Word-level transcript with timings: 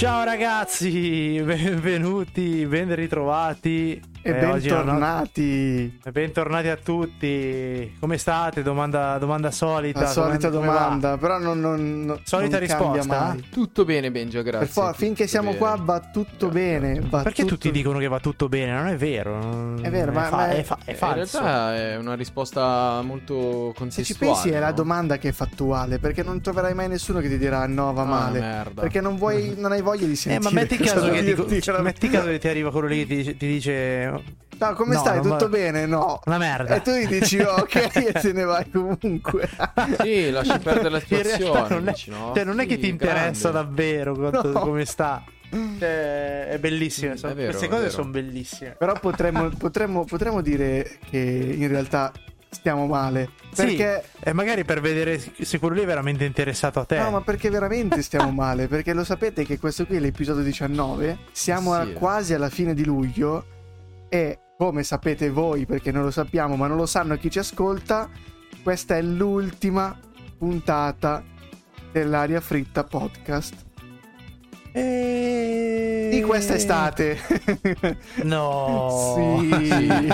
Ciao 0.00 0.24
ragazzi, 0.24 1.38
benvenuti, 1.44 2.64
ben 2.64 2.94
ritrovati 2.94 4.00
e 4.22 4.30
eh, 4.30 4.34
bentornati. 4.34 5.98
Una... 6.02 6.12
Bentornati 6.12 6.68
a 6.68 6.76
tutti. 6.76 7.96
Come 7.98 8.18
state? 8.18 8.62
Domanda, 8.62 9.16
domanda 9.16 9.50
solita. 9.50 10.00
La 10.00 10.06
solita 10.08 10.50
come, 10.50 10.66
domanda, 10.66 11.16
però 11.16 11.38
non, 11.38 11.58
non, 11.58 12.04
non 12.04 12.20
Solita 12.24 12.58
non 12.58 12.66
risposta. 12.66 13.36
Tutto 13.50 13.84
bene, 13.84 14.10
Benjo, 14.10 14.42
grazie. 14.42 14.66
For- 14.66 14.94
finché 14.94 15.26
siamo 15.26 15.48
bene. 15.48 15.58
qua 15.58 15.78
va 15.80 16.00
tutto 16.00 16.48
bene. 16.48 17.00
Va 17.00 17.22
Perché 17.22 17.42
tutto... 17.42 17.54
tutti 17.54 17.70
dicono 17.70 17.98
che 17.98 18.08
va 18.08 18.20
tutto 18.20 18.48
bene? 18.48 18.72
Non 18.72 18.88
è 18.88 18.96
vero. 18.96 19.76
È 19.80 19.88
vero, 19.88 20.12
ma, 20.12 20.26
è, 20.26 20.28
fa- 20.28 20.36
ma 20.36 20.48
è, 20.48 20.56
è, 20.56 20.62
fa- 20.64 20.78
è 20.84 20.94
falso. 20.94 21.38
In 21.38 21.42
realtà 21.44 21.76
è 21.76 21.96
una 21.96 22.14
risposta 22.14 23.00
molto 23.02 23.72
contestuale. 23.74 23.90
Se 23.90 24.04
ci 24.04 24.14
pensi 24.16 24.50
no? 24.50 24.56
è 24.56 24.58
la 24.58 24.72
domanda 24.72 25.16
che 25.16 25.30
è 25.30 25.32
fattuale, 25.32 25.98
perché 25.98 26.22
non 26.22 26.42
troverai 26.42 26.74
mai 26.74 26.88
nessuno 26.88 27.20
che 27.20 27.28
ti 27.28 27.38
dirà 27.38 27.66
no, 27.66 27.92
va 27.94 28.02
ah, 28.02 28.04
male. 28.04 28.40
Merda. 28.40 28.82
Perché 28.82 29.00
non, 29.00 29.16
vuoi, 29.16 29.54
non 29.56 29.72
hai 29.72 29.80
voglia 29.80 30.06
di 30.06 30.16
sentire. 30.16 30.46
Eh, 30.46 30.52
ma 30.52 30.60
metti 30.60 30.76
caso, 30.76 31.08
che 31.10 31.22
dico, 31.22 31.46
metti 31.80 32.08
caso 32.10 32.26
che 32.26 32.38
ti 32.38 32.48
arriva 32.48 32.70
quello 32.70 32.86
lì 32.86 33.06
che 33.06 33.22
ti, 33.22 33.36
ti 33.36 33.46
dice 33.46 34.09
No, 34.60 34.74
come 34.74 34.94
no, 34.94 35.00
stai? 35.00 35.22
Tutto 35.22 35.36
va... 35.36 35.48
bene? 35.48 35.86
No. 35.86 36.20
Una 36.26 36.36
merda. 36.36 36.74
E 36.74 36.82
tu 36.82 36.90
gli 36.92 37.06
dici 37.06 37.40
ok 37.40 37.74
e 37.94 38.12
te 38.12 38.32
ne 38.32 38.44
vai 38.44 38.68
comunque. 38.70 39.48
sì, 40.00 40.30
lasci 40.30 40.58
perdere 40.58 40.90
la 40.90 41.00
situazione. 41.04 41.68
Non 41.68 41.88
è, 41.88 41.92
dici, 41.92 42.10
no? 42.10 42.32
cioè, 42.34 42.44
non 42.44 42.60
è 42.60 42.66
che 42.66 42.78
ti 42.78 42.88
interessa 42.88 43.50
grande. 43.50 43.68
davvero 43.68 44.14
quanto, 44.14 44.52
no. 44.52 44.60
come 44.60 44.84
sta. 44.84 45.24
Cioè, 45.50 46.48
è 46.48 46.58
bellissimo. 46.58 47.14
Vero, 47.14 47.50
queste 47.50 47.68
cose 47.68 47.90
sono 47.90 48.10
bellissime. 48.10 48.76
Però 48.78 48.92
potremmo, 49.00 49.48
potremmo, 49.48 50.04
potremmo 50.04 50.42
dire 50.42 50.98
che 51.08 51.18
in 51.18 51.66
realtà 51.68 52.12
stiamo 52.50 52.86
male. 52.86 53.30
Perché... 53.54 54.04
Sì, 54.04 54.28
e 54.28 54.32
magari 54.32 54.64
per 54.64 54.80
vedere 54.80 55.18
se 55.18 55.58
quello 55.58 55.76
lì 55.76 55.82
è 55.82 55.86
veramente 55.86 56.24
interessato 56.24 56.80
a 56.80 56.84
te. 56.84 56.98
No, 56.98 57.10
ma 57.10 57.20
perché 57.22 57.48
veramente 57.50 58.02
stiamo 58.02 58.30
male? 58.30 58.68
Perché 58.68 58.92
lo 58.92 59.04
sapete 59.04 59.44
che 59.44 59.58
questo 59.58 59.86
qui 59.86 59.96
è 59.96 60.00
l'episodio 60.00 60.42
19. 60.42 61.18
Siamo 61.32 61.74
sì. 61.74 61.80
a, 61.80 61.92
quasi 61.92 62.34
alla 62.34 62.50
fine 62.50 62.74
di 62.74 62.84
luglio. 62.84 63.58
E 64.10 64.38
come 64.58 64.82
sapete 64.82 65.30
voi, 65.30 65.64
perché 65.64 65.92
non 65.92 66.02
lo 66.02 66.10
sappiamo, 66.10 66.56
ma 66.56 66.66
non 66.66 66.76
lo 66.76 66.84
sanno 66.84 67.16
chi 67.16 67.30
ci 67.30 67.38
ascolta, 67.38 68.10
questa 68.62 68.96
è 68.96 69.02
l'ultima 69.02 69.98
puntata 70.36 71.24
dell'aria 71.92 72.40
fritta 72.40 72.84
podcast. 72.84 73.54
E... 74.72 76.08
Di 76.10 76.22
questa 76.22 76.54
estate. 76.54 77.18
No. 78.24 79.14
sì. 79.48 80.08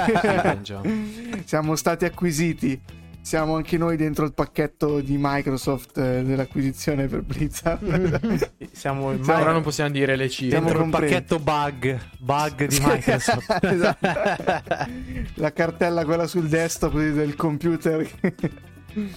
Siamo 1.44 1.75
stati 1.75 2.05
acquisiti 2.05 2.81
siamo 3.27 3.56
anche 3.56 3.77
noi 3.77 3.96
dentro 3.96 4.24
il 4.24 4.32
pacchetto 4.32 5.00
di 5.00 5.16
Microsoft 5.19 5.98
eh, 5.98 6.22
dell'acquisizione 6.22 7.08
per 7.08 7.22
Blizzard. 7.22 8.46
siamo 8.70 9.10
in 9.10 9.19
Però 9.19 9.50
non 9.50 9.62
possiamo 9.62 9.91
dire 9.91 10.14
le 10.14 10.28
cifre. 10.28 10.60
Dentro 10.60 10.84
il 10.84 10.91
pacchetto 10.91 11.41
bug, 11.41 11.98
bug 12.20 12.66
di 12.66 12.78
Microsoft. 12.86 13.64
esatto. 13.64 14.06
La 15.42 15.52
cartella 15.52 16.04
quella 16.04 16.28
sul 16.28 16.47
desktop 16.47 16.92
del 16.94 17.34
computer. 17.34 18.08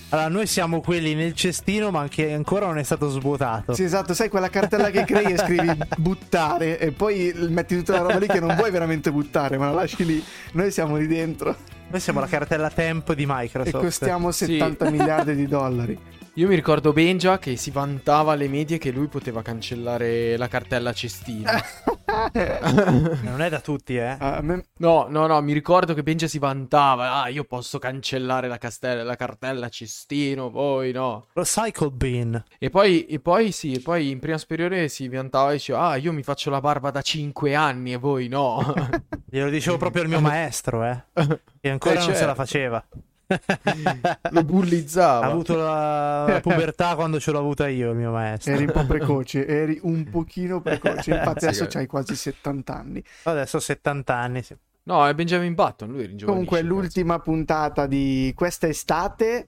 Allora, 0.10 0.28
noi 0.28 0.48
siamo 0.48 0.82
quelli 0.82 1.14
nel 1.14 1.36
cestino, 1.36 1.92
ma 1.92 2.08
che 2.08 2.34
ancora 2.34 2.66
non 2.66 2.80
è 2.80 2.84
stato 2.84 3.10
svuotato. 3.10 3.76
Sì, 3.76 3.84
esatto, 3.84 4.16
sai 4.16 4.28
quella 4.28 4.50
cartella 4.50 4.90
che 4.90 5.04
crei 5.06 5.34
e 5.34 5.38
scrivi 5.38 5.78
buttare 5.98 6.80
e 6.80 6.92
poi 6.92 7.32
metti 7.50 7.78
tutta 7.78 7.94
la 7.94 8.00
roba 8.00 8.18
lì 8.18 8.26
che 8.26 8.40
non 8.40 8.56
vuoi 8.56 8.72
veramente 8.72 9.12
buttare, 9.12 9.60
ma 9.60 9.68
la 9.68 9.74
lasci 9.74 10.04
lì. 10.04 10.24
Noi 10.54 10.72
siamo 10.72 10.96
lì 10.96 11.06
dentro. 11.06 11.78
Noi 11.90 12.00
siamo 12.00 12.20
la 12.20 12.28
cartella 12.28 12.70
tempo 12.70 13.16
di 13.16 13.26
Microsoft. 13.28 13.76
E 13.76 13.80
costiamo 13.80 14.32
70 14.32 14.86
sì. 14.86 14.92
miliardi 14.92 15.36
di 15.36 15.48
dollari. 15.48 15.98
Io 16.40 16.48
mi 16.48 16.56
ricordo 16.56 16.94
Benja 16.94 17.38
che 17.38 17.58
si 17.58 17.70
vantava 17.70 18.32
alle 18.32 18.48
medie 18.48 18.78
che 18.78 18.92
lui 18.92 19.08
poteva 19.08 19.42
cancellare 19.42 20.38
la 20.38 20.48
cartella 20.48 20.94
cestino. 20.94 21.52
non 23.24 23.42
è 23.42 23.50
da 23.50 23.60
tutti, 23.60 23.98
eh? 23.98 24.14
Uh, 24.14 24.38
me... 24.40 24.64
No, 24.78 25.08
no, 25.10 25.28
no, 25.28 25.42
mi 25.42 25.52
ricordo 25.52 25.94
che 25.94 26.02
Benja 26.02 26.28
si 26.28 26.40
vantava. 26.40 27.24
Ah, 27.24 27.28
io 27.28 27.44
posso 27.44 27.78
cancellare 27.78 28.48
la, 28.48 28.58
castella, 28.58 29.04
la 29.04 29.18
cartella 29.18 29.68
cestino, 29.68 30.50
poi 30.50 30.94
no. 30.94 31.28
Recycle 31.34 31.92
bin. 31.92 32.42
E 32.58 32.70
poi, 32.70 33.06
e 33.08 33.20
poi 33.20 33.52
sì, 33.52 33.74
e 33.74 33.82
poi 33.82 34.10
in 34.10 34.20
prima 34.20 34.38
superiore 34.38 34.88
si 34.88 35.10
vantava 35.10 35.50
e 35.50 35.56
diceva, 35.56 35.90
ah, 35.90 35.98
io 35.98 36.14
mi 36.14 36.24
faccio 36.24 36.50
la 36.50 36.62
barba 36.62 36.90
da 36.90 37.02
5 37.02 37.54
anni 37.54 37.92
e 37.92 37.98
voi 37.98 38.30
no. 38.30 38.64
Glielo 39.30 39.50
dicevo 39.50 39.76
proprio 39.76 40.04
al 40.04 40.08
mio 40.08 40.22
maestro, 40.24 40.86
eh. 40.86 41.04
E 41.60 41.70
ancora 41.70 41.96
eh, 41.96 41.98
non 41.98 42.06
certo. 42.06 42.20
se 42.22 42.26
la 42.26 42.36
faceva. 42.36 42.86
Lo 44.32 44.44
bullizzava. 44.44 45.26
Ha 45.26 45.30
avuto 45.30 45.56
la, 45.56 46.26
la, 46.28 46.40
pubertà 46.40 46.96
quando 46.96 47.20
ce 47.20 47.32
l'ho 47.32 47.40
avuta 47.40 47.68
io, 47.68 47.92
il 47.92 47.98
mio 47.98 48.12
maestro. 48.12 48.54
Eri 48.54 48.64
un 48.64 48.72
po' 48.72 48.86
precoce, 48.86 49.46
eri 49.48 49.80
un 49.84 50.10
pochino 50.10 50.62
precoce. 50.62 51.12
Infatti, 51.12 51.46
adesso 51.46 51.70
sì, 51.70 51.78
hai 51.78 51.88
quasi 51.88 52.16
70 52.16 52.74
anni. 52.76 53.04
Adesso 53.24 53.58
ho 53.58 53.60
70 53.60 54.16
anni. 54.16 54.42
Sì. 54.42 54.56
No, 54.84 55.08
è 55.08 55.14
Benjamin 55.14 55.54
Button. 55.54 55.92
Lui 55.92 56.18
Comunque, 56.24 56.60
è 56.60 56.64
l'ultima 56.64 57.20
puntata 57.20 57.86
di 57.86 58.34
questa 58.36 58.68
estate. 58.68 59.48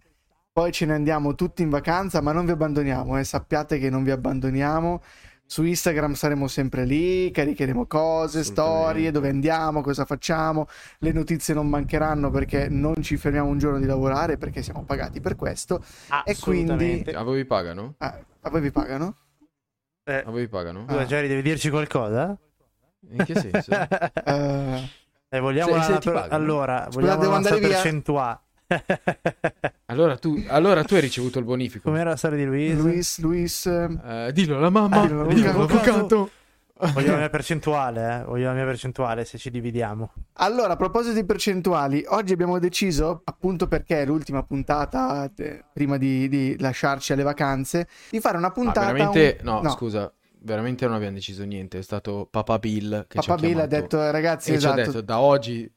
Poi 0.53 0.71
ce 0.71 0.85
ne 0.85 0.93
andiamo 0.93 1.33
tutti 1.33 1.61
in 1.61 1.69
vacanza, 1.69 2.21
ma 2.21 2.31
non 2.31 2.45
vi 2.45 2.51
abbandoniamo. 2.51 3.17
Eh. 3.17 3.23
Sappiate 3.23 3.79
che 3.79 3.89
non 3.89 4.03
vi 4.03 4.11
abbandoniamo 4.11 5.01
su 5.51 5.63
Instagram 5.63 6.13
saremo 6.13 6.47
sempre 6.47 6.85
lì, 6.85 7.29
caricheremo 7.29 7.85
cose, 7.85 8.41
storie, 8.45 9.11
dove 9.11 9.27
andiamo, 9.27 9.81
cosa 9.81 10.05
facciamo. 10.05 10.65
Le 10.99 11.11
notizie 11.11 11.53
non 11.53 11.67
mancheranno 11.67 12.29
perché 12.29 12.69
non 12.69 13.01
ci 13.01 13.17
fermiamo 13.17 13.49
un 13.49 13.57
giorno 13.57 13.77
di 13.77 13.85
lavorare 13.85 14.37
perché 14.37 14.63
siamo 14.63 14.85
pagati 14.85 15.19
per 15.19 15.35
questo. 15.35 15.83
E 16.23 16.37
quindi... 16.39 17.03
A 17.13 17.23
voi 17.23 17.39
vi 17.39 17.45
pagano? 17.45 17.95
Ah, 17.97 18.17
a 18.43 18.49
voi 18.49 18.61
vi 18.61 18.71
pagano? 18.71 19.13
Eh, 20.05 20.23
a 20.25 20.31
voi 20.31 20.39
vi 20.39 20.47
pagano? 20.47 20.85
Ah. 20.87 21.03
Jerry, 21.03 21.27
devi 21.27 21.41
dirci 21.41 21.69
qualcosa? 21.69 22.33
In 23.09 23.25
che 23.25 23.35
senso? 23.35 23.71
uh... 23.71 24.99
Eh, 25.33 25.39
vogliamo 25.39 25.71
se, 25.81 25.91
la, 25.91 26.01
se 26.01 26.11
per... 26.11 26.27
allora, 26.29 26.87
vogliamo 26.91 27.31
andare 27.31 27.59
via. 27.59 27.69
percentuale. 27.69 28.39
allora, 29.87 30.17
tu, 30.17 30.43
allora 30.47 30.83
tu 30.83 30.95
hai 30.95 31.01
ricevuto 31.01 31.39
il 31.39 31.45
bonifico. 31.45 31.89
Com'era 31.89 32.11
la 32.11 32.15
storia 32.15 32.37
di 32.37 32.45
Luis? 32.45 32.77
Luis, 32.77 33.19
Luis. 33.19 33.65
Uh, 33.65 34.31
dillo 34.31 34.57
alla 34.57 34.69
mamma, 34.69 35.01
ah, 35.01 35.07
dillo, 35.07 35.49
all'avvocato. 35.51 36.29
Voglio 36.93 37.11
la 37.11 37.17
mia 37.17 37.29
percentuale, 37.29 38.21
eh? 38.21 38.23
Voglio 38.23 38.47
la 38.47 38.53
mia 38.53 38.65
percentuale 38.65 39.23
se 39.23 39.37
ci 39.37 39.51
dividiamo. 39.51 40.13
Allora, 40.33 40.73
a 40.73 40.75
proposito 40.75 41.13
di 41.13 41.23
percentuali, 41.25 42.03
oggi 42.07 42.33
abbiamo 42.33 42.57
deciso, 42.57 43.21
appunto 43.23 43.67
perché 43.67 44.01
è 44.01 44.05
l'ultima 44.05 44.41
puntata 44.41 45.29
de, 45.33 45.63
prima 45.71 45.97
di, 45.97 46.27
di, 46.27 46.55
lasciarci 46.57 47.13
alle 47.13 47.23
vacanze, 47.23 47.87
di 48.09 48.19
fare 48.19 48.37
una 48.37 48.49
puntata. 48.49 48.87
Ah, 48.87 48.91
veramente? 48.93 49.37
Un... 49.41 49.45
No, 49.45 49.61
no, 49.61 49.69
scusa, 49.69 50.11
veramente 50.39 50.85
non 50.87 50.95
abbiamo 50.95 51.13
deciso 51.13 51.43
niente. 51.43 51.77
È 51.77 51.83
stato 51.83 52.27
Papa 52.29 52.57
Bill 52.57 53.05
che 53.07 53.19
Papa 53.19 53.21
ci 53.21 53.31
ha 53.31 53.35
Bill 53.35 53.59
ha 53.59 53.67
detto, 53.67 54.09
ragazzi, 54.09 54.51
e 54.51 54.55
esatto. 54.55 54.75
ci 54.75 54.81
ha 54.81 54.85
detto 54.85 55.01
da 55.01 55.19
oggi 55.19 55.71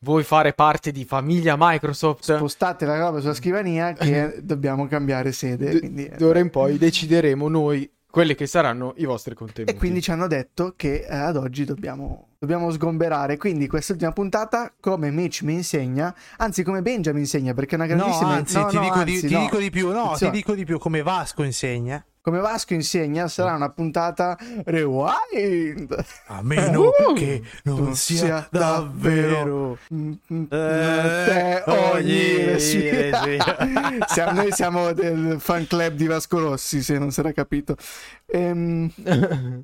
vuoi 0.00 0.22
fare 0.22 0.52
parte 0.52 0.92
di 0.92 1.04
famiglia 1.04 1.54
Microsoft? 1.58 2.34
Spostate 2.34 2.86
la 2.86 2.98
roba 2.98 3.20
sulla 3.20 3.34
scrivania 3.34 3.92
che 3.92 4.40
dobbiamo 4.42 4.86
cambiare 4.86 5.32
sede. 5.32 5.74
D- 5.74 5.78
quindi... 5.78 6.10
D'ora 6.16 6.38
in 6.38 6.50
poi 6.50 6.78
decideremo 6.78 7.48
noi 7.48 7.90
quelli 8.10 8.34
che 8.34 8.46
saranno 8.46 8.94
i 8.96 9.04
vostri 9.04 9.34
contenuti. 9.34 9.72
E 9.72 9.76
quindi 9.76 10.00
ci 10.00 10.10
hanno 10.10 10.26
detto 10.26 10.72
che 10.76 11.06
eh, 11.08 11.14
ad 11.14 11.36
oggi 11.36 11.64
dobbiamo, 11.64 12.28
dobbiamo 12.38 12.70
sgomberare. 12.70 13.36
Quindi 13.36 13.66
quest'ultima 13.66 14.12
puntata, 14.12 14.72
come 14.80 15.10
Mitch 15.10 15.42
mi 15.42 15.54
insegna, 15.54 16.14
anzi 16.38 16.62
come 16.62 16.82
Benjamin 16.82 17.20
insegna, 17.20 17.54
perché 17.54 17.72
è 17.72 17.78
una 17.78 17.86
grandissima... 17.86 18.28
No, 18.28 18.34
anzi, 18.34 18.56
no, 18.56 18.66
ti, 18.66 18.76
no, 18.76 18.82
dico, 18.82 18.94
anzi, 18.94 19.20
di, 19.20 19.20
ti 19.20 19.38
dico 19.38 19.58
di 19.58 19.70
più, 19.70 19.90
no, 19.92 20.14
ti 20.16 20.30
dico 20.30 20.54
di 20.54 20.64
più, 20.64 20.78
come 20.78 21.02
Vasco 21.02 21.42
insegna 21.42 22.04
come 22.28 22.40
Vasco 22.40 22.74
insegna, 22.74 23.26
sarà 23.26 23.54
una 23.54 23.70
puntata 23.70 24.36
rewind. 24.66 26.04
A 26.26 26.42
meno 26.42 26.88
uh, 26.88 27.14
che 27.14 27.42
non 27.62 27.94
sia, 27.94 28.18
sia 28.18 28.48
davvero, 28.50 29.78
davvero 29.88 30.50
eh, 30.50 31.62
ogni 31.66 32.60
sì. 32.60 32.90
siamo, 34.08 34.32
noi 34.32 34.52
siamo 34.52 34.92
del 34.92 35.36
fan 35.40 35.66
club 35.66 35.94
di 35.94 36.06
Vasco 36.06 36.38
Rossi, 36.38 36.82
se 36.82 36.98
non 36.98 37.10
si 37.10 37.20
era 37.20 37.32
capito. 37.32 37.76
Ehm, 38.30 38.92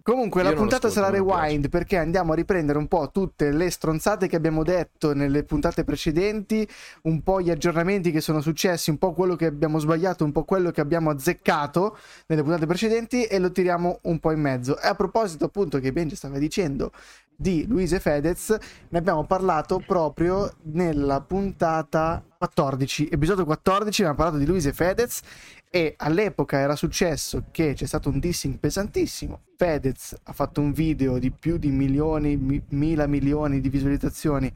comunque 0.03 0.43
la 0.43 0.55
puntata 0.55 0.89
sarà 0.89 1.11
rewind 1.11 1.69
perché 1.69 1.99
andiamo 1.99 2.33
a 2.33 2.35
riprendere 2.35 2.79
un 2.79 2.89
po' 2.89 3.11
tutte 3.13 3.51
le 3.51 3.69
stronzate 3.69 4.27
che 4.27 4.37
abbiamo 4.37 4.63
detto 4.63 5.13
nelle 5.13 5.45
puntate 5.45 5.85
precedenti, 5.85 6.67
un 7.03 7.23
po' 7.23 7.43
gli 7.43 7.51
aggiornamenti 7.51 8.11
che 8.11 8.23
sono 8.23 8.41
successi, 8.41 8.89
un 8.89 8.97
po' 8.97 9.13
quello 9.13 9.37
che 9.37 9.45
abbiamo 9.45 9.79
sbagliato, 9.79 10.25
un 10.25 10.33
po' 10.33 10.45
quello 10.45 10.71
che 10.71 10.81
abbiamo 10.81 11.11
azzeccato 11.11 11.99
nelle 12.27 12.41
puntate 12.41 12.54
precedenti 12.67 13.25
e 13.25 13.39
lo 13.39 13.51
tiriamo 13.51 13.99
un 14.03 14.19
po' 14.19 14.33
in 14.33 14.41
mezzo. 14.41 14.79
E 14.81 14.87
a 14.87 14.95
proposito 14.95 15.47
appunto 15.47 15.79
che 15.79 15.93
Benji 15.93 16.17
stava 16.17 16.39
dicendo 16.39 16.93
di 17.37 17.67
Luise 17.67 18.01
Fedez, 18.01 18.57
ne 18.89 18.99
abbiamo 18.99 19.25
parlato 19.27 19.83
proprio 19.85 20.53
nella 20.63 21.21
puntata 21.21 22.25
14, 22.39 23.09
episodio 23.11 23.45
14, 23.45 24.03
abbiamo 24.03 24.19
parlato 24.19 24.39
di 24.39 24.47
Luise 24.47 24.73
Fedez 24.73 25.21
e 25.69 25.95
all'epoca 25.97 26.59
era 26.59 26.77
successo 26.77 27.47
che 27.51 27.75
c'è 27.75 27.87
stato 27.87 28.09
un 28.09 28.21
dissing 28.21 28.59
pesantissimo. 28.59 29.41
Fedez 29.57 30.17
ha 30.23 30.33
fatto 30.33 30.61
un 30.61 30.73
video 30.73 31.19
di 31.19 31.31
più 31.33 31.57
di 31.57 31.71
milioni, 31.71 32.37
mi, 32.37 32.63
mila 32.69 33.07
milioni 33.07 33.61
di 33.61 33.69
visualizzazioni 33.69 34.53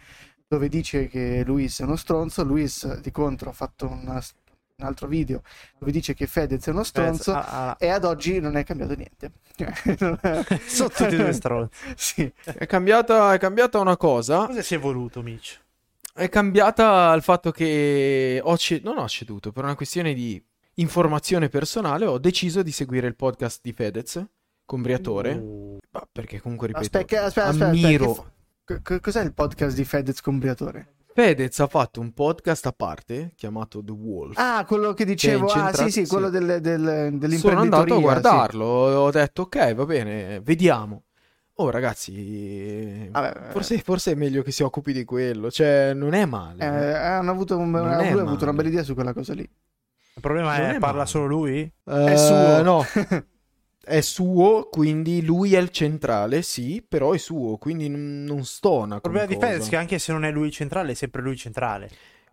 dove 0.46 0.68
dice 0.68 1.08
che 1.08 1.42
Luis 1.44 1.80
è 1.80 1.84
uno 1.84 1.96
stronzo. 1.96 2.42
Luis 2.42 3.00
di 3.00 3.10
contro 3.10 3.50
ha 3.50 3.52
fatto 3.52 3.86
una 3.86 4.22
un 4.80 4.86
altro 4.86 5.08
video 5.08 5.42
dove 5.76 5.90
dice 5.90 6.14
che 6.14 6.28
Fedez 6.28 6.64
è 6.66 6.70
uno 6.70 6.84
stronzo 6.84 7.32
ah, 7.32 7.70
ah. 7.70 7.76
e 7.80 7.88
ad 7.88 8.04
oggi 8.04 8.38
non 8.38 8.56
è 8.56 8.62
cambiato 8.62 8.94
niente. 8.94 9.32
Sono 10.66 10.88
tutti 10.88 11.16
due 11.16 11.32
stronzi. 11.32 11.76
sì. 11.96 12.32
È 12.44 12.64
cambiata, 12.66 13.34
è 13.34 13.38
cambiata 13.38 13.80
una 13.80 13.96
cosa. 13.96 14.46
Cosa 14.46 14.62
si 14.62 14.76
è 14.76 14.78
voluto, 14.78 15.20
Mitch? 15.20 15.60
È 16.14 16.28
cambiata 16.28 17.12
il 17.14 17.22
fatto 17.22 17.50
che 17.50 18.40
ho 18.42 18.56
ce- 18.56 18.80
non 18.84 18.98
ho 18.98 19.08
ceduto 19.08 19.50
per 19.50 19.64
una 19.64 19.75
questione 19.75 20.14
di 20.14 20.40
informazione 20.75 21.48
personale. 21.48 22.06
Ho 22.06 22.19
deciso 22.19 22.62
di 22.62 22.70
seguire 22.70 23.08
il 23.08 23.16
podcast 23.16 23.58
di 23.60 23.72
Fedez 23.72 24.24
con 24.64 24.81
Briatore. 24.81 25.32
Uh. 25.32 25.78
Ma 25.90 26.06
perché 26.10 26.40
comunque 26.40 26.69
ripeto, 26.69 26.84
Aspetta, 26.84 27.24
aspetta, 27.24 27.48
aspetta, 27.48 27.70
ammiro. 27.70 28.10
aspetta, 28.12 28.32
che 28.64 28.74
f- 28.76 28.82
c- 28.82 29.00
cos'è 29.00 29.24
il 29.24 29.34
podcast 29.34 29.74
di 29.74 29.84
Fedez 29.84 30.20
con 30.20 30.38
Briatore? 30.38 30.92
Fedez 31.20 31.59
ha 31.59 31.67
fatto 31.67 32.00
un 32.00 32.12
podcast 32.12 32.67
a 32.67 32.73
parte 32.73 33.32
chiamato 33.35 33.82
The 33.82 33.91
Wolf. 33.91 34.38
Ah, 34.38 34.65
quello 34.65 34.93
che 34.94 35.05
dicevo, 35.05 35.47
Che 35.47 35.59
è 35.59 35.62
ah 35.62 35.73
sì 35.73 35.91
sì, 35.91 36.06
quello 36.06 36.26
sì. 36.26 36.38
del, 36.38 36.61
del, 36.61 36.81
dell'imprenditoria. 36.81 37.38
Sono 37.41 37.61
andato 37.61 37.93
a 37.93 37.97
sì. 37.97 38.03
guardarlo, 38.03 38.65
ho 38.65 39.11
detto 39.11 39.43
ok, 39.43 39.75
va 39.75 39.85
bene, 39.85 40.41
vediamo. 40.41 41.03
Oh 41.55 41.70
ragazzi, 41.70 43.09
Vabbè, 43.11 43.49
forse, 43.50 43.79
forse 43.79 44.12
è 44.12 44.15
meglio 44.15 44.43
che 44.43 44.53
si 44.53 44.62
occupi 44.62 44.93
di 44.93 45.05
quello, 45.05 45.50
cioè 45.50 45.93
non 45.93 46.15
è 46.15 46.25
male. 46.25 46.62
eh, 46.62 46.94
hanno 46.94 47.32
avuto, 47.32 47.59
un- 47.59 47.69
Non 47.73 47.82
lui 47.97 48.05
è 48.05 48.11
ha 48.11 48.20
avuto 48.20 48.44
una 48.44 48.53
male. 48.53 48.53
bella 48.53 48.69
idea 48.69 48.82
su 48.85 48.94
quella 48.94 49.12
cosa 49.12 49.35
lì. 49.35 49.41
Il 49.43 50.20
problema 50.20 50.56
Non 50.56 50.67
è, 50.70 50.75
è 50.76 50.79
parla 50.79 50.99
male. 50.99 51.09
solo 51.09 51.26
lui? 51.26 51.62
Eh, 51.85 52.05
È 52.12 52.17
suo. 52.17 52.62
No, 52.62 52.85
è 53.88 54.00
suo, 54.00 54.69
quindi 54.70 55.23
lui 55.25 55.55
è 55.55 55.58
il 55.58 55.70
centrale, 55.70 56.43
sì, 56.43 56.85
però 56.87 57.12
è 57.12 57.19
suo, 57.19 57.56
quindi 57.56 57.88
non, 57.88 58.25
non 58.25 58.44
stona 58.44 58.96
Il 58.96 59.00
problema 59.00 59.26
di. 59.26 59.35
Fedez 59.35 59.67
è 59.67 59.69
che 59.70 59.76
anche 59.76 59.99
se 59.99 60.12
non 60.12 60.25
è 60.25 60.31
lui 60.31 60.50
centrale, 60.52 60.93
è 60.93 60.94
sempre 60.94 61.23
lui 61.23 61.37
centrale. 61.37 61.90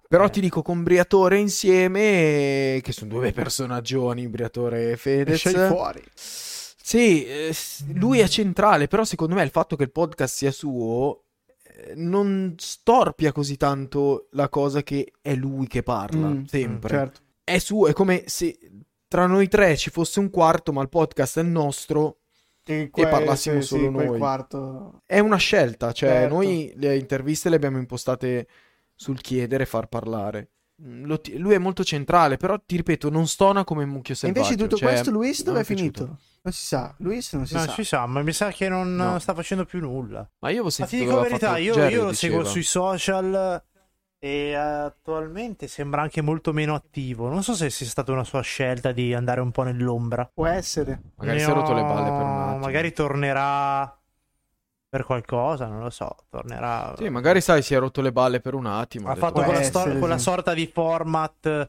Però 0.08 0.26
Eh. 0.26 0.30
ti 0.30 0.40
dico 0.42 0.62
con 0.62 0.84
Briatore 0.84 1.40
insieme, 1.40 2.80
che 2.84 2.92
sono 2.92 3.10
due 3.10 3.32
personaggioni, 3.32 4.28
Briatore 4.28 4.92
e 4.92 4.98
Fedez. 4.98 5.38
Scegli 5.38 5.68
fuori. 5.68 6.04
Sì, 6.16 7.26
eh, 7.26 7.56
lui 7.94 8.20
è 8.20 8.28
centrale, 8.28 8.88
però 8.88 9.04
secondo 9.04 9.34
me 9.34 9.44
il 9.44 9.50
fatto 9.50 9.76
che 9.76 9.84
il 9.84 9.92
podcast 9.92 10.36
sia 10.36 10.52
suo 10.52 11.24
eh, 11.64 11.94
non 11.96 12.54
storpia 12.58 13.32
così 13.32 13.58
tanto 13.58 14.28
la 14.34 14.50
cosa 14.50 14.84
che 14.84 15.12
è 15.22 15.34
lui 15.34 15.66
che 15.68 15.82
parla, 15.82 16.28
Mm, 16.28 16.44
sempre. 16.44 16.90
Certo. 16.90 17.20
È 17.44 17.58
suo, 17.58 17.88
è 17.88 17.94
come 17.94 18.24
se 18.28 18.58
tra 19.08 19.26
noi 19.28 19.48
tre 19.48 19.78
ci 19.78 19.90
fosse 19.90 20.20
un 20.20 20.30
quarto, 20.30 20.72
ma 20.74 20.82
il 20.82 20.90
podcast 20.90 21.40
è 21.40 21.42
il 21.42 21.48
nostro. 21.48 22.20
E, 22.68 22.90
parlassimo 22.92 23.62
sì, 23.62 23.68
solo 23.68 23.84
sì, 24.00 24.08
noi. 24.08 24.18
quarto. 24.18 25.02
È 25.06 25.20
una 25.20 25.38
scelta, 25.38 25.92
cioè 25.92 26.10
Certo. 26.10 26.34
noi 26.34 26.74
le 26.78 26.98
interviste 26.98 27.50
le 27.50 27.58
abbiamo 27.58 27.78
impostate 27.78 28.48
sul 28.96 29.22
chiedere 29.22 29.64
e 29.64 29.66
far 29.68 29.88
parlare. 29.88 30.50
Mm, 30.84 31.14
ti- 31.22 31.38
lui 31.38 31.54
è 31.54 31.58
molto 31.60 31.84
centrale, 31.84 32.38
però 32.38 32.60
ti 32.66 32.76
ripeto, 32.78 33.10
non 33.12 33.28
stona 33.28 33.64
come 33.64 33.84
un 33.84 33.90
mucchio 33.92 34.14
E 34.14 34.18
selvaggio. 34.18 34.40
invece 34.42 34.56
di 34.58 34.64
tutto 34.68 34.78
cioè, 34.78 34.90
questo, 34.90 35.12
Luis 35.12 35.38
non 35.44 35.46
dove 35.54 35.60
è 35.60 35.62
è 35.62 35.66
finito? 35.66 36.06
Non 36.42 36.54
si 36.54 36.66
sa. 36.66 36.94
Luis 36.98 37.32
non 37.34 37.46
si 37.46 37.54
non 37.54 37.64
sa. 37.66 37.72
si 37.72 37.84
sa, 37.84 38.06
ma 38.08 38.22
mi 38.24 38.34
sa 38.34 38.50
che 38.52 38.68
non 38.68 38.96
No. 38.96 39.20
sta 39.20 39.34
facendo 39.36 39.64
più 39.66 39.80
nulla. 39.80 40.28
Ma 40.40 40.50
io 40.50 40.62
avevo 40.62 40.64
Ma 40.64 40.70
ti 40.70 40.76
sentito 40.76 41.04
dico 41.04 41.16
la 41.16 41.22
verità, 41.22 41.48
fatto- 41.50 41.62
io, 41.62 41.74
Jerry 41.76 41.94
io 41.94 42.04
lo 42.04 42.10
diceva. 42.10 42.34
seguo 42.34 42.50
sui 42.52 42.64
social 42.64 43.64
e 44.26 44.56
attualmente 44.56 45.68
sembra 45.68 46.02
anche 46.02 46.22
molto 46.22 46.52
meno 46.52 46.74
attivo. 46.74 47.30
Non 47.30 47.44
so 47.44 47.54
se 47.54 47.70
sia 47.70 47.86
stata 47.86 48.12
una 48.12 48.24
sua 48.24 48.42
scelta 48.42 48.92
di 48.92 49.14
andare 49.14 49.40
un 49.40 49.52
po' 49.52 49.62
nell'ombra. 49.62 50.28
Può 50.34 50.48
essere. 50.48 51.00
Magari 51.18 51.38
Ne 51.38 51.44
si 51.44 51.50
è 51.52 51.54
rotto 51.54 51.74
le 51.76 51.82
balle 51.84 52.10
per 52.10 52.22
un 52.26 52.40
attimo. 52.40 52.58
Magari 52.58 52.92
tornerà 52.92 54.00
per 54.90 55.04
qualcosa, 55.04 55.68
non 55.68 55.82
lo 55.84 55.92
so. 55.92 56.16
Tornerà. 56.28 56.96
Sì, 56.98 57.08
magari 57.10 57.40
sai, 57.40 57.62
si 57.62 57.76
è 57.76 57.78
rotto 57.80 58.02
le 58.02 58.12
balle 58.12 58.40
per 58.40 58.56
un 58.56 58.66
attimo. 58.66 59.10
ha 59.10 59.14
detto, 59.14 59.26
fatto 59.28 59.44
quella, 59.44 59.60
essere, 59.60 59.80
stor- 59.84 60.00
quella 60.00 60.18
sì. 60.18 60.24
sorta 60.24 60.54
di 60.56 60.68
format 60.74 61.68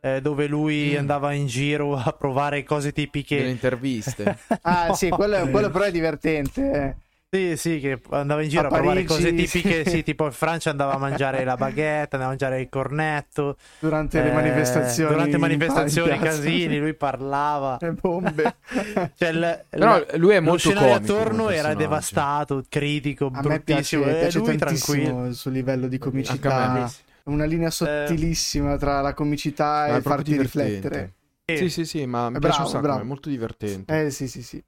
eh, 0.00 0.20
dove 0.20 0.48
lui 0.48 0.94
Mm. 0.94 0.98
andava 0.98 1.32
in 1.34 1.46
giro 1.46 1.94
a 1.96 2.12
provare 2.18 2.64
cose 2.64 2.90
delle 2.90 3.04
tipiche. 3.06 3.36
interviste. 3.46 4.38
Ah, 4.62 4.86
No. 4.88 4.94
sì, 4.94 5.08
quello, 5.08 5.48
quello 5.50 5.70
però 5.70 5.84
è 5.84 5.92
divertente. 5.92 6.96
Eh. 7.34 7.56
Sì, 7.56 7.56
sì, 7.56 7.80
che 7.80 7.98
andava 8.10 8.42
in 8.42 8.48
giro 8.50 8.62
A 8.62 8.66
a, 8.66 8.68
provare 8.68 9.04
cose 9.04 9.32
tipiche. 9.32 9.84
sì. 9.86 10.02
Tipo 10.04 10.26
in 10.26 10.32
Francia 10.32 10.70
andava 10.70 10.92
a 10.92 10.98
mangiare 10.98 11.44
la 11.44 11.56
baguette, 11.56 12.16
andava 12.16 12.24
a 12.24 12.28
mangiare 12.28 12.60
il 12.60 12.68
cornetto. 12.68 13.56
Durante 13.78 14.20
le 14.22 14.28
Eh, 14.30 14.32
manifestazioni. 14.34 15.10
Durante 15.12 15.38
manifestazioni, 15.38 16.18
casini, 16.18 16.78
lui 16.78 16.94
parlava. 16.94 17.78
Le 17.80 17.92
bombe. 17.92 18.56
Cioè, 19.16 19.28
il- 19.30 19.64
Però 19.70 19.96
il- 19.96 20.06
lui 20.18 20.34
è 20.34 20.36
lo 20.40 20.42
molto 20.42 20.58
scenario 20.58 20.94
comico 20.94 21.12
attorno 21.14 21.42
come 21.44 21.54
era 21.56 21.74
devastato, 21.74 22.62
critico, 22.68 23.30
A 23.32 23.40
me 23.42 23.60
piace, 23.60 23.96
bruttissimo. 23.96 24.04
e 24.04 24.14
piace 24.18 24.38
lui 24.38 24.56
tantissimo 24.58 24.96
tranquillo. 25.02 25.26
il 25.26 25.34
suo 25.34 25.50
livello 25.50 25.86
di 25.88 25.96
me. 25.98 26.04
comicità. 26.04 26.90
Una 27.24 27.44
linea 27.44 27.70
sottilissima 27.70 28.76
tra 28.76 29.00
la 29.00 29.14
comicità 29.14 29.96
e 29.96 30.02
farti 30.02 30.32
divertente. 30.32 30.72
riflettere. 30.88 31.12
Sì, 31.44 31.68
sì, 31.70 31.84
sì, 31.84 32.06
ma 32.06 32.30
mi 32.30 32.36
È 32.36 32.40
piace 32.40 32.56
bravo, 32.56 32.62
un 32.64 32.68
sacco, 32.68 32.82
bravo. 32.82 33.00
è 33.00 33.04
molto 33.04 33.28
divertente. 33.28 34.04
Eh 34.06 34.10
sì, 34.10 34.26
sì, 34.28 34.42
sì. 34.42 34.62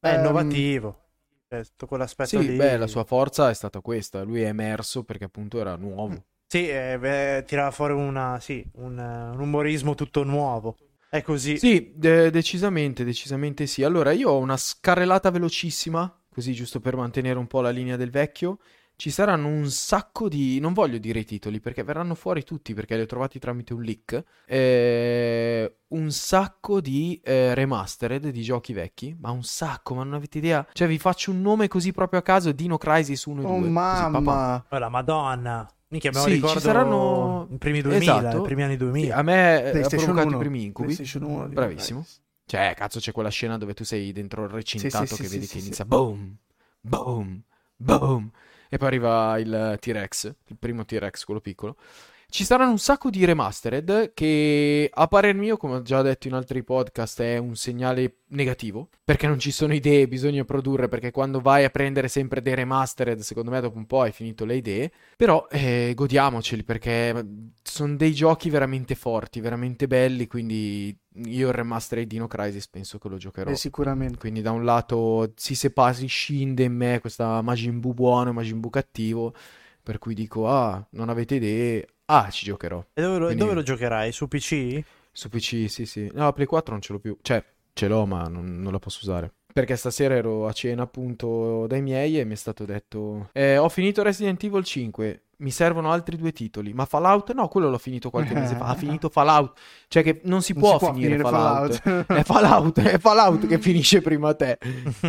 È 0.00 0.08
Ehm, 0.12 0.18
innovativo. 0.18 1.07
Cioè, 1.48 1.64
tutto 1.64 1.86
quell'aspetto 1.86 2.38
Sì, 2.38 2.46
lì. 2.46 2.56
beh, 2.56 2.76
la 2.76 2.86
sua 2.86 3.04
forza 3.04 3.50
è 3.50 3.54
stata 3.54 3.80
questa. 3.80 4.22
Lui 4.22 4.42
è 4.42 4.46
emerso 4.46 5.04
perché 5.04 5.24
appunto 5.24 5.58
era 5.58 5.76
nuovo. 5.76 6.24
Sì, 6.46 6.68
eh, 6.68 6.98
beh, 6.98 7.44
tirava 7.46 7.70
fuori 7.70 7.92
una, 7.92 8.38
sì, 8.40 8.64
un, 8.76 8.98
eh, 8.98 9.30
un 9.34 9.40
umorismo 9.40 9.94
tutto 9.94 10.24
nuovo. 10.24 10.76
È 11.08 11.22
così. 11.22 11.58
Sì, 11.58 11.92
de- 11.94 12.30
decisamente, 12.30 13.04
decisamente 13.04 13.66
sì. 13.66 13.82
Allora, 13.82 14.12
io 14.12 14.30
ho 14.30 14.38
una 14.38 14.56
scarrellata 14.56 15.30
velocissima, 15.30 16.24
così 16.30 16.52
giusto 16.54 16.80
per 16.80 16.96
mantenere 16.96 17.38
un 17.38 17.46
po' 17.46 17.60
la 17.60 17.70
linea 17.70 17.96
del 17.96 18.10
vecchio. 18.10 18.58
Ci 19.00 19.10
saranno 19.10 19.46
un 19.46 19.70
sacco 19.70 20.28
di... 20.28 20.58
non 20.58 20.72
voglio 20.72 20.98
dire 20.98 21.20
i 21.20 21.24
titoli 21.24 21.60
perché 21.60 21.84
verranno 21.84 22.16
fuori 22.16 22.42
tutti 22.42 22.74
perché 22.74 22.96
li 22.96 23.02
ho 23.02 23.06
trovati 23.06 23.38
tramite 23.38 23.72
un 23.72 23.82
leak. 23.82 24.24
Eh, 24.44 25.72
un 25.90 26.10
sacco 26.10 26.80
di 26.80 27.20
eh, 27.22 27.54
remastered 27.54 28.26
di 28.28 28.42
giochi 28.42 28.72
vecchi, 28.72 29.16
ma 29.20 29.30
un 29.30 29.44
sacco, 29.44 29.94
ma 29.94 30.02
non 30.02 30.14
avete 30.14 30.38
idea? 30.38 30.66
Cioè 30.72 30.88
vi 30.88 30.98
faccio 30.98 31.30
un 31.30 31.40
nome 31.40 31.68
così 31.68 31.92
proprio 31.92 32.18
a 32.18 32.22
caso, 32.22 32.50
Dino 32.50 32.76
Crisis 32.76 33.24
1 33.26 33.42
e 33.42 33.44
2. 33.44 33.52
Oh 33.52 33.60
così, 33.60 33.70
papà. 33.70 34.20
mamma. 34.20 34.66
Oh, 34.68 34.78
la 34.78 34.88
Madonna. 34.88 35.72
Minchia, 35.90 36.10
lo 36.10 36.18
Sì, 36.18 36.24
ci 36.30 36.34
ricordo 36.34 36.58
saranno- 36.58 37.48
i 37.52 37.56
primi 37.56 37.80
2000, 37.82 38.18
Esatto. 38.18 38.38
i 38.38 38.42
primi 38.42 38.62
anni 38.64 38.72
Sì, 38.72 38.78
2000. 38.78 39.14
a 39.14 39.22
me 39.22 39.62
eh, 39.62 39.80
ha 39.80 39.88
provocato 39.88 40.26
1. 40.26 40.34
i 40.34 40.38
primi 40.40 40.64
incubi. 40.64 40.92
PlayStation 40.92 41.22
1 41.22 41.46
di 41.46 41.54
Bravissimo. 41.54 42.04
Cioè, 42.46 42.74
cazzo, 42.76 42.98
c'è 42.98 43.12
quella 43.12 43.28
scena 43.30 43.56
dove 43.58 43.74
tu 43.74 43.84
sei 43.84 44.10
dentro 44.10 44.42
il 44.42 44.50
recintato 44.50 45.06
Sì, 45.06 45.14
sì, 45.14 45.22
che 45.22 45.28
sì, 45.28 45.34
vedi 45.34 45.46
sì, 45.46 45.52
che 45.52 45.58
sì, 45.60 45.64
inizia 45.66 45.84
sì. 45.84 45.90
boom, 45.90 46.36
boom, 46.80 47.42
boom. 47.76 48.30
E 48.68 48.76
poi 48.76 48.86
arriva 48.88 49.38
il 49.38 49.76
T-Rex, 49.80 50.34
il 50.46 50.56
primo 50.58 50.84
T-Rex, 50.84 51.24
quello 51.24 51.40
piccolo. 51.40 51.76
Ci 52.30 52.44
saranno 52.44 52.72
un 52.72 52.78
sacco 52.78 53.08
di 53.08 53.24
remastered 53.24 54.12
che, 54.12 54.90
a 54.92 55.06
parer 55.08 55.34
mio, 55.34 55.56
come 55.56 55.76
ho 55.76 55.82
già 55.82 56.02
detto 56.02 56.28
in 56.28 56.34
altri 56.34 56.62
podcast, 56.62 57.22
è 57.22 57.38
un 57.38 57.56
segnale 57.56 58.18
negativo. 58.28 58.90
Perché 59.02 59.26
non 59.26 59.38
ci 59.38 59.50
sono 59.50 59.72
idee, 59.72 60.06
bisogna 60.06 60.44
produrre. 60.44 60.88
Perché 60.88 61.10
quando 61.10 61.40
vai 61.40 61.64
a 61.64 61.70
prendere 61.70 62.06
sempre 62.08 62.42
dei 62.42 62.54
remastered, 62.54 63.20
secondo 63.20 63.50
me 63.50 63.62
dopo 63.62 63.78
un 63.78 63.86
po' 63.86 64.02
hai 64.02 64.12
finito 64.12 64.44
le 64.44 64.56
idee. 64.56 64.92
Però 65.16 65.46
eh, 65.50 65.92
godiamoceli 65.96 66.64
perché 66.64 67.26
sono 67.62 67.96
dei 67.96 68.12
giochi 68.12 68.50
veramente 68.50 68.94
forti, 68.94 69.40
veramente 69.40 69.86
belli. 69.86 70.26
Quindi 70.26 70.94
io 71.24 71.48
il 71.48 71.54
remaster 71.54 72.00
di 72.00 72.06
Dino 72.06 72.26
Crisis 72.26 72.68
penso 72.68 72.98
che 72.98 73.08
lo 73.08 73.16
giocherò. 73.16 73.50
Eh, 73.50 73.56
sicuramente. 73.56 74.18
Quindi 74.18 74.42
da 74.42 74.50
un 74.50 74.64
lato 74.66 75.32
si 75.34 75.54
separa, 75.54 75.94
si 75.94 76.06
scinde 76.06 76.64
in 76.64 76.74
me 76.74 77.00
questa 77.00 77.40
Majin 77.40 77.80
Buu 77.80 77.94
buono 77.94 78.30
e 78.30 78.32
Majin 78.34 78.60
Buu 78.60 78.68
cattivo, 78.68 79.34
per 79.82 79.96
cui 79.96 80.12
dico, 80.12 80.46
ah, 80.46 80.86
non 80.90 81.08
avete 81.08 81.36
idee, 81.36 81.88
ah, 82.10 82.28
ci 82.30 82.44
giocherò. 82.44 82.84
E 82.92 83.00
dove 83.02 83.18
lo, 83.18 83.24
Quindi- 83.26 83.42
dove 83.42 83.54
lo 83.54 83.62
giocherai? 83.62 84.12
Su 84.12 84.28
PC? 84.28 84.82
Su 85.12 85.28
PC, 85.28 85.68
sì, 85.68 85.86
sì. 85.86 86.10
No, 86.14 86.24
la 86.24 86.32
Play 86.32 86.46
4 86.46 86.72
non 86.72 86.80
ce 86.82 86.92
l'ho 86.92 86.98
più, 86.98 87.16
cioè, 87.22 87.42
ce 87.72 87.88
l'ho, 87.88 88.06
ma 88.06 88.22
non, 88.24 88.60
non 88.60 88.72
la 88.72 88.78
posso 88.78 89.00
usare. 89.02 89.32
Perché 89.52 89.74
stasera 89.76 90.14
ero 90.14 90.46
a 90.46 90.52
cena 90.52 90.82
appunto 90.82 91.66
dai 91.66 91.82
miei 91.82 92.20
e 92.20 92.24
mi 92.24 92.34
è 92.34 92.36
stato 92.36 92.64
detto, 92.64 93.30
eh, 93.32 93.56
ho 93.56 93.68
finito 93.68 94.02
Resident 94.02 94.40
Evil 94.44 94.62
5, 94.62 95.22
mi 95.38 95.50
servono 95.50 95.90
altri 95.90 96.16
due 96.16 96.30
titoli, 96.32 96.72
ma 96.72 96.84
Fallout? 96.84 97.32
No, 97.32 97.48
quello 97.48 97.68
l'ho 97.68 97.78
finito 97.78 98.10
qualche 98.10 98.34
mese 98.34 98.54
fa, 98.54 98.66
ha 98.66 98.74
finito 98.76 99.08
Fallout, 99.08 99.58
cioè 99.88 100.04
che 100.04 100.20
non 100.24 100.42
si 100.42 100.52
Non 100.52 100.62
può 100.62 100.72
si 100.72 100.78
può 100.78 100.92
finire, 100.92 101.16
finire 101.16 101.28
Fallout. 101.28 101.80
Fallout. 101.80 102.06
È 102.12 102.22
Fallout, 102.22 102.80
è 102.82 102.98
Fallout 102.98 103.46
che 103.48 103.58
finisce 103.60 104.00
prima 104.00 104.32
te. 104.34 104.58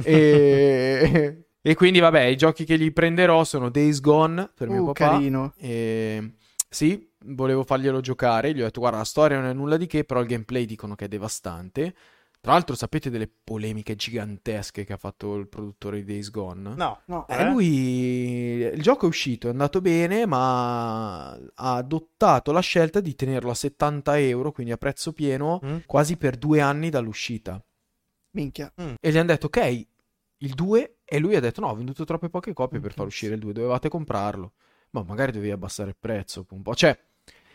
E... 0.03 1.43
e 1.61 1.75
quindi, 1.75 1.99
vabbè, 1.99 2.21
i 2.23 2.35
giochi 2.37 2.65
che 2.65 2.77
gli 2.79 2.91
prenderò 2.91 3.43
sono 3.43 3.69
Days 3.69 3.99
Gone 4.01 4.49
per 4.55 4.69
mio 4.69 4.81
Uh, 4.81 4.85
papà. 4.93 5.09
carino. 5.11 5.53
E... 5.57 6.33
Sì, 6.69 7.09
volevo 7.25 7.63
farglielo 7.63 7.99
giocare. 7.99 8.53
Gli 8.53 8.61
ho 8.61 8.65
detto, 8.65 8.79
guarda, 8.79 8.99
la 8.99 9.03
storia 9.03 9.39
non 9.39 9.49
è 9.49 9.53
nulla 9.53 9.75
di 9.77 9.88
che, 9.88 10.03
però 10.03 10.21
il 10.21 10.27
gameplay 10.27 10.65
dicono 10.65 10.95
che 10.95 11.05
è 11.05 11.07
devastante. 11.07 11.95
Tra 12.41 12.53
l'altro, 12.53 12.73
sapete 12.75 13.09
delle 13.09 13.27
polemiche 13.43 13.95
gigantesche 13.97 14.85
che 14.85 14.93
ha 14.93 14.97
fatto 14.97 15.35
il 15.35 15.47
produttore 15.49 15.97
di 15.97 16.05
Days 16.05 16.29
Gone? 16.31 16.73
No. 16.75 17.01
No, 17.05 17.27
Eh, 17.27 17.43
lui 17.49 17.67
il 18.73 18.81
gioco 18.81 19.05
è 19.05 19.09
uscito, 19.09 19.47
è 19.47 19.51
andato 19.51 19.81
bene, 19.81 20.25
ma 20.25 21.31
ha 21.31 21.75
adottato 21.75 22.53
la 22.53 22.61
scelta 22.61 23.01
di 23.01 23.13
tenerlo 23.15 23.49
a 23.49 23.55
70 23.55 24.17
euro, 24.19 24.51
quindi 24.53 24.71
a 24.71 24.77
prezzo 24.77 25.11
pieno, 25.11 25.59
Mm. 25.65 25.77
quasi 25.85 26.15
per 26.15 26.38
due 26.38 26.61
anni 26.61 26.89
dall'uscita. 26.89 27.61
minchia. 28.31 28.71
E 29.01 29.11
gli 29.11 29.17
hanno 29.17 29.27
detto, 29.27 29.47
ok, 29.47 29.85
il 30.38 30.53
2, 30.53 30.99
e 31.03 31.19
lui 31.19 31.35
ha 31.35 31.39
detto, 31.41 31.59
no, 31.61 31.67
ho 31.69 31.75
venduto 31.75 32.05
troppe 32.05 32.29
poche 32.29 32.53
copie 32.53 32.79
per 32.79 32.93
far 32.93 33.07
uscire 33.07 33.33
il 33.33 33.39
2, 33.41 33.51
dovevate 33.51 33.89
comprarlo. 33.89 34.53
Ma 34.91 35.03
magari 35.08 35.31
dovevi 35.31 35.51
abbassare 35.51 35.89
il 35.89 35.98
prezzo 36.00 36.46
un 36.50 36.62
po'. 36.62 36.75
Cioè, 36.75 36.98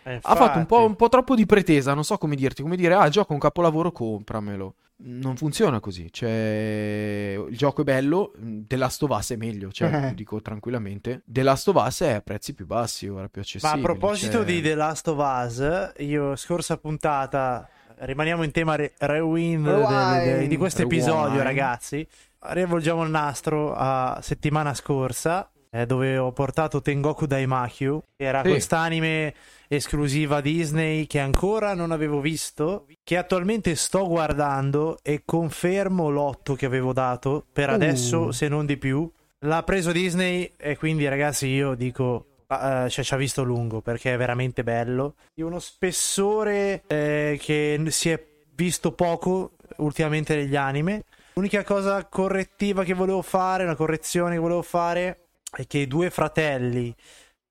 Eh, 0.06 0.18
ha 0.20 0.34
fatto 0.36 0.58
un 0.58 0.66
po', 0.66 0.84
un 0.84 0.96
po', 0.96 1.08
troppo 1.08 1.34
di 1.34 1.46
pretesa, 1.46 1.94
non 1.94 2.04
so 2.04 2.18
come 2.18 2.36
dirti, 2.36 2.62
come 2.62 2.76
dire, 2.76 2.94
ah, 2.94 3.06
il 3.06 3.10
gioco 3.10 3.30
è 3.30 3.32
un 3.32 3.40
capolavoro, 3.40 3.90
compramelo. 3.90 4.74
Non 4.96 5.34
funziona 5.36 5.80
così, 5.80 6.12
cioè 6.12 7.36
il 7.48 7.56
gioco 7.56 7.80
è 7.80 7.84
bello, 7.84 8.32
The 8.38 8.76
Last 8.76 9.02
of 9.02 9.10
Us 9.10 9.32
è 9.32 9.36
meglio, 9.36 9.72
cioè 9.72 10.10
eh. 10.10 10.14
dico 10.14 10.40
tranquillamente, 10.40 11.22
The 11.24 11.42
Last 11.42 11.68
of 11.68 11.84
Us 11.84 12.02
è 12.02 12.12
a 12.12 12.20
prezzi 12.20 12.54
più 12.54 12.64
bassi, 12.64 13.08
ora 13.08 13.28
più 13.28 13.40
accessibili. 13.40 13.82
Ma 13.82 13.88
a 13.88 13.92
proposito 13.92 14.36
cioè... 14.38 14.44
di 14.44 14.62
The 14.62 14.74
Last 14.74 15.08
of 15.08 15.18
Us, 15.18 15.92
io 15.98 16.36
scorsa 16.36 16.76
puntata, 16.76 17.68
rimaniamo 17.96 18.44
in 18.44 18.52
tema 18.52 18.76
re- 18.76 18.92
rewind, 18.98 19.66
de- 19.66 20.38
de- 20.38 20.46
di 20.46 20.56
questo 20.56 20.82
episodio 20.82 21.42
ragazzi, 21.42 22.06
rivolgiamo 22.38 23.02
il 23.02 23.10
nastro 23.10 23.74
a 23.74 24.20
settimana 24.22 24.74
scorsa 24.74 25.50
eh, 25.74 25.86
dove 25.86 26.16
ho 26.16 26.30
portato 26.30 26.80
Tengoku 26.80 27.26
Daimakyu, 27.26 28.00
che 28.16 28.24
era 28.24 28.42
sì. 28.42 28.48
quest'anime 28.50 29.34
esclusiva 29.66 30.40
Disney 30.40 31.06
che 31.06 31.18
ancora 31.18 31.74
non 31.74 31.90
avevo 31.90 32.20
visto, 32.20 32.86
che 33.02 33.16
attualmente 33.16 33.74
sto 33.74 34.06
guardando 34.06 34.98
e 35.02 35.22
confermo 35.24 36.10
l'otto 36.10 36.54
che 36.54 36.66
avevo 36.66 36.92
dato 36.92 37.44
per 37.52 37.70
uh. 37.70 37.72
adesso, 37.72 38.30
se 38.30 38.46
non 38.46 38.66
di 38.66 38.76
più. 38.76 39.10
L'ha 39.40 39.62
preso 39.64 39.90
Disney 39.90 40.52
e 40.56 40.76
quindi 40.76 41.08
ragazzi 41.08 41.48
io 41.48 41.74
dico 41.74 42.28
Uh, 42.46 42.88
cioè, 42.88 43.02
ci 43.02 43.14
ha 43.14 43.16
visto 43.16 43.42
lungo 43.42 43.80
perché 43.80 44.12
è 44.12 44.16
veramente 44.16 44.62
bello. 44.62 45.14
Di 45.34 45.42
uno 45.42 45.58
spessore 45.58 46.82
eh, 46.86 47.36
che 47.40 47.82
si 47.88 48.10
è 48.10 48.22
visto 48.54 48.92
poco 48.92 49.52
ultimamente 49.78 50.36
negli 50.36 50.54
anime. 50.54 51.04
L'unica 51.32 51.64
cosa 51.64 52.04
correttiva 52.04 52.84
che 52.84 52.92
volevo 52.92 53.22
fare, 53.22 53.64
una 53.64 53.74
correzione 53.74 54.34
che 54.34 54.40
volevo 54.40 54.62
fare, 54.62 55.23
è 55.54 55.66
che 55.66 55.78
i 55.78 55.86
due 55.86 56.10
fratelli 56.10 56.94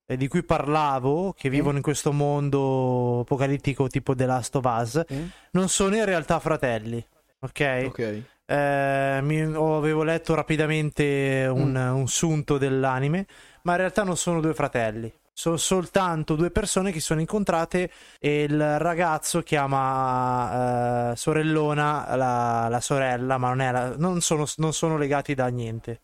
eh, 0.05 0.17
di 0.17 0.27
cui 0.27 0.43
parlavo, 0.43 1.33
che 1.37 1.49
vivono 1.49 1.77
in 1.77 1.83
questo 1.83 2.11
mondo 2.11 3.21
apocalittico 3.21 3.87
tipo 3.87 4.15
The 4.15 4.25
Last 4.25 4.55
of 4.55 4.65
Us, 4.65 5.03
mm. 5.11 5.25
non 5.51 5.69
sono 5.69 5.95
in 5.95 6.05
realtà 6.05 6.39
fratelli. 6.39 7.03
Ok? 7.39 7.83
Ok. 7.87 8.21
Eh, 8.45 9.19
mi, 9.21 9.41
avevo 9.41 10.03
letto 10.03 10.35
rapidamente 10.35 11.47
un, 11.49 11.71
mm. 11.71 11.95
un 11.95 12.07
sunto 12.07 12.57
dell'anime, 12.57 13.25
ma 13.63 13.71
in 13.73 13.77
realtà 13.79 14.03
non 14.03 14.17
sono 14.17 14.41
due 14.41 14.53
fratelli 14.53 15.11
sono 15.35 15.57
soltanto 15.57 16.35
due 16.35 16.51
persone 16.51 16.91
che 16.91 16.99
si 16.99 17.07
sono 17.07 17.19
incontrate 17.19 17.89
e 18.19 18.43
il 18.43 18.77
ragazzo 18.77 19.41
chiama 19.41 21.09
uh, 21.11 21.15
sorellona 21.15 22.15
la, 22.15 22.67
la, 22.69 22.79
sorella, 22.79 23.39
ma 23.39 23.53
non, 23.53 23.71
la, 23.71 23.95
non, 23.97 24.21
sono, 24.21 24.45
non, 24.57 24.73
sono, 24.73 24.95
legati 24.95 25.33
da 25.33 25.47
niente, 25.47 25.99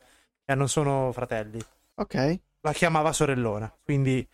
eh, 0.45 0.55
non 0.55 0.67
sono 0.67 1.11
fratelli. 1.13 1.59
Ok. 1.99 2.39
La 2.61 2.71
chiamava 2.71 3.11
sorellona, 3.11 3.73
quindi 3.83 4.27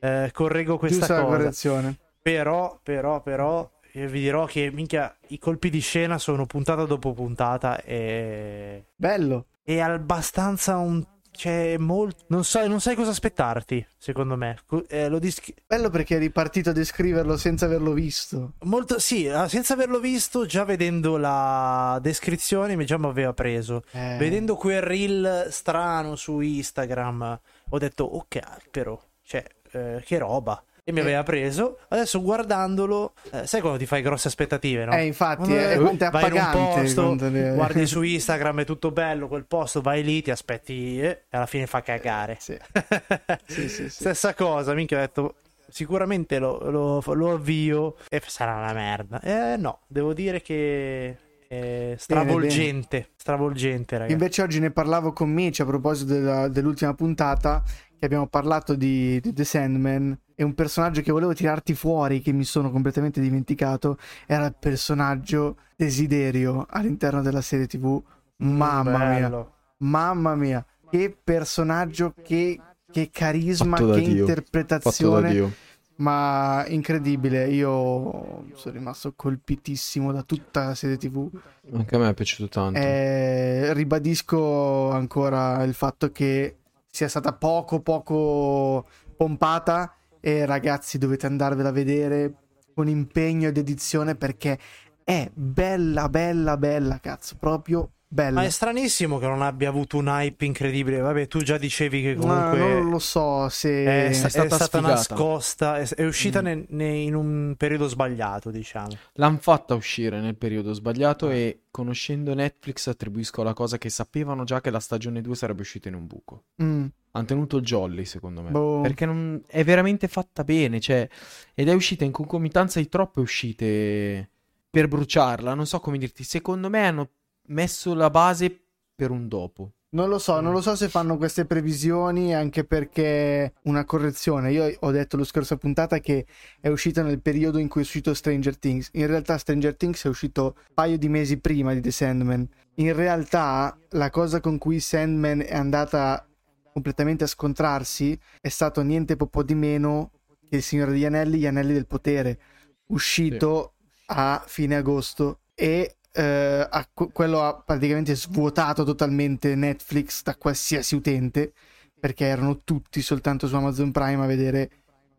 eh, 0.00 0.30
correggo 0.32 0.78
questa 0.78 1.06
Giusta 1.06 1.22
cosa. 1.22 1.36
correzione. 1.36 1.98
Però, 2.22 2.78
però, 2.82 3.22
però, 3.22 3.70
vi 3.92 4.20
dirò 4.20 4.46
che 4.46 4.70
minchia, 4.70 5.14
i 5.28 5.38
colpi 5.38 5.70
di 5.70 5.80
scena 5.80 6.18
sono 6.18 6.46
puntata 6.46 6.84
dopo 6.84 7.12
puntata 7.12 7.82
e... 7.82 8.86
Bello. 8.96 9.46
È 9.62 9.78
abbastanza 9.78 10.76
un 10.78 11.04
c'è 11.30 11.76
molto. 11.78 12.24
Non 12.28 12.44
sai, 12.44 12.68
non 12.68 12.80
sai 12.80 12.94
cosa 12.94 13.10
aspettarti, 13.10 13.86
secondo 13.96 14.36
me. 14.36 14.58
Eh, 14.88 15.18
dis... 15.18 15.40
Bello 15.66 15.90
perché 15.90 16.16
eri 16.16 16.30
partito 16.30 16.70
a 16.70 16.72
descriverlo 16.72 17.36
senza 17.36 17.66
averlo 17.66 17.92
visto. 17.92 18.54
Molto, 18.62 18.98
sì, 18.98 19.28
ah, 19.28 19.48
senza 19.48 19.74
averlo 19.74 20.00
visto, 20.00 20.46
già 20.46 20.64
vedendo 20.64 21.16
la 21.16 21.98
descrizione, 22.02 22.82
già 22.84 22.98
mi 22.98 23.06
aveva 23.06 23.32
preso. 23.32 23.82
Eh. 23.92 24.16
Vedendo 24.18 24.56
quel 24.56 24.82
reel 24.82 25.46
strano 25.50 26.16
su 26.16 26.40
Instagram, 26.40 27.40
ho 27.70 27.78
detto, 27.78 28.04
ok, 28.04 28.68
però, 28.70 29.00
cioè, 29.22 29.44
eh, 29.72 30.02
che 30.04 30.18
roba 30.18 30.62
e 30.90 30.92
mi 30.92 31.00
aveva 31.00 31.22
preso. 31.22 31.78
Adesso 31.88 32.20
guardandolo, 32.20 33.14
eh, 33.32 33.46
sai 33.46 33.60
quando 33.60 33.78
ti 33.78 33.86
fai 33.86 34.02
grosse 34.02 34.28
aspettative, 34.28 34.84
no? 34.84 34.92
Eh, 34.92 35.06
infatti, 35.06 35.54
è, 35.54 35.70
è 35.70 36.10
vai 36.10 36.26
in 36.26 36.32
un 36.32 36.50
posto, 36.50 37.16
guardi 37.54 37.86
su 37.86 38.02
Instagram, 38.02 38.60
è 38.60 38.64
tutto 38.64 38.90
bello 38.90 39.28
quel 39.28 39.44
posto, 39.44 39.80
vai 39.80 40.02
lì, 40.02 40.22
ti 40.22 40.30
aspetti 40.30 41.00
eh, 41.00 41.06
e 41.28 41.36
alla 41.36 41.46
fine 41.46 41.66
fa 41.66 41.82
cagare. 41.82 42.36
Sì. 42.38 42.56
sì, 43.46 43.68
sì, 43.68 43.88
Stessa 43.88 44.34
cosa, 44.34 44.74
minchia, 44.74 44.98
ho 44.98 45.00
detto 45.00 45.34
sicuramente 45.68 46.38
lo, 46.38 46.70
lo, 46.70 47.02
lo, 47.14 47.32
avvio 47.32 47.96
e 48.08 48.20
sarà 48.26 48.56
una 48.56 48.72
merda. 48.72 49.20
Eh 49.20 49.56
no, 49.56 49.80
devo 49.86 50.12
dire 50.12 50.42
che 50.42 51.16
è 51.46 51.94
stravolgente, 51.96 53.10
stravolgente 53.16 53.96
ragazzi. 53.96 54.12
Invece 54.12 54.42
oggi 54.42 54.60
ne 54.60 54.70
parlavo 54.70 55.12
con 55.12 55.30
Mitch 55.30 55.60
a 55.60 55.64
proposito 55.64 56.12
della, 56.12 56.48
dell'ultima 56.48 56.94
puntata 56.94 57.62
che 58.00 58.06
abbiamo 58.06 58.28
parlato 58.28 58.74
di, 58.74 59.20
di 59.20 59.34
The 59.34 59.44
Sandman 59.44 60.18
e 60.34 60.42
un 60.42 60.54
personaggio 60.54 61.02
che 61.02 61.12
volevo 61.12 61.34
tirarti 61.34 61.74
fuori, 61.74 62.22
che 62.22 62.32
mi 62.32 62.44
sono 62.44 62.70
completamente 62.70 63.20
dimenticato, 63.20 63.98
era 64.26 64.46
il 64.46 64.56
personaggio 64.58 65.58
Desiderio 65.76 66.64
all'interno 66.70 67.20
della 67.20 67.42
serie 67.42 67.66
TV. 67.66 68.02
Mamma 68.38 69.04
mm, 69.04 69.10
mia, 69.10 69.50
mamma 69.78 70.34
mia, 70.34 70.64
che 70.88 71.14
personaggio, 71.22 72.14
che, 72.22 72.58
che 72.90 73.10
carisma, 73.12 73.76
che 73.76 74.00
Dio. 74.00 74.20
interpretazione. 74.20 75.68
Ma 75.96 76.64
incredibile, 76.68 77.48
io 77.48 78.46
sono 78.54 78.74
rimasto 78.74 79.12
colpitissimo 79.14 80.10
da 80.10 80.22
tutta 80.22 80.68
la 80.68 80.74
serie 80.74 80.96
TV. 80.96 81.28
Anche 81.74 81.96
a 81.96 81.98
me 81.98 82.08
è 82.08 82.14
piaciuto 82.14 82.48
tanto. 82.48 82.78
Eh, 82.78 83.74
ribadisco 83.74 84.90
ancora 84.90 85.62
il 85.64 85.74
fatto 85.74 86.10
che 86.10 86.59
sia 86.90 87.08
stata 87.08 87.32
poco 87.32 87.80
poco 87.80 88.86
pompata 89.16 89.94
e 90.20 90.44
ragazzi 90.44 90.98
dovete 90.98 91.26
andarvela 91.26 91.68
a 91.68 91.72
vedere 91.72 92.34
con 92.74 92.88
impegno 92.88 93.48
ed 93.48 93.56
edizione 93.56 94.16
perché 94.16 94.58
è 95.04 95.30
bella 95.32 96.08
bella 96.08 96.56
bella 96.56 96.98
cazzo 96.98 97.36
proprio 97.38 97.92
Bella. 98.12 98.40
Ma 98.40 98.44
è 98.44 98.50
stranissimo 98.50 99.18
che 99.18 99.28
non 99.28 99.40
abbia 99.40 99.68
avuto 99.68 99.96
un 99.96 100.08
hype 100.08 100.44
incredibile. 100.44 100.98
Vabbè, 100.98 101.28
tu 101.28 101.42
già 101.42 101.58
dicevi 101.58 102.02
che 102.02 102.14
comunque. 102.16 102.58
Ma 102.58 102.72
non 102.72 102.90
lo 102.90 102.98
so 102.98 103.48
se 103.48 103.84
è, 103.84 104.08
è 104.08 104.12
stata, 104.12 104.42
è 104.42 104.50
stata 104.50 104.80
nascosta. 104.80 105.78
È, 105.78 105.88
è 105.94 106.04
uscita 106.04 106.40
mm. 106.40 106.44
ne, 106.44 106.64
ne, 106.70 106.88
in 106.88 107.14
un 107.14 107.54
periodo 107.56 107.86
sbagliato, 107.86 108.50
diciamo. 108.50 108.98
L'hanno 109.12 109.38
fatta 109.38 109.76
uscire 109.76 110.20
nel 110.20 110.34
periodo 110.34 110.72
sbagliato. 110.72 111.28
Ah. 111.28 111.34
E 111.34 111.60
conoscendo 111.70 112.34
Netflix, 112.34 112.88
attribuisco 112.88 113.44
la 113.44 113.52
cosa 113.52 113.78
che 113.78 113.90
sapevano 113.90 114.42
già 114.42 114.60
che 114.60 114.70
la 114.70 114.80
stagione 114.80 115.20
2 115.20 115.34
sarebbe 115.36 115.60
uscita 115.60 115.86
in 115.86 115.94
un 115.94 116.08
buco. 116.08 116.46
Mm. 116.60 116.86
Hanno 117.12 117.26
tenuto 117.26 117.58
il 117.58 117.62
jolly, 117.62 118.04
secondo 118.06 118.42
me. 118.42 118.50
Boh. 118.50 118.80
Perché 118.80 119.06
non... 119.06 119.40
è 119.46 119.62
veramente 119.62 120.08
fatta 120.08 120.42
bene. 120.42 120.80
Cioè... 120.80 121.08
Ed 121.54 121.68
è 121.68 121.74
uscita 121.74 122.02
in 122.02 122.10
concomitanza 122.10 122.80
di 122.80 122.88
troppe 122.88 123.20
uscite 123.20 124.28
per 124.68 124.88
bruciarla. 124.88 125.54
Non 125.54 125.66
so 125.66 125.78
come 125.78 125.96
dirti. 125.96 126.24
Secondo 126.24 126.68
me 126.68 126.84
hanno 126.84 127.08
messo 127.50 127.94
la 127.94 128.10
base 128.10 128.64
per 128.94 129.10
un 129.10 129.28
dopo. 129.28 129.72
Non 129.92 130.08
lo 130.08 130.20
so, 130.20 130.40
non 130.40 130.52
lo 130.52 130.60
so 130.60 130.76
se 130.76 130.88
fanno 130.88 131.16
queste 131.16 131.46
previsioni 131.46 132.32
anche 132.32 132.62
perché 132.62 133.54
una 133.62 133.84
correzione. 133.84 134.52
Io 134.52 134.72
ho 134.78 134.90
detto 134.92 135.16
lo 135.16 135.24
scorso 135.24 135.56
puntata 135.56 135.98
che 135.98 136.26
è 136.60 136.68
uscita 136.68 137.02
nel 137.02 137.20
periodo 137.20 137.58
in 137.58 137.66
cui 137.66 137.80
è 137.80 137.84
uscito 137.84 138.14
Stranger 138.14 138.56
Things. 138.56 138.90
In 138.92 139.08
realtà 139.08 139.36
Stranger 139.36 139.74
Things 139.74 140.04
è 140.04 140.08
uscito 140.08 140.54
un 140.68 140.74
paio 140.74 140.96
di 140.96 141.08
mesi 141.08 141.38
prima 141.38 141.74
di 141.74 141.80
The 141.80 141.90
Sandman. 141.90 142.48
In 142.76 142.94
realtà 142.94 143.76
la 143.90 144.10
cosa 144.10 144.38
con 144.38 144.58
cui 144.58 144.78
Sandman 144.78 145.40
è 145.40 145.56
andata 145.56 146.24
completamente 146.72 147.24
a 147.24 147.26
scontrarsi 147.26 148.16
è 148.40 148.48
stato 148.48 148.82
niente 148.82 149.16
po' 149.16 149.42
di 149.42 149.56
meno 149.56 150.12
che 150.48 150.56
il 150.56 150.62
Signore 150.62 150.92
degli 150.92 151.04
Anelli, 151.04 151.38
Gli 151.38 151.46
Anelli 151.46 151.72
del 151.72 151.88
Potere, 151.88 152.38
uscito 152.86 153.74
sì. 153.80 154.04
a 154.06 154.44
fine 154.46 154.76
agosto 154.76 155.40
e 155.52 155.96
eh, 156.12 156.66
ha, 156.68 156.88
quello 157.12 157.42
ha 157.42 157.62
praticamente 157.62 158.14
svuotato 158.14 158.84
totalmente 158.84 159.54
Netflix 159.54 160.22
da 160.22 160.36
qualsiasi 160.36 160.94
utente 160.94 161.52
perché 161.98 162.24
erano 162.24 162.58
tutti 162.64 163.02
soltanto 163.02 163.46
su 163.46 163.54
Amazon 163.54 163.92
Prime 163.92 164.24
a 164.24 164.26
vedere 164.26 164.70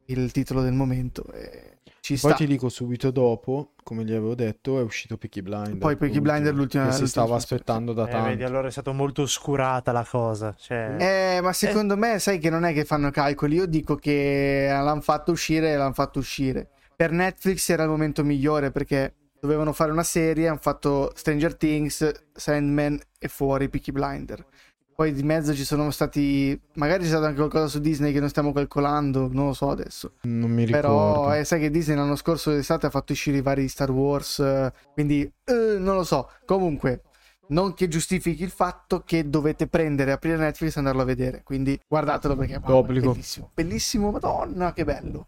il 0.06 0.32
titolo 0.32 0.62
del 0.62 0.74
momento. 0.74 1.32
E 1.32 1.78
ci 2.02 2.18
Poi 2.18 2.32
sta. 2.32 2.34
ti 2.34 2.48
dico 2.48 2.68
subito 2.68 3.12
dopo, 3.12 3.74
come 3.84 4.04
gli 4.04 4.12
avevo 4.12 4.34
detto, 4.34 4.80
è 4.80 4.82
uscito 4.82 5.18
Peaky 5.18 5.42
Blinder. 5.42 5.78
Poi 5.78 5.96
Peaky 5.96 6.20
Blinder 6.20 6.54
l'ultima 6.54 6.88
che 6.88 6.94
si 6.94 7.08
stava 7.08 7.36
aspettando 7.36 7.94
da 7.94 8.08
eh, 8.08 8.12
tanto. 8.12 8.30
Vedi, 8.30 8.44
allora 8.44 8.68
è 8.68 8.72
stata 8.72 8.92
molto 8.92 9.22
oscurata 9.22 9.92
la 9.92 10.06
cosa. 10.10 10.56
Cioè... 10.58 10.96
Eh, 10.98 11.42
ma 11.42 11.54
secondo 11.54 11.94
eh. 11.94 11.98
me 11.98 12.20
sai 12.20 12.40
che 12.40 12.50
non 12.50 12.66
è 12.66 12.74
che 12.74 12.86
fanno 12.86 13.12
calcoli. 13.12 13.56
Io 13.56 13.68
dico 13.68 13.96
che 13.96 14.68
l'hanno 14.68 15.02
fatto 15.02 15.32
uscire 15.32 15.72
e 15.72 15.78
l'hanno 15.78 15.94
fatto 15.94 16.18
uscire. 16.18 16.70
Per 16.96 17.12
Netflix 17.12 17.70
era 17.70 17.84
il 17.84 17.90
momento 17.90 18.24
migliore 18.24 18.72
perché 18.72 19.14
dovevano 19.42 19.74
fare 19.74 19.92
una 19.92 20.04
serie, 20.04 20.48
hanno 20.48 20.60
fatto 20.62 21.12
Stranger 21.16 21.56
Things, 21.56 22.28
Sandman 22.32 23.00
e 23.18 23.28
fuori 23.28 23.70
Peaky 23.70 23.92
Blinder. 23.92 24.46
Poi 24.94 25.14
di 25.14 25.24
mezzo 25.24 25.56
ci 25.56 25.64
sono 25.64 25.90
stati. 25.90 26.60
Magari 26.76 27.02
c'è 27.02 27.10
stato 27.10 27.26
anche 27.26 27.38
qualcosa 27.38 27.68
su 27.68 27.80
Disney 27.80 28.14
che 28.14 28.20
non 28.20 28.30
stiamo 28.30 28.54
calcolando, 28.54 29.30
non 29.32 29.48
lo 29.48 29.54
so 29.54 29.72
adesso. 29.72 30.14
Non 30.24 30.52
mi 30.52 30.64
ricordo. 30.64 30.88
Però 30.88 31.36
eh, 31.36 31.44
sai 31.44 31.60
che 31.60 31.72
Disney 31.72 31.98
l'anno 31.98 32.16
scorso 32.16 32.52
d'estate 32.52 32.86
ha 32.86 32.92
fatto 32.92 33.14
uscire 33.14 33.38
i 33.38 33.42
vari 33.42 33.68
Star 33.68 33.90
Wars. 33.90 34.38
Eh, 34.38 34.72
quindi 34.94 35.22
eh, 35.24 35.78
non 35.80 35.96
lo 35.96 36.04
so. 36.04 36.30
Comunque, 36.46 37.02
non 37.48 37.74
che 37.74 37.88
giustifichi 37.88 38.44
il 38.44 38.52
fatto 38.52 39.02
che 39.04 39.28
dovete 39.28 39.66
prendere, 39.66 40.12
aprire 40.12 40.38
Netflix 40.38 40.76
e 40.76 40.80
andarlo 40.80 41.02
a 41.02 41.06
vedere. 41.06 41.42
Quindi 41.44 41.80
guardatelo 41.88 42.36
perché 42.36 42.56
è 42.56 42.60
bellissimo. 42.60 43.50
Bellissimo, 43.56 44.12
madonna, 44.12 44.72
che 44.72 44.84
bello. 44.84 45.28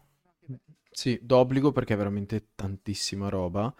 Sì, 0.91 1.19
d'obbligo 1.19 1.71
perché 1.71 1.95
è 1.95 1.97
veramente 1.97 2.49
tantissima 2.53 3.27
roba. 3.29 3.73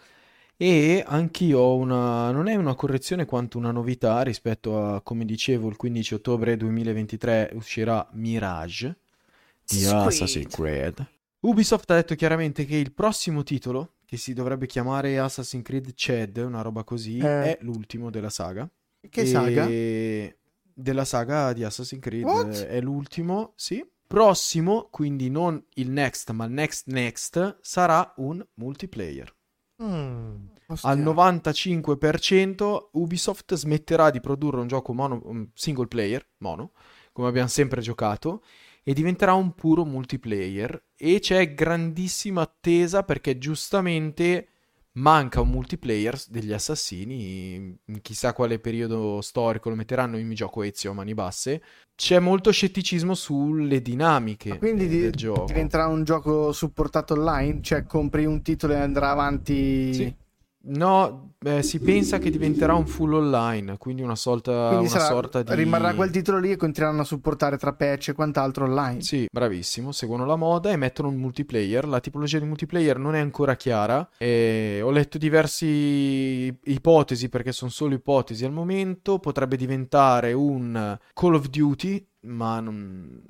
E 0.63 1.03
anch'io 1.05 1.59
ho 1.59 1.75
una, 1.75 2.31
non 2.31 2.47
è 2.47 2.55
una 2.55 2.73
correzione 2.73 3.25
quanto 3.25 3.57
una 3.57 3.71
novità 3.71 4.21
rispetto 4.21 4.81
a, 4.81 5.01
come 5.01 5.25
dicevo, 5.25 5.67
il 5.67 5.75
15 5.75 6.13
ottobre 6.13 6.55
2023 6.55 7.51
uscirà 7.55 8.07
Mirage 8.13 8.95
di. 9.65 9.83
Assassin's 9.83 10.47
Creed. 10.55 11.05
Ubisoft 11.41 11.91
ha 11.91 11.95
detto 11.95 12.15
chiaramente 12.15 12.63
che 12.63 12.77
il 12.77 12.93
prossimo 12.93 13.43
titolo, 13.43 13.95
che 14.05 14.15
si 14.15 14.31
dovrebbe 14.33 14.65
chiamare 14.65 15.19
Assassin's 15.19 15.65
Creed 15.65 15.91
Chad, 15.95 16.37
una 16.37 16.61
roba 16.61 16.85
così, 16.85 17.17
Eh. 17.17 17.57
è 17.57 17.57
l'ultimo 17.59 18.09
della 18.09 18.29
saga. 18.29 18.65
Che 19.09 19.19
E- 19.21 19.25
saga? 19.25 19.67
Della 20.75 21.03
saga 21.03 21.51
di 21.51 21.65
Assassin's 21.65 22.01
Creed. 22.01 22.23
What? 22.23 22.63
È 22.67 22.79
l'ultimo, 22.79 23.51
sì. 23.57 23.85
Prossimo, 24.07 24.87
quindi 24.89 25.29
non 25.29 25.61
il 25.73 25.91
next, 25.91 26.31
ma 26.31 26.45
il 26.45 26.51
next 26.53 26.87
next, 26.87 27.57
sarà 27.59 28.13
un 28.15 28.41
multiplayer. 28.53 29.29
Mm. 29.83 30.51
Ostia. 30.67 30.89
Al 30.89 30.99
95% 30.99 32.89
Ubisoft 32.93 33.55
smetterà 33.55 34.09
di 34.09 34.19
produrre 34.19 34.61
un 34.61 34.67
gioco 34.67 34.93
mono, 34.93 35.49
single 35.53 35.87
player, 35.87 36.25
mono, 36.37 36.71
come 37.11 37.27
abbiamo 37.27 37.47
sempre 37.47 37.81
giocato, 37.81 38.43
e 38.83 38.93
diventerà 38.93 39.33
un 39.33 39.53
puro 39.53 39.85
multiplayer. 39.85 40.83
E 40.95 41.19
c'è 41.19 41.53
grandissima 41.53 42.41
attesa 42.41 43.03
perché 43.03 43.37
giustamente 43.37 44.47
manca 44.95 45.41
un 45.41 45.49
multiplayer 45.49 46.19
degli 46.27 46.51
assassini. 46.51 47.77
In 47.85 48.01
chissà 48.01 48.33
quale 48.33 48.59
periodo 48.59 49.21
storico 49.21 49.69
lo 49.69 49.75
metteranno, 49.75 50.17
io 50.17 50.25
mi 50.25 50.35
gioco 50.35 50.63
Ezio 50.63 50.91
a 50.91 50.93
mani 50.93 51.13
basse. 51.13 51.61
C'è 51.95 52.19
molto 52.19 52.51
scetticismo 52.51 53.13
sulle 53.13 53.81
dinamiche 53.81 54.57
Quindi 54.57 54.85
eh, 54.85 54.87
di- 54.87 54.99
del 54.99 55.11
gioco. 55.11 55.45
diventerà 55.45 55.87
un 55.87 56.03
gioco 56.03 56.51
supportato 56.51 57.13
online? 57.13 57.61
Cioè 57.61 57.85
compri 57.85 58.25
un 58.25 58.41
titolo 58.41 58.73
e 58.73 58.77
andrà 58.77 59.11
avanti... 59.11 59.93
Sì. 59.93 60.15
No, 60.65 61.33
eh, 61.39 61.61
si 61.61 61.79
pensa 61.79 62.19
che 62.19 62.29
diventerà 62.29 62.73
un 62.73 62.87
full 62.87 63.11
online, 63.13 63.77
quindi 63.77 64.01
una, 64.01 64.15
sorta, 64.15 64.67
Quindi 64.67 64.85
una 64.85 64.99
sarà- 64.99 65.05
sorta 65.05 65.43
di... 65.43 65.53
rimarrà 65.55 65.93
quel 65.93 66.09
titolo 66.09 66.39
lì 66.39 66.51
e 66.51 66.55
continueranno 66.55 67.01
a 67.01 67.05
supportare 67.05 67.57
tra 67.57 67.73
patch 67.73 68.09
e 68.09 68.13
quant'altro 68.13 68.63
online. 68.63 69.01
Sì, 69.01 69.27
bravissimo, 69.29 69.91
seguono 69.91 70.25
la 70.25 70.37
moda 70.37 70.71
e 70.71 70.77
mettono 70.77 71.09
un 71.09 71.15
multiplayer. 71.15 71.85
La 71.85 71.99
tipologia 71.99 72.39
di 72.39 72.45
multiplayer 72.45 72.97
non 72.97 73.15
è 73.15 73.19
ancora 73.19 73.55
chiara. 73.55 74.09
E 74.17 74.79
ho 74.81 74.89
letto 74.89 75.17
diverse 75.17 75.65
ipotesi, 75.65 77.27
perché 77.27 77.51
sono 77.51 77.69
solo 77.69 77.95
ipotesi 77.95 78.45
al 78.45 78.53
momento. 78.53 79.19
Potrebbe 79.19 79.57
diventare 79.57 80.31
un 80.31 80.97
Call 81.13 81.33
of 81.33 81.49
Duty, 81.49 82.07
ma 82.21 82.61
non... 82.61 83.21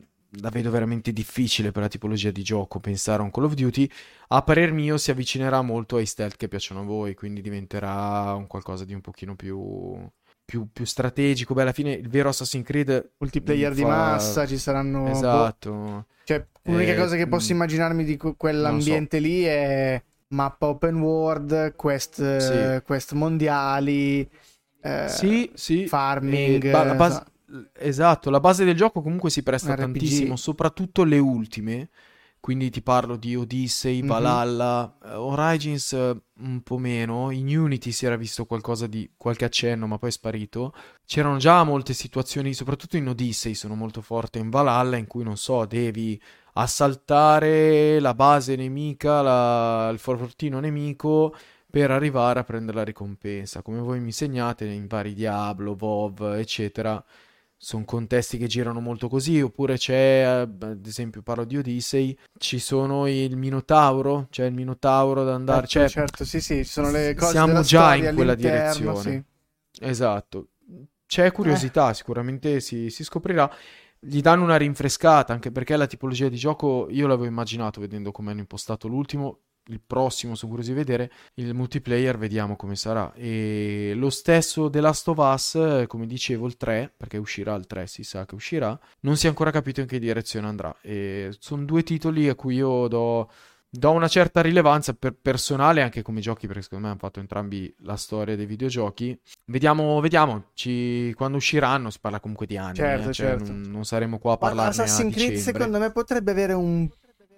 la 0.42 0.50
vedo 0.50 0.70
veramente 0.72 1.12
difficile 1.14 1.72
per 1.72 1.84
la 1.84 1.88
tipologia 1.88 2.32
di 2.32 2.44
gioco 2.44 2.80
pensare 2.80 3.22
a 3.22 3.26
un 3.26 3.32
Call 3.32 3.46
of 3.46 3.54
Duty. 3.54 3.90
A 4.30 4.42
parer 4.44 4.72
mio 4.74 4.98
si 4.98 5.12
avvicinerà 5.12 5.62
molto 5.62 5.98
ai 5.98 6.06
stealth 6.06 6.38
che 6.38 6.48
piacciono 6.48 6.82
a 6.82 6.84
voi, 6.84 7.14
quindi 7.14 7.42
diventerà 7.42 8.34
un 8.34 8.48
qualcosa 8.48 8.86
di 8.86 8.94
un 8.94 9.02
pochino 9.02 9.36
più... 9.36 10.10
Più, 10.46 10.68
più 10.74 10.84
strategico, 10.86 11.54
beh, 11.54 11.62
alla 11.62 11.72
fine 11.72 11.94
il 11.94 12.10
vero 12.10 12.28
Assassin's 12.28 12.66
Creed 12.66 13.12
Multiplayer 13.20 13.74
di 13.74 13.82
fa- 13.82 13.88
massa, 13.88 14.46
ci 14.46 14.58
saranno... 14.58 15.04
boh, 15.04 15.10
Esatto. 15.10 16.06
Cioè, 16.26 16.46
l'unica 16.64 16.92
Eh, 16.92 16.96
cosa 16.98 17.16
che 17.16 17.28
posso 17.28 17.54
mm, 17.54 17.56
immaginarmi 17.56 18.04
di 18.04 18.18
que- 18.18 18.36
quell'ambiente 18.36 19.20
lì 19.20 19.44
è 19.44 20.04
mappa 20.28 20.68
open 20.68 21.00
world, 21.00 21.76
quest, 21.76 22.20
eh, 22.20 22.82
quest 22.86 23.14
mondiali, 23.14 24.30
eh, 24.82 25.08
Sì, 25.08 25.50
sì. 25.54 25.88
farming, 25.88 26.66
Eh, 26.66 26.72
ba- 26.72 26.84
la 26.84 26.96
base- 26.96 27.16
so- 27.16 27.32
Esatto, 27.74 28.30
la 28.30 28.40
base 28.40 28.66
del 28.66 28.76
gioco 28.76 29.02
comunque 29.02 29.30
si 29.30 29.44
presta 29.44 29.74
RPG. 29.74 29.80
tantissimo, 29.80 30.36
soprattutto 30.36 31.04
le 31.04 31.18
ultime. 31.20 31.90
Quindi 32.40 32.70
ti 32.70 32.82
parlo 32.82 33.16
di 33.16 33.38
Odyssey, 33.38 34.02
Mhm. 34.02 34.08
Valhalla, 34.08 34.98
eh, 35.06 35.14
Origins 35.14 35.94
eh, 35.94 36.22
un 36.40 36.62
po' 36.62 36.78
meno. 36.78 37.32
In 37.32 37.48
Unity 37.58 37.92
si 37.94 38.06
era 38.06 38.18
visto 38.18 38.46
qualcosa 38.46 38.86
di 38.86 39.10
qualche 39.16 39.46
accenno, 39.46 39.88
ma 39.88 39.98
poi 39.98 40.10
è 40.10 40.12
sparito. 40.12 40.74
C'erano 41.06 41.38
già 41.38 41.64
molte 41.64 41.94
situazioni, 41.94 42.54
soprattutto 42.54 42.98
in 42.98 43.08
Odyssey, 43.08 43.54
sono 43.54 43.76
molto 43.76 44.02
forte 44.02 44.40
in 44.40 44.50
Valhalla, 44.50 44.98
in 44.98 45.08
cui 45.08 45.24
non 45.24 45.38
so, 45.38 45.64
devi 45.66 46.22
assaltare 46.56 48.00
la 48.00 48.14
base 48.14 48.56
nemica, 48.58 49.22
la- 49.22 49.90
il 49.92 50.00
fortino 50.00 50.60
nemico 50.60 51.34
per 51.70 51.92
arrivare 51.92 52.40
a 52.40 52.44
prendere 52.44 52.78
la 52.78 52.84
ricompensa. 52.84 53.62
Come 53.62 53.80
voi 53.80 54.00
mi 54.00 54.08
insegnate 54.08 54.66
in 54.66 54.86
vari 54.88 55.14
Diablo, 55.14 55.76
WoW, 55.80 56.34
eccetera, 56.34 57.02
sono 57.58 57.86
contesti 57.86 58.38
che 58.38 58.48
girano 58.48 58.80
molto 58.80 59.08
così. 59.08 59.42
Oppure 59.42 59.78
c'è, 59.78 60.24
eh, 60.26 60.66
ad 60.66 60.86
esempio, 60.86 61.22
parlo 61.22 61.46
di 61.46 61.58
Odyssey, 61.58 62.18
ci 62.38 62.60
sono 62.60 63.08
il 63.08 63.36
Minotauro, 63.38 64.28
c'è 64.30 64.46
il 64.46 64.54
Minotauro 64.54 65.24
da 65.24 65.34
andare. 65.34 65.68
certo, 65.68 65.90
Cioè, 65.90 65.90
certo, 65.90 66.26
sì, 66.26 66.42
sì, 66.42 66.64
ci 66.66 66.72
sono 66.72 66.92
le 66.92 67.14
cose 67.16 67.32
siamo 67.32 67.62
già 67.62 67.96
in 67.96 68.12
quella 68.14 68.36
direzione. 68.36 69.00
sì. 69.02 69.24
Esatto. 69.80 70.50
C'è 71.06 71.32
curiosità, 71.32 71.94
sicuramente 71.94 72.60
si, 72.60 72.90
si 72.90 73.04
scoprirà. 73.04 73.50
Gli 74.00 74.20
danno 74.22 74.44
una 74.44 74.58
rinfrescata, 74.58 75.32
anche 75.32 75.52
perché 75.52 75.76
la 75.78 75.88
tipologia 75.88 76.28
di 76.28 76.36
gioco 76.38 76.88
io 76.90 77.08
l'avevo 77.08 77.28
immaginato 77.28 77.80
vedendo 77.80 78.12
come 78.12 78.32
hanno 78.32 78.40
impostato 78.42 78.88
l'ultimo. 78.88 79.40
Il 79.68 79.82
prossimo 79.86 80.36
sono 80.36 80.52
curioso 80.52 80.72
di 80.74 80.78
vedere. 80.78 81.12
Il 81.36 81.54
multiplayer 81.54 82.18
vediamo 82.18 82.56
come 82.56 82.76
sarà. 82.76 83.14
E 83.14 83.94
lo 83.96 84.10
stesso 84.10 84.70
The 84.70 84.82
Last 84.82 85.08
of 85.08 85.18
Us, 85.18 85.56
eh, 85.56 85.86
come 85.88 86.06
dicevo, 86.06 86.46
il 86.48 86.58
3, 86.58 86.94
perché 86.96 87.18
uscirà 87.18 87.56
il 87.56 87.66
3, 87.66 87.88
si 87.88 88.04
sa 88.04 88.26
che 88.26 88.36
uscirà. 88.36 88.78
Non 89.02 89.16
si 89.16 89.26
è 89.26 89.30
ancora 89.30 89.52
capito 89.52 89.82
in 89.82 89.88
che 89.88 90.00
direzione 90.00 90.48
andrà. 90.48 90.76
E 90.82 91.36
sono 91.40 91.64
due 91.64 91.84
titoli 91.84 92.28
a 92.28 92.36
cui 92.36 92.56
io 92.56 92.88
do 92.88 93.30
do 93.76 93.90
una 93.90 94.08
certa 94.08 94.40
rilevanza 94.42 94.94
per 94.94 95.16
personale 95.20 95.82
anche 95.82 96.04
come 96.04 96.22
giochi 96.22 96.46
perché 96.46 96.62
secondo 96.62 96.84
me 96.86 96.92
hanno 96.92 97.00
fatto 97.00 97.20
entrambi 97.20 97.74
la 97.80 97.96
storia 97.96 98.36
dei 98.36 98.46
videogiochi 98.46 99.20
vediamo 99.46 100.00
vediamo 100.00 100.52
ci- 100.54 101.12
quando 101.16 101.38
usciranno 101.38 101.90
si 101.90 101.98
parla 102.00 102.20
comunque 102.20 102.46
di 102.46 102.56
anni 102.56 102.76
Certo, 102.76 103.10
eh, 103.10 103.14
cioè 103.14 103.28
certo. 103.30 103.52
non, 103.52 103.62
non 103.62 103.84
saremo 103.84 104.20
qua 104.20 104.34
a 104.34 104.38
Ma 104.40 104.48
parlarne 104.48 104.80
a 104.80 104.84
Assassin's 104.84 105.16
Creed 105.16 105.32
dicembre 105.32 105.60
secondo 105.60 105.80
me 105.80 105.92
potrebbe 105.92 106.30
avere 106.30 106.54
un 106.54 106.88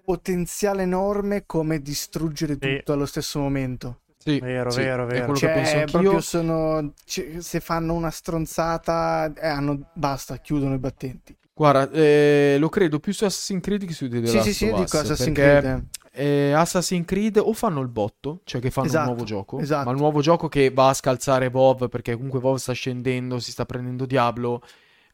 potenziale 0.06 0.84
enorme 0.84 1.46
come 1.46 1.82
distruggere 1.82 2.58
Sì. 2.60 2.84
tutto 2.84 2.94
allo 2.94 3.06
stesso 3.08 3.40
momento. 3.40 4.02
sì, 4.18 4.40
Vero, 4.40 4.70
sì, 4.70 4.80
vero, 4.80 5.06
è 5.08 5.08
vero. 5.08 5.24
quello 5.24 5.40
Cioè, 5.40 5.50
che 5.50 5.50
penso 5.50 5.88
proprio 5.88 6.20
sono. 6.22 6.94
c- 7.06 7.38
se 7.40 7.60
fanno 7.60 7.94
una 7.94 8.12
stronzata, 8.12 9.32
eh, 9.34 9.48
hanno, 9.48 9.90
basta, 9.94 10.38
chiudono 10.38 10.76
i 10.76 10.80
battenti. 10.80 11.36
guarda 11.54 11.90
eh, 11.92 12.58
lo 12.60 12.70
credo 12.70 13.00
più 13.00 13.14
su 13.14 13.26
Assassin's 13.26 13.62
Creed 13.62 13.86
che 13.86 13.94
su 13.94 14.08
The 14.08 14.20
sì, 14.22 14.32
Last 14.32 14.48
sì, 14.50 14.54
sì, 14.54 14.70
of 14.70 14.72
dico 14.72 14.98
Us, 14.98 15.04
Assassin's 15.04 15.38
perché 15.38 15.40
Creed. 15.40 15.86
eh, 16.12 16.52
Assassin's 16.52 17.06
Creed 17.06 17.38
o 17.38 17.54
fanno 17.54 17.82
il 17.82 17.88
botto, 17.90 18.42
cioè 18.46 18.62
che 18.62 18.72
fanno 18.72 18.88
Esatto, 18.88 19.00
un 19.00 19.04
nuovo 19.04 19.24
gioco, 19.24 19.60
esatto. 19.60 19.86
ma 19.86 19.92
il 19.92 19.98
nuovo 19.98 20.22
gioco 20.22 20.48
che 20.48 20.70
va 20.72 20.90
a 20.90 20.94
scalzare 20.94 21.48
WoW 21.48 21.88
perché 21.88 22.14
comunque 22.16 22.40
WoW 22.40 22.58
sta 22.58 22.74
scendendo, 22.74 23.40
si 23.40 23.52
sta 23.52 23.66
prendendo 23.66 24.06
Diablo, 24.06 24.62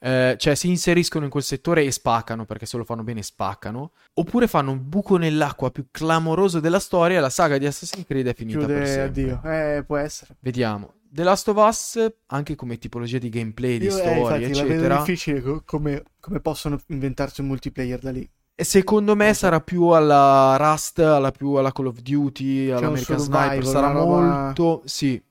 eh, 0.03 0.35
cioè 0.37 0.55
si 0.55 0.67
inseriscono 0.67 1.25
in 1.25 1.31
quel 1.31 1.43
settore 1.43 1.83
e 1.83 1.91
spaccano 1.91 2.45
perché 2.45 2.65
se 2.65 2.75
lo 2.77 2.83
fanno 2.83 3.03
bene 3.03 3.21
spaccano, 3.21 3.91
oppure 4.13 4.47
fanno 4.47 4.71
un 4.71 4.89
buco 4.89 5.17
nell'acqua 5.17 5.69
più 5.69 5.85
clamoroso 5.91 6.59
della 6.59 6.79
storia 6.79 7.17
e 7.17 7.21
la 7.21 7.29
saga 7.29 7.57
di 7.59 7.67
Assassin's 7.67 8.05
Creed 8.07 8.27
è 8.27 8.33
finita 8.33 8.65
per 8.65 8.67
Chiude, 8.67 8.85
sempre. 8.85 9.03
addio. 9.03 9.41
Eh, 9.43 9.83
può 9.85 9.97
essere. 9.97 10.35
Vediamo. 10.39 10.93
The 11.13 11.23
Last 11.23 11.49
of 11.49 11.57
Us, 11.57 12.13
anche 12.27 12.55
come 12.55 12.77
tipologia 12.77 13.17
di 13.17 13.29
gameplay, 13.29 13.77
di 13.77 13.85
Io, 13.85 13.97
eh, 13.97 13.99
storia, 13.99 14.17
infatti, 14.17 14.43
vedo 14.43 14.59
eccetera, 14.59 14.97
difficile 14.97 15.41
co- 15.41 15.61
come, 15.65 16.03
come 16.19 16.39
possono 16.39 16.79
inventarsi 16.87 17.41
un 17.41 17.47
multiplayer 17.47 17.99
da 17.99 18.11
lì. 18.11 18.27
E 18.55 18.63
secondo 18.63 19.15
me 19.15 19.33
sarà 19.33 19.59
più 19.59 19.87
alla 19.87 20.55
Rust, 20.57 20.99
alla 20.99 21.31
più 21.31 21.53
alla 21.53 21.71
Call 21.71 21.87
of 21.87 21.99
Duty, 21.99 22.69
all'American 22.69 23.17
Sniper. 23.17 23.65
Sarà 23.65 23.91
roba- 23.91 24.21
molto. 24.21 24.83
Sì. 24.85 25.21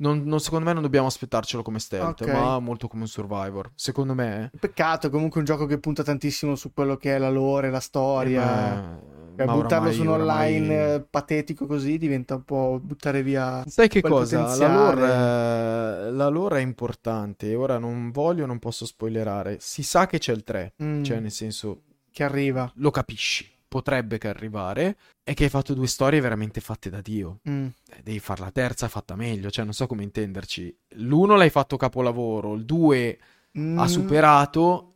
Non, 0.00 0.22
non- 0.24 0.40
secondo 0.40 0.64
me 0.66 0.72
non 0.72 0.82
dobbiamo 0.82 1.06
aspettarcelo 1.06 1.62
come 1.62 1.78
stealth, 1.78 2.22
Ok. 2.22 2.28
ma 2.32 2.58
molto 2.58 2.88
come 2.88 3.02
un 3.02 3.08
survivor. 3.08 3.70
Secondo 3.74 4.14
me. 4.14 4.50
Peccato, 4.58 5.06
è 5.06 5.10
comunque 5.10 5.40
un 5.40 5.46
gioco 5.46 5.66
che 5.66 5.78
punta 5.78 6.02
tantissimo 6.02 6.54
su 6.56 6.72
quello 6.72 6.96
che 6.96 7.14
è 7.14 7.18
la 7.18 7.30
lore, 7.30 7.70
la 7.70 7.78
eh, 7.78 7.82
storia. 7.82 8.44
ma- 8.44 9.18
Cioè, 9.36 9.46
ma 9.46 9.54
buttarlo 9.54 9.88
oramai- 9.88 9.94
su 9.94 10.00
un 10.02 10.08
oramai- 10.08 10.54
online 10.56 10.94
eh, 10.94 11.00
patetico 11.08 11.64
così 11.66 11.96
diventa 11.96 12.34
un 12.34 12.44
po' 12.44 12.78
buttare 12.82 13.22
via. 13.22 13.62
Sai 13.66 13.88
che 13.88 14.02
cosa? 14.02 14.54
La 14.56 14.68
lore, 14.74 15.02
eh, 16.08 16.10
la 16.12 16.28
lore 16.28 16.58
è 16.58 16.62
importante. 16.62 17.54
Ora 17.54 17.78
non 17.78 18.10
voglio, 18.10 18.44
non 18.46 18.58
posso 18.58 18.84
spoilerare. 18.86 19.56
Si 19.60 19.82
sa 19.82 20.06
che 20.06 20.18
c'è 20.18 20.32
il 20.32 20.42
3, 20.44 20.74
Mm, 20.82 21.02
cioè 21.02 21.20
nel 21.20 21.30
senso 21.30 21.82
che 22.10 22.22
arriva. 22.24 22.70
lo 22.76 22.90
capisci. 22.90 23.48
Potrebbe 23.70 24.18
che 24.18 24.26
arrivare. 24.26 24.96
È 25.22 25.32
che 25.32 25.44
hai 25.44 25.50
fatto 25.50 25.74
due 25.74 25.86
storie 25.86 26.20
veramente 26.20 26.60
fatte 26.60 26.90
da 26.90 27.00
Dio. 27.00 27.38
Mm. 27.48 27.66
Eh, 27.88 28.00
devi 28.02 28.18
fare 28.18 28.40
la 28.40 28.50
terza 28.50 28.88
fatta 28.88 29.14
meglio, 29.14 29.48
cioè 29.48 29.64
non 29.64 29.74
so 29.74 29.86
come 29.86 30.02
intenderci. 30.02 30.76
L'uno 30.96 31.36
l'hai 31.36 31.50
fatto 31.50 31.76
capolavoro, 31.76 32.54
il 32.54 32.64
due 32.64 33.18
Mm, 33.58 33.78
ha 33.78 33.86
superato, 33.88 34.92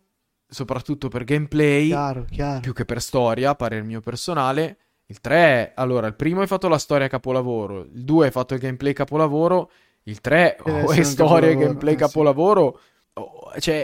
soprattutto 0.46 1.08
per 1.08 1.24
gameplay, 1.24 1.88
Chiaro, 1.88 2.24
chiaro. 2.30 2.60
più 2.60 2.72
che 2.72 2.84
per 2.84 3.00
storia, 3.00 3.50
a 3.50 3.54
parer 3.54 3.82
mio 3.82 4.00
personale. 4.00 4.78
Il 5.06 5.20
3, 5.20 5.72
allora, 5.74 6.06
il 6.06 6.14
primo 6.14 6.40
hai 6.40 6.46
fatto 6.46 6.68
la 6.68 6.78
storia 6.78 7.08
capolavoro, 7.08 7.80
il 7.80 8.04
2 8.04 8.26
hai 8.26 8.30
fatto 8.30 8.54
il 8.54 8.60
gameplay 8.60 8.92
capolavoro, 8.92 9.70
il 10.04 10.20
3 10.20 10.58
Deve 10.64 10.82
o 10.82 10.84
essere 10.84 11.00
è 11.00 11.04
storia 11.04 11.48
e 11.50 11.56
gameplay 11.56 11.94
eh, 11.94 11.96
sì. 11.96 12.02
capolavoro. 12.04 12.80
Oh, 13.14 13.52
cioè, 13.58 13.74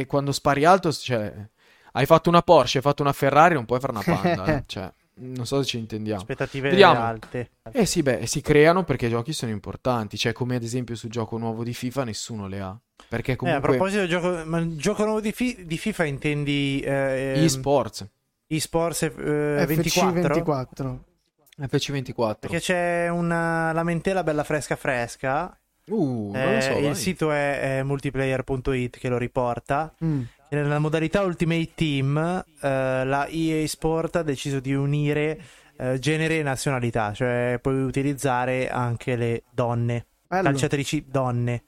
eh, 0.00 0.06
quando 0.06 0.32
spari 0.32 0.64
alto, 0.64 0.92
cioè, 0.92 1.32
hai 1.92 2.06
fatto 2.06 2.28
una 2.28 2.42
Porsche, 2.42 2.78
hai 2.78 2.82
fatto 2.82 3.02
una 3.02 3.12
Ferrari, 3.12 3.54
non 3.54 3.64
puoi 3.64 3.80
fare 3.80 3.92
una 3.92 4.02
Panda, 4.04 4.56
eh, 4.56 4.64
cioè. 4.66 4.92
non 5.14 5.46
so 5.46 5.62
se 5.62 5.68
ci 5.68 5.78
intendiamo. 5.78 6.20
Aspettative 6.20 6.70
Vediamo. 6.70 7.00
alte. 7.00 7.50
Eh 7.72 7.86
sì, 7.86 8.02
beh, 8.02 8.26
si 8.26 8.40
creano 8.40 8.84
perché 8.84 9.06
i 9.06 9.10
giochi 9.10 9.32
sono 9.32 9.52
importanti. 9.52 10.16
Cioè, 10.16 10.32
come 10.32 10.56
ad 10.56 10.62
esempio 10.62 10.94
sul 10.94 11.10
gioco 11.10 11.36
nuovo 11.36 11.64
di 11.64 11.74
FIFA, 11.74 12.04
nessuno 12.04 12.46
le 12.46 12.60
ha. 12.60 12.78
Perché 13.08 13.36
comunque... 13.36 13.62
Eh, 13.62 13.72
a 13.72 13.76
proposito 13.76 14.00
del 14.00 14.08
gioco, 14.08 14.42
ma 14.46 14.58
il 14.58 14.76
gioco 14.76 15.04
nuovo 15.04 15.20
di, 15.20 15.32
fi- 15.32 15.64
di 15.64 15.78
FIFA 15.78 16.04
intendi... 16.04 16.80
Eh, 16.80 17.42
eSports. 17.44 18.06
eSports 18.46 19.02
eh, 19.02 19.64
24? 19.66 20.20
24. 20.20 21.04
FC24. 21.60 22.36
Perché 22.38 22.60
c'è 22.60 23.08
una 23.08 23.72
lamentela 23.72 24.22
bella 24.22 24.44
fresca 24.44 24.76
fresca. 24.76 25.54
Uh, 25.86 26.32
eh, 26.34 26.60
so, 26.60 26.78
il 26.78 26.94
sito 26.94 27.32
è, 27.32 27.78
è, 27.78 27.82
multiplayer.it 27.82 28.98
che 28.98 29.08
lo 29.08 29.18
riporta. 29.18 29.92
Mm. 30.04 30.22
Nella 30.52 30.80
modalità 30.80 31.22
Ultimate 31.22 31.70
Team, 31.74 32.16
eh, 32.60 33.04
la 33.04 33.26
EA 33.28 33.66
Sport 33.68 34.16
ha 34.16 34.22
deciso 34.22 34.58
di 34.58 34.74
unire 34.74 35.40
eh, 35.76 36.00
genere 36.00 36.40
e 36.40 36.42
nazionalità, 36.42 37.12
cioè 37.12 37.58
puoi 37.62 37.80
utilizzare 37.82 38.68
anche 38.68 39.14
le 39.14 39.44
donne, 39.50 40.06
Bello. 40.26 40.42
calciatrici 40.42 41.06
donne. 41.08 41.62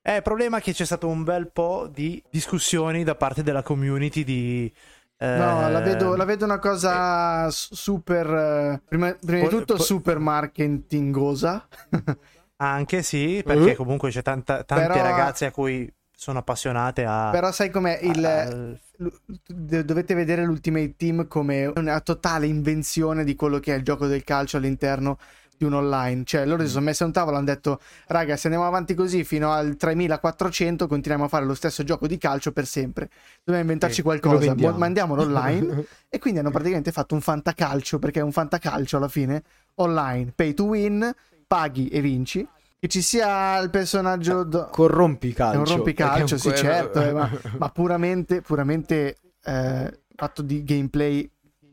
Eh, 0.00 0.16
il 0.16 0.22
problema 0.22 0.58
è 0.58 0.60
che 0.60 0.72
c'è 0.72 0.84
stato 0.84 1.08
un 1.08 1.24
bel 1.24 1.50
po' 1.50 1.90
di 1.92 2.22
discussioni 2.30 3.02
da 3.02 3.16
parte 3.16 3.42
della 3.42 3.62
community 3.62 4.22
di... 4.22 4.72
Eh... 5.18 5.36
No, 5.36 5.68
la 5.68 5.80
vedo, 5.80 6.14
la 6.14 6.24
vedo, 6.24 6.44
una 6.44 6.60
cosa 6.60 7.50
super... 7.50 8.26
Eh, 8.26 8.82
prima, 8.88 9.16
prima 9.20 9.42
po- 9.42 9.48
di 9.48 9.56
tutto 9.56 9.74
po- 9.74 9.82
super 9.82 10.18
marketingosa. 10.18 11.66
Anche 12.56 13.02
sì, 13.02 13.42
perché 13.44 13.72
uh. 13.72 13.76
comunque 13.76 14.10
c'è 14.10 14.22
tanta, 14.22 14.62
tante 14.62 14.86
Però... 14.92 15.02
ragazze 15.02 15.46
a 15.46 15.50
cui 15.50 15.92
sono 16.22 16.38
appassionate 16.38 17.04
a... 17.04 17.30
Però 17.32 17.50
sai 17.50 17.68
com'è? 17.68 17.98
Il... 18.00 18.24
A... 18.24 18.78
Dovete 19.44 20.14
vedere 20.14 20.44
l'Ultimate 20.44 20.94
Team 20.96 21.26
come 21.26 21.66
una 21.74 21.98
totale 21.98 22.46
invenzione 22.46 23.24
di 23.24 23.34
quello 23.34 23.58
che 23.58 23.74
è 23.74 23.76
il 23.76 23.82
gioco 23.82 24.06
del 24.06 24.22
calcio 24.22 24.58
all'interno 24.58 25.18
di 25.56 25.64
un 25.64 25.72
online. 25.72 26.22
Cioè, 26.24 26.46
loro 26.46 26.62
si 26.62 26.68
sono 26.68 26.84
messi 26.84 27.02
a 27.02 27.06
un 27.06 27.12
tavolo 27.12 27.34
e 27.34 27.38
hanno 27.38 27.46
detto: 27.46 27.80
Raga, 28.06 28.36
se 28.36 28.46
andiamo 28.46 28.68
avanti 28.68 28.94
così 28.94 29.24
fino 29.24 29.50
al 29.50 29.74
3400, 29.74 30.86
continuiamo 30.86 31.24
a 31.24 31.28
fare 31.28 31.44
lo 31.44 31.54
stesso 31.54 31.82
gioco 31.82 32.06
di 32.06 32.18
calcio 32.18 32.52
per 32.52 32.66
sempre. 32.66 33.08
Dobbiamo 33.38 33.62
inventarci 33.62 33.98
eh, 33.98 34.04
qualcosa, 34.04 34.54
mandiamolo 34.54 35.22
online. 35.22 35.86
e 36.08 36.20
quindi 36.20 36.38
hanno 36.38 36.52
praticamente 36.52 36.92
fatto 36.92 37.16
un 37.16 37.20
fantacalcio, 37.20 37.98
perché 37.98 38.20
è 38.20 38.22
un 38.22 38.30
fantacalcio 38.30 38.96
alla 38.96 39.08
fine, 39.08 39.42
online, 39.74 40.32
pay 40.36 40.54
to 40.54 40.66
win, 40.66 41.12
paghi 41.48 41.88
e 41.88 42.00
vinci. 42.00 42.46
Che 42.82 42.88
ci 42.88 43.00
sia 43.00 43.60
il 43.60 43.70
personaggio. 43.70 44.42
Do... 44.42 44.66
Corrompi 44.68 45.32
calcio. 45.32 45.62
Corrompi 45.62 45.92
calcio, 45.94 46.36
sì, 46.36 46.52
certo, 46.52 47.00
eh, 47.00 47.12
ma, 47.12 47.30
ma, 47.56 47.68
puramente, 47.68 48.40
puramente 48.40 49.18
eh, 49.44 50.00
fatto 50.16 50.42
di 50.42 50.64
gameplay 50.64 51.30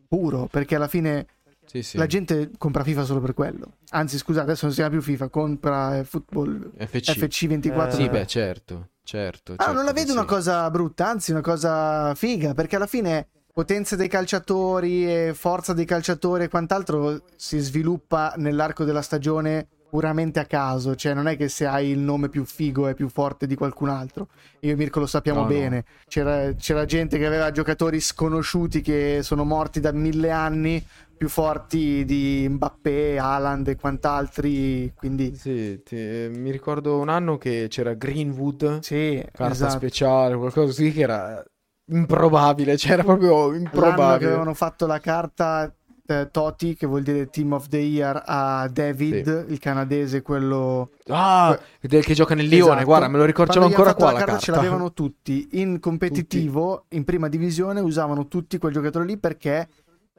puro, 0.08 0.45
perché 0.45 0.76
alla 0.76 0.88
fine 0.88 1.26
sì, 1.65 1.82
sì. 1.82 1.98
La 1.98 2.06
gente 2.06 2.52
compra 2.60 2.84
FIFA 2.84 3.06
solo 3.06 3.22
per 3.22 3.34
quello. 3.34 3.78
Anzi, 3.89 4.19
scusate, 4.19 4.45
adesso 4.45 4.65
non 4.65 4.76
si 4.76 4.82
chiama 4.82 4.95
più 4.95 5.02
FIFA, 5.02 5.30
compra 5.30 6.04
football 6.04 6.74
FC, 6.78 7.17
FC 7.17 7.48
24. 7.48 7.98
Eh, 7.98 8.04
sì, 8.04 8.10
beh, 8.10 8.28
certo, 8.28 8.89
certo. 9.02 9.54
Ah, 9.54 9.63
certo 9.63 9.74
non 9.74 9.86
la 9.86 9.93
vedo 9.93 10.12
una 10.12 10.26
cosa 10.26 10.69
brutta, 10.69 11.08
anzi, 11.08 11.32
una 11.32 11.41
cosa 11.41 12.13
figa, 12.13 12.54
perché 12.54 12.76
alla 12.76 12.86
fine 12.86 13.30
potenza 13.52 13.95
dei 13.95 14.08
calciatori 14.08 15.12
e 15.12 15.34
forza 15.34 15.74
dei 15.74 15.86
calciatori 15.86 16.43
e 16.43 16.50
quant'altro 16.50 17.24
si 17.36 17.58
sviluppa 17.58 18.36
nell'arco 18.38 18.84
della 18.84 19.02
stagione 19.02 19.69
puramente 19.89 20.39
a 20.39 20.45
caso, 20.45 20.95
cioè 20.95 21.13
non 21.13 21.28
è 21.28 21.36
che 21.36 21.49
se 21.49 21.65
hai 21.65 21.89
il 21.89 21.99
nome 21.99 22.30
più 22.30 22.45
figo 22.45 22.88
è 22.88 22.93
più 22.93 23.10
forte 23.10 23.47
di 23.47 23.56
qualcun 23.56 23.89
altro. 23.89 24.28
Io 24.62 24.73
e 24.73 24.75
Mirko 24.75 24.99
lo 24.99 25.08
sappiamo 25.08 25.41
no, 25.41 25.47
bene. 25.47 25.75
No. 25.75 25.84
C'era, 26.08 26.54
c'era, 26.54 26.86
gente 26.86 27.17
che 27.17 27.25
aveva 27.25 27.52
giocatori 27.52 27.99
sconosciuti 27.99 28.82
che 28.82 29.19
sono 29.23 29.43
morti 29.43 29.80
da 29.80 29.91
mille 29.91 30.30
anni, 30.30 30.86
più 31.17 31.28
forti 31.28 32.06
di 32.06 32.45
Mbappé, 32.49 33.17
Haaland 33.17 33.67
e 33.67 33.75
quant'altri. 33.75 34.93
Quindi... 34.95 35.36
Sì, 35.36 35.82
ti, 35.84 35.95
mi 35.95 36.52
ricordo 36.52 36.99
un 36.99 37.10
anno 37.10 37.38
che 37.38 37.65
c'era 37.69 37.93
Greenwood, 37.93 38.80
sì, 38.80 39.23
carta 39.32 39.54
esatto. 39.54 39.78
speciale, 39.78 40.36
qualcosa 40.36 40.67
così 40.67 40.91
che 40.91 41.02
era 41.02 41.43
improbabile, 41.91 42.78
cioè 42.78 42.93
era 42.93 43.04
proprio 43.04 43.54
improbabile. 43.54 43.97
L'anno 43.97 44.17
che 44.17 44.25
avevano 44.25 44.54
fatto 44.54 44.86
la 44.86 44.99
carta 44.99 45.73
eh, 46.10 46.30
Toti, 46.32 46.76
che 46.76 46.88
vuol 46.88 47.04
dire 47.04 47.30
Team 47.30 47.54
of 47.54 47.67
the 47.67 47.78
Year, 47.78 48.24
a 48.26 48.67
David, 48.72 49.45
sì. 49.45 49.54
il 49.54 49.60
canadese, 49.60 50.22
quello... 50.22 50.89
Ah, 51.08 51.58
del 51.80 52.04
che 52.04 52.13
gioca 52.13 52.34
nel 52.34 52.48
Lione, 52.48 52.72
esatto. 52.72 52.86
guarda, 52.86 53.08
me 53.08 53.17
lo 53.17 53.26
ricordo 53.26 53.63
ancora 53.63 53.93
qua 53.93 54.06
la, 54.06 54.12
carta, 54.13 54.26
carta. 54.26 54.43
Ce 54.43 54.52
l'avevano 54.52 54.91
tutti, 54.93 55.50
in 55.54 55.80
competitivo, 55.80 56.82
tutti. 56.82 56.95
in 56.95 57.04
prima 57.04 57.28
divisione, 57.30 57.80
usavano 57.80 58.28
tutti 58.28 58.58
quel 58.58 58.74
giocatore 58.74 59.06
lì 59.06 59.17
perché... 59.17 59.67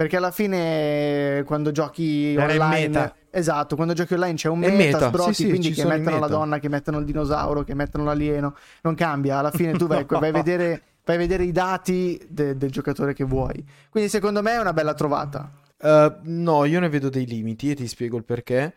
Perché 0.00 0.16
alla 0.16 0.30
fine 0.30 1.42
quando 1.44 1.72
giochi 1.72 2.32
Era 2.32 2.52
online... 2.52 3.14
Esatto, 3.32 3.76
quando 3.76 3.92
giochi 3.92 4.14
online 4.14 4.34
c'è 4.34 4.48
un 4.48 4.58
meta, 4.58 4.74
meta. 4.74 5.08
sbrocchi, 5.08 5.34
sì, 5.34 5.42
sì, 5.42 5.48
quindi 5.50 5.70
che 5.72 5.84
mettono 5.84 6.18
la 6.18 6.26
donna, 6.26 6.58
che 6.58 6.70
mettono 6.70 6.98
il 6.98 7.04
dinosauro, 7.04 7.64
che 7.64 7.74
mettono 7.74 8.04
l'alieno. 8.04 8.56
Non 8.80 8.94
cambia, 8.94 9.38
alla 9.38 9.50
fine 9.50 9.72
tu 9.72 9.86
vai, 9.86 10.06
vai 10.08 10.30
a 10.30 10.32
vedere 10.32 10.82
vai 11.04 11.16
a 11.16 11.18
vedere 11.18 11.44
i 11.44 11.52
dati 11.52 12.20
de- 12.28 12.56
del 12.56 12.70
giocatore 12.70 13.12
che 13.12 13.24
vuoi. 13.24 13.64
Quindi 13.90 14.08
secondo 14.08 14.42
me 14.42 14.52
è 14.52 14.58
una 14.58 14.72
bella 14.72 14.94
trovata. 14.94 15.50
Uh, 15.80 16.18
no, 16.24 16.64
io 16.66 16.78
ne 16.78 16.88
vedo 16.88 17.08
dei 17.08 17.26
limiti 17.26 17.70
e 17.70 17.74
ti 17.74 17.86
spiego 17.86 18.16
il 18.16 18.24
perché. 18.24 18.74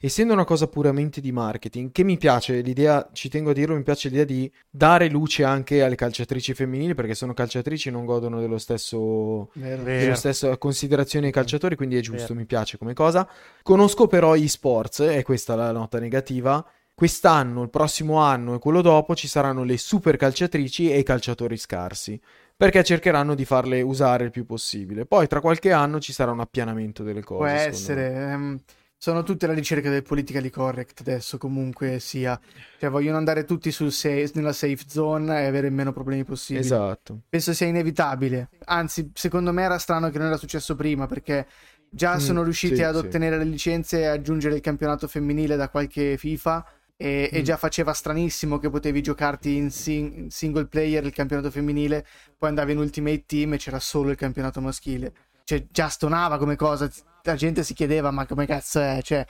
Essendo 0.00 0.32
una 0.32 0.44
cosa 0.44 0.68
puramente 0.68 1.20
di 1.20 1.32
marketing, 1.32 1.90
che 1.90 2.04
mi 2.04 2.16
piace 2.18 2.60
l'idea, 2.60 3.10
ci 3.12 3.28
tengo 3.28 3.50
a 3.50 3.52
dirlo, 3.52 3.74
mi 3.74 3.82
piace 3.82 4.08
l'idea 4.08 4.24
di 4.24 4.50
dare 4.70 5.08
luce 5.08 5.42
anche 5.42 5.82
alle 5.82 5.96
calciatrici 5.96 6.54
femminili, 6.54 6.94
perché 6.94 7.16
sono 7.16 7.34
calciatrici 7.34 7.88
e 7.88 7.90
non 7.90 8.04
godono 8.04 8.38
dello 8.38 8.58
stesso, 8.58 9.50
vero, 9.54 9.82
dello 9.82 10.14
stesso 10.14 10.56
considerazione 10.56 11.26
ai 11.26 11.32
calciatori, 11.32 11.74
quindi 11.74 11.96
è 11.96 12.00
giusto, 12.00 12.28
vero. 12.28 12.38
mi 12.38 12.46
piace 12.46 12.78
come 12.78 12.94
cosa. 12.94 13.28
Conosco 13.60 14.06
però 14.06 14.36
gli 14.36 14.46
sports, 14.46 15.00
e 15.00 15.24
questa 15.24 15.54
è 15.54 15.56
la 15.56 15.72
nota 15.72 15.98
negativa, 15.98 16.64
quest'anno, 16.94 17.62
il 17.62 17.70
prossimo 17.70 18.18
anno 18.18 18.54
e 18.54 18.60
quello 18.60 18.82
dopo 18.82 19.16
ci 19.16 19.26
saranno 19.26 19.64
le 19.64 19.78
super 19.78 20.16
calciatrici 20.16 20.92
e 20.92 20.98
i 20.98 21.04
calciatori 21.04 21.56
scarsi 21.56 22.20
perché 22.58 22.82
cercheranno 22.82 23.36
di 23.36 23.44
farle 23.44 23.80
usare 23.82 24.24
il 24.24 24.30
più 24.32 24.44
possibile. 24.44 25.06
Poi 25.06 25.28
tra 25.28 25.40
qualche 25.40 25.70
anno 25.70 26.00
ci 26.00 26.12
sarà 26.12 26.32
un 26.32 26.40
appianamento 26.40 27.04
delle 27.04 27.22
cose. 27.22 27.38
Può 27.38 27.46
essere. 27.46 28.12
Ehm, 28.14 28.60
sono 29.00 29.22
tutte 29.22 29.44
alla 29.44 29.54
ricerca 29.54 29.90
del 29.90 30.02
politically 30.02 30.50
correct 30.50 31.02
adesso, 31.02 31.38
comunque 31.38 32.00
sia. 32.00 32.38
Cioè, 32.80 32.90
vogliono 32.90 33.16
andare 33.16 33.44
tutti 33.44 33.70
safe, 33.70 34.32
nella 34.34 34.52
safe 34.52 34.86
zone 34.88 35.40
e 35.40 35.46
avere 35.46 35.70
meno 35.70 35.92
problemi 35.92 36.24
possibili. 36.24 36.64
Esatto. 36.64 37.20
Penso 37.28 37.54
sia 37.54 37.68
inevitabile. 37.68 38.48
Anzi, 38.64 39.12
secondo 39.14 39.52
me 39.52 39.62
era 39.62 39.78
strano 39.78 40.10
che 40.10 40.18
non 40.18 40.26
era 40.26 40.36
successo 40.36 40.74
prima, 40.74 41.06
perché 41.06 41.46
già 41.88 42.16
mm, 42.16 42.18
sono 42.18 42.42
riusciti 42.42 42.74
sì, 42.74 42.82
ad 42.82 42.96
ottenere 42.96 43.38
le 43.38 43.44
licenze 43.44 44.00
e 44.00 44.06
aggiungere 44.06 44.56
il 44.56 44.60
campionato 44.60 45.06
femminile 45.06 45.54
da 45.54 45.68
qualche 45.68 46.16
FIFA 46.16 46.66
e, 47.00 47.30
mm. 47.32 47.36
e, 47.36 47.42
già 47.42 47.56
faceva 47.56 47.92
stranissimo 47.92 48.58
che 48.58 48.68
potevi 48.68 49.00
giocarti 49.00 49.54
in, 49.54 49.70
sing- 49.70 50.16
in, 50.16 50.30
single 50.30 50.66
player 50.66 51.04
il 51.04 51.12
campionato 51.12 51.50
femminile, 51.50 52.04
poi 52.36 52.48
andavi 52.48 52.72
in 52.72 52.78
Ultimate 52.78 53.24
Team 53.24 53.54
e 53.54 53.56
c'era 53.58 53.78
solo 53.78 54.10
il 54.10 54.16
campionato 54.16 54.60
maschile. 54.60 55.12
Cioè, 55.44 55.66
già 55.70 55.88
stonava 55.88 56.36
come 56.36 56.56
cosa, 56.56 56.90
la 57.22 57.36
gente 57.36 57.62
si 57.62 57.72
chiedeva 57.72 58.10
ma 58.10 58.26
come 58.26 58.44
cazzo 58.44 58.80
è, 58.80 59.00
cioè... 59.02 59.24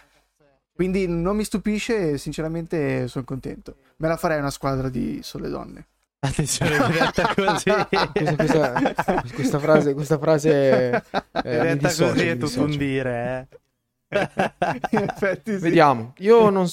Quindi 0.73 1.09
non 1.09 1.37
mi 1.37 1.43
stupisce 1.43 2.13
e 2.13 2.19
sinceramente 2.19 3.09
sono 3.09 3.25
contento. 3.25 3.79
Me 3.97 4.07
la 4.07 4.17
farei 4.17 4.39
una 4.39 4.51
squadra 4.51 4.89
di 4.89 5.21
sole 5.23 5.49
donne. 5.49 5.89
Attenzione, 6.21 6.79
diretta 6.87 7.35
così. 7.35 7.71
questa, 8.37 8.73
questa, 8.73 9.23
questa, 9.35 9.59
frase, 9.59 9.95
questa 9.95 10.19
frase 10.19 10.91
eh, 10.93 11.43
diretta 11.43 11.89
così 11.89 12.27
è 12.29 12.37
tutto 12.37 12.63
un 12.63 12.77
dire, 12.77 13.49
eh. 13.51 13.59
In 14.91 15.03
effetti 15.03 15.53
sì. 15.53 15.59
Vediamo. 15.59 16.15
Io 16.19 16.49
non 16.51 16.67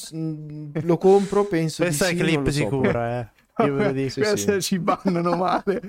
lo 0.71 0.97
compro, 0.97 1.45
penso 1.45 1.83
Questa 1.83 2.09
di 2.09 2.17
è 2.17 2.23
clip 2.23 2.45
so, 2.45 2.51
sicura, 2.51 3.19
eh. 3.19 3.27
Io 3.65 3.73
ve 3.73 3.85
lo 3.85 3.91
dico. 3.91 4.23
Sì, 4.23 4.37
sì. 4.37 4.61
ci 4.61 4.79
bannano 4.79 5.35
male. 5.35 5.81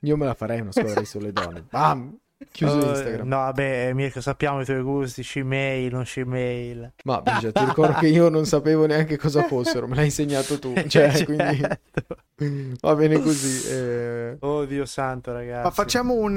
Io 0.00 0.16
me 0.16 0.26
la 0.26 0.34
farei 0.34 0.60
una 0.60 0.72
squadra 0.72 1.00
di 1.00 1.06
sole 1.06 1.32
donne. 1.32 1.64
Bam! 1.68 2.18
Chiuso 2.50 2.76
uh, 2.76 2.88
Instagram. 2.90 3.28
No, 3.28 3.36
vabbè, 3.36 3.92
Mirko, 3.92 4.20
sappiamo 4.20 4.60
i 4.60 4.64
tuoi 4.64 4.82
gusti, 4.82 5.22
Shmail, 5.22 5.92
non 5.92 6.06
Shmail. 6.06 6.92
Ma 7.04 7.20
Bigia, 7.20 7.52
ti 7.52 7.64
ricordo 7.64 7.94
che 7.94 8.08
io 8.08 8.28
non 8.28 8.46
sapevo 8.46 8.86
neanche 8.86 9.16
cosa 9.16 9.42
fossero, 9.44 9.86
me 9.86 9.96
l'hai 9.96 10.06
insegnato 10.06 10.58
tu. 10.58 10.72
Cioè, 10.94 11.10
certo. 11.10 11.24
quindi 11.24 12.76
va 12.80 12.94
bene 12.94 13.20
così. 13.20 13.68
Eh... 13.68 14.36
Oh 14.40 14.64
Dio 14.64 14.84
santo, 14.84 15.32
ragazzi. 15.32 15.64
Ma 15.64 15.70
facciamo 15.70 16.14
un 16.14 16.36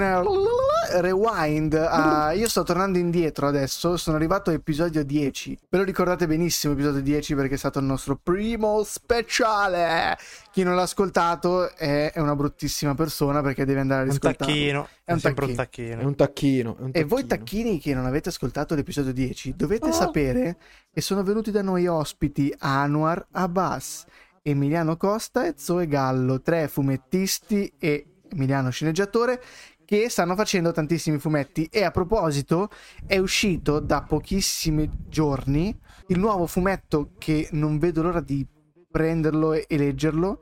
rewind. 1.00 1.74
A... 1.74 2.32
Io 2.34 2.48
sto 2.48 2.64
tornando 2.64 2.98
indietro 2.98 3.48
adesso, 3.48 3.98
sono 3.98 4.16
arrivato 4.16 4.50
all'episodio 4.50 5.04
10. 5.04 5.58
Ve 5.70 5.78
lo 5.78 5.84
ricordate 5.84 6.28
benissimo, 6.28 6.74
episodio 6.74 7.02
10, 7.02 7.36
perché 7.36 7.56
è 7.56 7.58
stato 7.58 7.80
il 7.80 7.86
nostro 7.86 8.20
primo 8.22 8.84
speciale. 8.84 10.18
Chi 10.58 10.64
non 10.64 10.74
l'ha 10.74 10.82
ascoltato 10.82 11.72
è, 11.76 12.12
una 12.16 12.36
bruttissima 12.36 12.96
persona 12.96 13.44
perché 13.44 13.64
deve 13.64 13.80
andare 13.80 14.02
a 14.02 14.04
riscoltarlo. 14.06 14.52
Un 14.52 14.60
tacchino. 14.60 14.88
È 15.04 15.12
un 15.12 15.20
tacchino. 15.20 15.46
un 15.46 15.56
tacchino. 15.56 16.00
È 16.00 16.04
un 16.04 16.16
tacchino. 16.16 16.78
È 16.78 16.82
un 16.82 16.92
tacchino. 16.92 16.94
E 16.94 17.04
voi 17.04 17.28
tacchini 17.28 17.80
che 17.80 17.94
non 17.94 18.08
avete 18.08 18.30
ascoltato 18.30 18.74
l'episodio 18.74 19.14
10, 19.14 19.56
dovete 19.56 19.90
oh. 19.90 19.92
sapere 19.92 20.58
che 20.92 21.02
sono 21.02 21.22
venuti 21.22 21.52
da 21.52 21.62
noi 21.62 21.86
ospiti 21.86 22.52
Anwar 22.58 23.28
Abbas, 23.34 24.06
Emiliano 24.42 24.98
Costa 24.98 25.46
e 25.46 25.54
Zoe 25.58 25.86
Gallo, 25.86 26.42
tre 26.42 26.68
fumettisti 26.68 27.72
e 27.78 28.08
Emiliano 28.32 28.72
sceneggiatore 28.72 29.40
che 29.86 30.10
stanno 30.10 30.34
facendo 30.34 30.72
tantissimi 30.72 31.20
fumetti. 31.20 31.70
E 31.72 31.84
a 31.84 31.92
proposito, 31.92 32.70
è 33.06 33.20
uscito 33.20 33.80
da 33.80 34.02
pochissimi 34.02 34.90
giorni 35.08 35.80
il 36.08 36.18
nuovo 36.18 36.48
fumetto 36.48 37.12
che 37.20 37.48
non 37.52 37.78
vedo 37.78 38.02
l'ora 38.02 38.22
di 38.22 38.44
prenderlo 38.90 39.54
e 39.54 39.78
leggerlo 39.78 40.42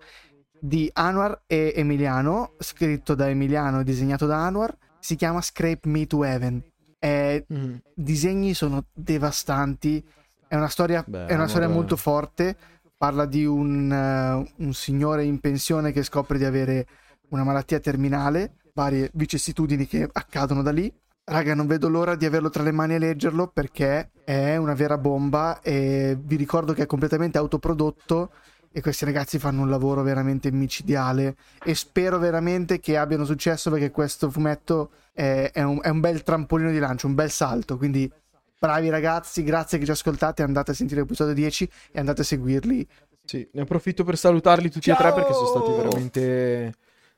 di 0.60 0.90
Anwar 0.94 1.44
e 1.46 1.74
Emiliano, 1.76 2.54
scritto 2.60 3.14
da 3.14 3.30
Emiliano 3.30 3.82
e 3.82 3.84
disegnato 3.84 4.26
da 4.26 4.46
Anwar. 4.46 4.76
Si 5.00 5.16
chiama 5.16 5.42
Scrape 5.42 5.88
Me 5.88 6.08
to 6.08 6.24
Heaven. 6.24 6.64
I 7.00 7.46
mm. 7.54 7.76
disegni 7.94 8.54
sono 8.54 8.86
devastanti. 8.94 10.04
È 10.48 10.56
una 10.56 10.68
storia, 10.68 11.04
Beh, 11.06 11.28
è 11.28 11.36
una 11.36 11.48
storia 11.48 11.68
molto 11.68 11.96
forte. 11.96 12.58
Parla 12.98 13.26
di 13.26 13.46
un, 13.46 13.92
uh, 13.92 14.64
un 14.64 14.74
signore 14.74 15.24
in 15.26 15.40
pensione 15.40 15.92
che 15.92 16.02
scopre 16.02 16.38
di 16.38 16.46
avere 16.46 16.88
una 17.30 17.44
malattia 17.44 17.80
terminale, 17.80 18.56
varie 18.74 19.12
vicissitudini 19.14 19.86
che 19.86 20.10
accadono 20.12 20.62
da 20.62 20.72
lì. 20.72 20.92
Raga, 21.28 21.56
non 21.56 21.66
vedo 21.66 21.90
l'ora 21.90 22.14
di 22.16 22.26
averlo 22.26 22.52
tra 22.52 22.62
le 22.62 22.72
mani 22.72 22.94
e 22.94 23.00
leggerlo 23.00 23.48
perché 23.48 24.12
è 24.24 24.58
una 24.58 24.76
vera 24.76 25.00
bomba 25.00 25.60
e 25.62 26.16
vi 26.22 26.36
ricordo 26.36 26.74
che 26.74 26.84
è 26.84 26.86
completamente 26.86 27.40
autoprodotto 27.40 28.30
e 28.72 28.80
questi 28.80 29.06
ragazzi 29.06 29.40
fanno 29.40 29.64
un 29.64 29.70
lavoro 29.72 30.04
veramente 30.04 30.52
micidiale 30.52 31.36
e 31.64 31.74
spero 31.74 32.20
veramente 32.20 32.80
che 32.80 32.96
abbiano 32.96 33.26
successo 33.26 33.72
perché 33.72 33.90
questo 33.90 34.30
fumetto 34.30 34.92
è, 35.14 35.50
è, 35.52 35.64
un, 35.64 35.80
è 35.82 35.90
un, 35.90 36.00
bel 36.00 36.22
trampolino 36.22 36.70
di 36.70 36.78
lancio, 36.78 37.08
un 37.08 37.16
bel 37.16 37.32
salto, 37.32 37.76
quindi 37.78 38.12
bravi 38.60 38.90
ragazzi, 38.90 39.44
grazie 39.44 39.80
che 39.80 39.86
ci 39.86 39.92
ascoltate, 39.92 40.44
andate 40.44 40.72
a 40.72 40.74
sentire 40.76 41.02
l'episodio 41.02 41.34
10 41.34 41.70
e 41.92 42.00
andate 42.00 42.22
a 42.22 42.26
seguirli. 42.26 42.88
Sì, 43.24 43.48
ne 43.52 43.62
approfitto 43.62 44.04
per 44.04 44.16
salutarli 44.16 44.70
tutti 44.70 44.92
Ciao! 44.92 44.96
e 44.96 45.02
tre 45.02 45.14
perché 45.14 45.34
sono 45.34 45.48
stati 45.48 45.72
veramente 45.72 46.74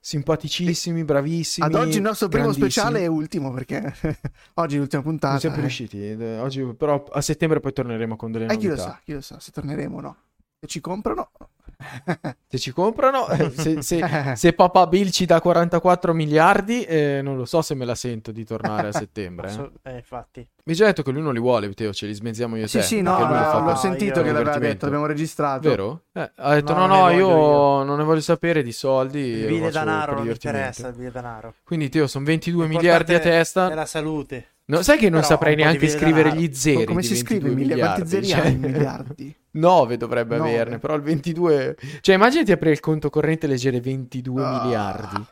simpaticissimi, 0.08 1.04
bravissimi. 1.04 1.68
Ad 1.68 1.76
oggi 1.76 1.98
il 1.98 2.02
nostro 2.02 2.30
primo 2.30 2.54
speciale 2.54 3.02
è 3.02 3.08
ultimo 3.08 3.52
perché 3.52 3.94
oggi 4.56 4.76
è 4.76 4.80
l'ultima 4.80 5.02
puntata. 5.02 5.32
Non 5.32 5.40
siamo 5.42 5.58
eh. 5.58 5.60
riusciti, 5.60 6.12
oggi, 6.40 6.64
però 6.78 7.04
a 7.12 7.20
settembre 7.20 7.60
poi 7.60 7.74
torneremo 7.74 8.16
con 8.16 8.32
delle 8.32 8.46
novità. 8.46 8.62
E 8.62 8.64
chi 8.64 8.74
lo 8.74 8.82
sa, 8.82 9.00
chi 9.04 9.12
lo 9.12 9.20
sa, 9.20 9.38
se 9.42 9.52
torneremo 9.52 9.98
o 9.98 10.00
no. 10.00 10.16
Se 10.62 10.68
ci 10.68 10.80
comprano, 10.80 11.32
se 12.48 12.58
ci 12.58 12.72
comprano, 12.72 13.28
eh, 13.30 13.52
se, 13.52 13.82
se, 13.82 14.02
se, 14.36 14.54
Papa 14.54 14.88
Bill 14.88 15.10
ci 15.10 15.26
dà 15.26 15.40
44 15.40 16.14
miliardi, 16.14 16.84
eh, 16.84 17.22
non 17.22 17.38
lo 17.38 17.46
so 17.46 17.62
se 17.62 17.76
me 17.76 17.86
la 17.86 17.94
sento 17.94 18.32
di 18.32 18.44
tornare 18.44 18.88
a 18.88 18.92
settembre. 18.94 19.52
Eh. 19.84 19.92
eh, 19.92 19.96
infatti. 19.98 20.40
Mi 20.40 20.74
hai 20.74 20.76
già 20.76 20.86
detto 20.86 21.04
che 21.04 21.12
lui 21.12 21.22
non 21.22 21.34
li 21.34 21.40
vuole, 21.40 21.72
Teo, 21.74 21.94
ce 21.94 22.08
li 22.08 22.14
smezziamo 22.14 22.58
io 22.58 22.66
e 22.66 22.68
sì, 22.68 22.78
te. 22.80 22.84
Sì, 22.84 23.02
no, 23.02 23.18
no 23.20 23.60
l'ho 23.64 23.76
sentito 23.76 24.22
che 24.22 24.32
l'aveva 24.32 24.58
detto, 24.58 24.88
abbiamo 24.88 25.06
registrato. 25.06 25.70
Vero? 25.70 26.02
Eh, 26.12 26.32
ha 26.36 26.54
detto 26.56 26.74
no, 26.74 26.88
no, 26.88 26.98
no 26.98 27.10
io, 27.12 27.30
io, 27.30 27.84
non 27.84 27.98
ne 27.98 28.04
voglio 28.04 28.22
sapere 28.22 28.64
di 28.64 28.72
soldi. 28.72 29.20
Il 29.20 29.48
bile 29.48 29.70
danaro 29.70 30.16
non 30.16 30.24
mi 30.24 30.32
interessa, 30.32 30.88
il 30.88 30.96
bile 30.96 31.12
danaro. 31.12 31.54
Quindi 31.64 31.90
Teo, 31.90 32.08
sono 32.08 32.26
22 32.26 32.68
miliardi 32.68 33.14
a 33.14 33.20
testa. 33.20 33.70
È 33.70 33.76
la 33.76 33.86
salute. 33.86 34.57
No, 34.70 34.82
sai 34.82 34.98
che 34.98 35.10
non 35.10 35.22
Però 35.22 35.34
saprei 35.34 35.56
neanche 35.56 35.88
scrivere 35.88 36.36
gli 36.36 36.54
zeri. 36.54 36.84
Come 36.84 37.02
si 37.02 37.16
scrive 37.16 37.50
miliardi? 37.50 37.80
Quanti 37.82 38.08
zeri 38.08 38.28
cioè... 38.28 38.52
miliardi? 38.56 39.36
9 39.52 39.98
dovrebbe 39.98 40.38
9. 40.38 40.50
averne, 40.50 40.80
però 40.80 40.96
il 40.96 41.02
22... 41.04 41.78
Cioè 42.02 42.16
immaginati 42.16 42.52
aprire 42.52 42.74
il 42.74 42.82
conto 42.82 43.10
corrente 43.10 43.46
e 43.46 43.50
leggere 43.50 43.80
22 43.80 44.44
ah. 44.44 44.62
miliardi. 44.64 45.26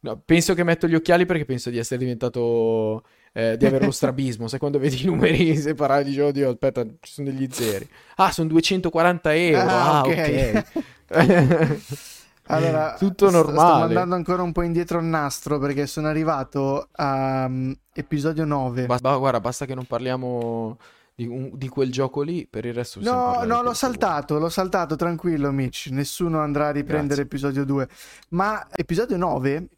No, 0.00 0.22
penso 0.24 0.54
che 0.54 0.64
metto 0.64 0.88
gli 0.88 0.94
occhiali 0.94 1.26
perché 1.26 1.44
penso 1.44 1.68
di 1.68 1.76
essere 1.76 1.98
diventato... 1.98 3.04
Eh, 3.34 3.58
di 3.58 3.66
avere 3.66 3.84
lo 3.84 3.90
strabismo. 3.90 4.48
Sai 4.48 4.58
quando 4.58 4.78
vedi 4.78 5.02
i 5.02 5.04
numeri 5.04 5.54
separati 5.60 6.04
dici, 6.04 6.20
oddio, 6.20 6.48
aspetta, 6.48 6.82
ci 6.82 7.12
sono 7.12 7.30
degli 7.30 7.46
zeri. 7.50 7.86
Ah, 8.16 8.32
sono 8.32 8.48
240 8.48 9.34
euro. 9.34 9.68
Ah, 9.68 9.98
ah 9.98 10.00
ok. 10.00 10.64
okay. 11.08 11.80
Allora, 12.48 12.94
tutto 12.98 13.30
normale. 13.30 13.58
Sto 13.58 13.84
andando 13.84 14.14
ancora 14.14 14.42
un 14.42 14.52
po' 14.52 14.62
indietro 14.62 14.98
al 14.98 15.04
nastro 15.04 15.58
perché 15.58 15.86
sono 15.86 16.08
arrivato 16.08 16.88
a 16.92 17.44
um, 17.46 17.74
episodio 17.92 18.44
9. 18.44 18.86
Basta, 18.86 19.16
guarda, 19.16 19.40
basta 19.40 19.66
che 19.66 19.74
non 19.74 19.84
parliamo 19.84 20.78
di, 21.14 21.26
un, 21.26 21.50
di, 21.52 21.68
quel 21.68 21.90
gioco 21.90 22.22
lì, 22.22 22.46
per 22.46 22.64
il 22.64 22.72
resto 22.72 23.00
No, 23.00 23.42
no, 23.44 23.62
l'ho 23.62 23.74
saltato, 23.74 24.34
vuoi. 24.34 24.40
l'ho 24.40 24.48
saltato, 24.48 24.96
tranquillo 24.96 25.50
Mitch, 25.50 25.88
nessuno 25.90 26.40
andrà 26.40 26.68
a 26.68 26.70
riprendere 26.70 27.22
Grazie. 27.22 27.22
episodio 27.24 27.64
2. 27.64 27.88
Ma 28.30 28.66
episodio 28.70 29.16
9, 29.16 29.68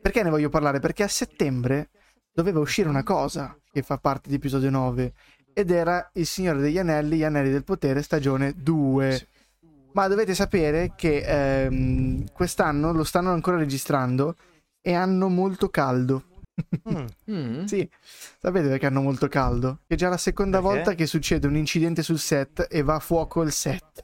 perché 0.00 0.22
ne 0.22 0.30
voglio 0.30 0.48
parlare? 0.50 0.80
Perché 0.80 1.04
a 1.04 1.08
settembre 1.08 1.90
doveva 2.32 2.58
uscire 2.58 2.88
una 2.88 3.04
cosa 3.04 3.56
che 3.72 3.82
fa 3.82 3.96
parte 3.98 4.28
di 4.28 4.34
episodio 4.34 4.68
9 4.68 5.12
ed 5.54 5.70
era 5.70 6.10
Il 6.14 6.26
Signore 6.26 6.60
degli 6.60 6.78
Anelli, 6.78 7.18
Gli 7.18 7.24
Anelli 7.24 7.50
del 7.50 7.64
Potere, 7.64 8.02
stagione 8.02 8.52
2. 8.56 9.12
Sì. 9.12 9.26
Ma 9.94 10.08
dovete 10.08 10.34
sapere 10.34 10.92
che 10.96 11.22
ehm, 11.24 12.32
quest'anno 12.32 12.92
lo 12.92 13.04
stanno 13.04 13.32
ancora 13.32 13.56
registrando 13.56 14.34
e 14.80 14.92
hanno 14.92 15.28
molto 15.28 15.68
caldo. 15.70 16.24
Mm. 16.88 17.06
mm. 17.30 17.64
sì, 17.64 17.88
sapete 18.38 18.68
perché 18.68 18.86
hanno 18.86 19.02
molto 19.02 19.28
caldo? 19.28 19.80
È 19.86 19.94
già 19.94 20.08
la 20.08 20.16
seconda 20.16 20.60
perché? 20.60 20.74
volta 20.74 20.94
che 20.94 21.06
succede 21.06 21.46
un 21.46 21.56
incidente 21.56 22.02
sul 22.02 22.18
set 22.18 22.66
e 22.70 22.82
va 22.82 22.94
a 22.94 23.00
fuoco 23.00 23.42
il 23.42 23.52
set. 23.52 24.02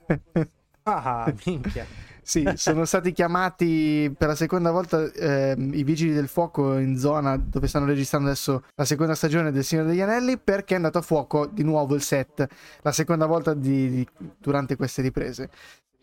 ah, 0.85 1.33
minchia. 1.44 1.87
sì, 2.22 2.48
sono 2.55 2.85
stati 2.85 3.12
chiamati 3.12 4.12
per 4.16 4.29
la 4.29 4.35
seconda 4.35 4.70
volta 4.70 5.11
eh, 5.12 5.55
i 5.59 5.85
vigili 5.85 6.12
del 6.12 6.29
fuoco 6.29 6.79
in 6.79 6.96
zona 6.96 7.37
dove 7.37 7.66
stanno 7.66 7.87
registrando 7.87 8.29
adesso 8.29 8.64
la 8.74 8.85
seconda 8.85 9.14
stagione 9.14 9.50
del 9.53 9.64
Signore 9.64 9.88
degli 9.88 10.00
Anelli 10.00 10.38
perché 10.38 10.74
è 10.74 10.76
andato 10.76 10.98
a 10.98 11.03
fuoco 11.03 11.46
di 11.46 11.62
nuovo 11.62 11.94
il 11.94 12.03
set, 12.03 12.46
la 12.83 12.92
seconda 12.92 13.26
volta 13.26 13.55
di, 13.55 13.90
di, 13.90 14.09
durante 14.38 14.76
queste 14.76 15.03
riprese. 15.03 15.50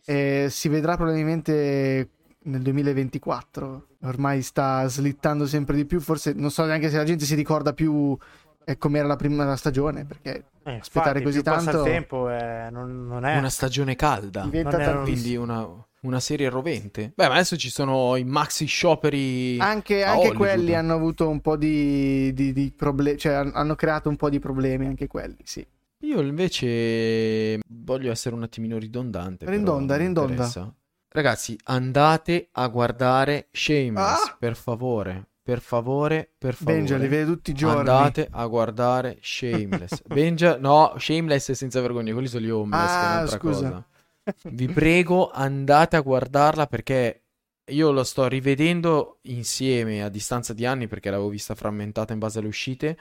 E 0.10 0.48
si 0.50 0.70
vedrà 0.70 0.96
probabilmente 0.96 2.10
nel 2.43 2.62
2024. 2.62 3.88
Ormai 4.04 4.41
sta 4.41 4.88
slittando 4.88 5.46
sempre 5.46 5.76
di 5.76 5.86
più, 5.86 6.00
forse 6.00 6.34
non 6.34 6.50
so 6.50 6.63
neanche 6.63 6.89
se 6.89 6.98
la 6.98 7.04
gente 7.04 7.26
si 7.26 7.36
ricorda 7.36 7.74
più 7.74 8.17
eh, 8.63 8.78
com'era 8.78 9.08
la 9.08 9.15
prima 9.15 9.56
stagione, 9.56 10.06
perché 10.06 10.46
eh, 10.63 10.78
aspettare 10.80 11.20
infatti, 11.20 11.24
così 11.24 11.41
tanto... 11.41 11.86
il 11.86 11.91
tempo 11.91 12.30
eh, 12.30 12.70
non, 12.70 13.08
non, 13.08 13.26
è... 13.26 13.38
Una 13.38 13.50
stagione 13.50 13.96
calda, 13.96 14.43
diventa 14.43 15.02
quindi 15.02 15.36
una, 15.36 15.67
una, 16.02 16.20
serie 16.20 16.50
rovente. 16.50 17.12
Beh, 17.15 17.28
ma 17.28 17.36
adesso 17.36 17.56
ci 17.58 17.70
sono 17.70 18.15
i 18.15 18.24
maxi 18.24 18.65
scioperi 18.65 19.58
Anche, 19.60 20.04
anche 20.04 20.34
quelli 20.34 20.76
hanno 20.76 20.93
avuto 20.93 21.30
un 21.30 21.41
po' 21.41 21.56
di, 21.56 22.34
di, 22.34 22.54
di 22.54 22.74
problemi, 22.76 23.17
cioè 23.17 23.34
hanno 23.34 23.76
creato 23.76 24.10
un 24.10 24.15
po' 24.15 24.30
di 24.30 24.39
problemi 24.39 24.86
anche 24.86 25.08
quelli, 25.08 25.38
sì. 25.43 25.65
Io 26.02 26.22
invece 26.22 27.60
voglio 27.68 28.12
essere 28.12 28.36
un 28.36 28.44
attimino 28.44 28.78
ridondante. 28.78 29.50
Ridonda, 29.50 29.96
ridonda. 29.96 30.76
Ragazzi, 31.10 31.58
andate 31.64 32.50
a 32.52 32.68
guardare 32.68 33.48
Shameless, 33.52 34.28
ah! 34.28 34.36
per 34.38 34.56
favore. 34.56 35.30
Per 35.42 35.62
favore, 35.62 36.30
per 36.38 36.54
favore. 36.56 36.78
Benja, 36.78 36.98
li 36.98 37.08
vede 37.08 37.26
tutti 37.26 37.52
i 37.52 37.54
giorni. 37.54 37.80
Andate 37.80 38.28
a 38.30 38.46
guardare 38.46 39.18
Shameless. 39.22 40.04
Benja, 40.06 40.58
no, 40.58 40.94
Shameless 40.98 41.52
è 41.52 41.54
senza 41.56 41.82
vergogna, 41.82 42.12
quelli 42.12 42.28
sono 42.28 42.46
gli 42.46 42.50
homeless, 42.50 42.92
ah, 42.92 43.28
scusa. 43.28 43.40
cosa. 43.40 43.88
Vi 44.44 44.68
prego, 44.68 45.32
andate 45.32 45.96
a 45.96 46.02
guardarla 46.02 46.68
perché 46.68 47.24
io 47.70 47.92
lo 47.92 48.04
sto 48.04 48.28
rivedendo 48.28 49.20
insieme 49.24 50.04
a 50.04 50.10
distanza 50.10 50.54
di 50.54 50.66
anni 50.66 50.88
perché 50.88 51.10
l'avevo 51.10 51.30
vista 51.30 51.56
frammentata 51.56 52.14
in 52.14 52.20
base 52.20 52.40
alle 52.40 52.50
uscite. 52.50 52.98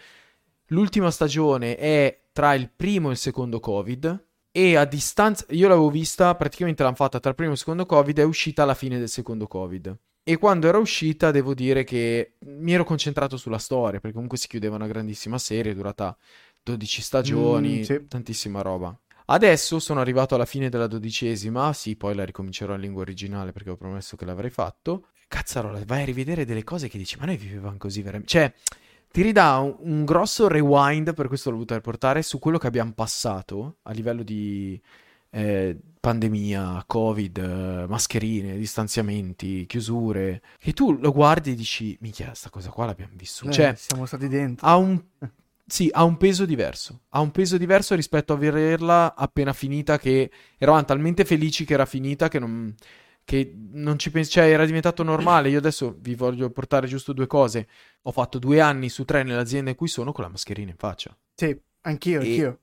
L'ultima 0.68 1.10
stagione 1.10 1.76
è 1.76 2.22
tra 2.32 2.54
il 2.54 2.70
primo 2.74 3.08
e 3.08 3.12
il 3.12 3.18
secondo 3.18 3.60
Covid 3.60 4.24
e 4.50 4.76
a 4.76 4.84
distanza, 4.84 5.44
io 5.50 5.68
l'avevo 5.68 5.90
vista, 5.90 6.34
praticamente 6.34 6.82
l'hanno 6.82 6.94
fatta 6.94 7.20
tra 7.20 7.28
il 7.28 7.36
primo 7.36 7.50
e 7.50 7.54
il 7.54 7.58
secondo 7.58 7.84
Covid, 7.84 8.18
è 8.18 8.24
uscita 8.24 8.62
alla 8.62 8.74
fine 8.74 8.98
del 8.98 9.08
secondo 9.10 9.46
Covid. 9.46 9.96
E 10.24 10.38
quando 10.38 10.66
era 10.66 10.78
uscita, 10.78 11.30
devo 11.30 11.54
dire 11.54 11.84
che 11.84 12.36
mi 12.46 12.72
ero 12.72 12.82
concentrato 12.82 13.36
sulla 13.36 13.58
storia, 13.58 14.00
perché 14.00 14.14
comunque 14.14 14.38
si 14.38 14.48
chiudeva 14.48 14.74
una 14.74 14.86
grandissima 14.86 15.38
serie, 15.38 15.74
durata 15.74 16.16
12 16.62 17.02
stagioni, 17.02 17.78
mm, 17.78 17.82
sì. 17.82 18.06
tantissima 18.08 18.62
roba. 18.62 18.98
Adesso 19.26 19.78
sono 19.78 20.00
arrivato 20.00 20.34
alla 20.34 20.46
fine 20.46 20.68
della 20.68 20.86
dodicesima, 20.86 21.72
sì, 21.74 21.94
poi 21.94 22.14
la 22.14 22.24
ricomincerò 22.24 22.74
in 22.74 22.80
lingua 22.80 23.02
originale 23.02 23.52
perché 23.52 23.70
ho 23.70 23.76
promesso 23.76 24.16
che 24.16 24.24
l'avrei 24.24 24.50
fatto. 24.50 25.08
Cazzarola, 25.28 25.80
vai 25.84 26.02
a 26.02 26.06
rivedere 26.06 26.44
delle 26.44 26.64
cose 26.64 26.88
che 26.88 26.96
dici, 26.96 27.16
ma 27.18 27.26
noi 27.26 27.36
vivevamo 27.36 27.76
così 27.76 28.00
veramente... 28.02 28.30
Cioè, 28.30 28.52
ti 29.16 29.22
ridà 29.22 29.56
un, 29.60 29.74
un, 29.78 30.04
grosso 30.04 30.46
rewind, 30.46 31.14
per 31.14 31.28
questo 31.28 31.48
l'ho 31.48 31.54
voluto 31.56 31.72
riportare, 31.72 32.20
su 32.20 32.38
quello 32.38 32.58
che 32.58 32.66
abbiamo 32.66 32.92
passato 32.92 33.78
a 33.84 33.92
livello 33.92 34.22
di 34.22 34.78
eh, 35.30 35.74
pandemia, 35.98 36.84
covid, 36.86 37.38
eh, 37.38 37.86
mascherine, 37.88 38.58
distanziamenti, 38.58 39.64
chiusure. 39.64 40.42
E 40.60 40.74
tu 40.74 40.92
lo 40.92 41.12
guardi 41.12 41.52
e 41.52 41.54
dici, 41.54 41.96
minchia, 42.02 42.34
sta 42.34 42.50
cosa 42.50 42.68
qua 42.68 42.84
l'abbiamo 42.84 43.14
vissuta. 43.16 43.48
Eh, 43.48 43.54
cioè, 43.54 43.74
siamo 43.74 44.04
stati 44.04 44.28
dentro. 44.28 44.66
Ha 44.66 44.76
un... 44.76 45.02
Sì, 45.66 45.88
ha 45.90 46.04
un 46.04 46.18
peso 46.18 46.44
diverso. 46.44 47.04
Ha 47.08 47.20
un 47.20 47.30
peso 47.30 47.56
diverso 47.56 47.94
rispetto 47.94 48.34
a 48.34 48.36
vederla 48.36 49.14
appena 49.16 49.54
finita, 49.54 49.98
che 49.98 50.30
eravamo 50.58 50.84
talmente 50.84 51.24
felici 51.24 51.64
che 51.64 51.72
era 51.72 51.86
finita 51.86 52.28
che 52.28 52.38
non 52.38 52.74
che 53.26 53.52
non 53.72 53.98
ci 53.98 54.12
pensi, 54.12 54.30
cioè 54.30 54.44
era 54.48 54.64
diventato 54.64 55.02
normale. 55.02 55.48
Io 55.48 55.58
adesso 55.58 55.96
vi 55.98 56.14
voglio 56.14 56.48
portare 56.50 56.86
giusto 56.86 57.12
due 57.12 57.26
cose. 57.26 57.66
Ho 58.02 58.12
fatto 58.12 58.38
due 58.38 58.60
anni 58.60 58.88
su 58.88 59.04
tre 59.04 59.24
nell'azienda 59.24 59.70
in 59.70 59.76
cui 59.76 59.88
sono 59.88 60.12
con 60.12 60.22
la 60.22 60.30
mascherina 60.30 60.70
in 60.70 60.76
faccia. 60.76 61.14
Sì, 61.34 61.54
anch'io, 61.82 62.20
e, 62.20 62.24
anch'io. 62.24 62.58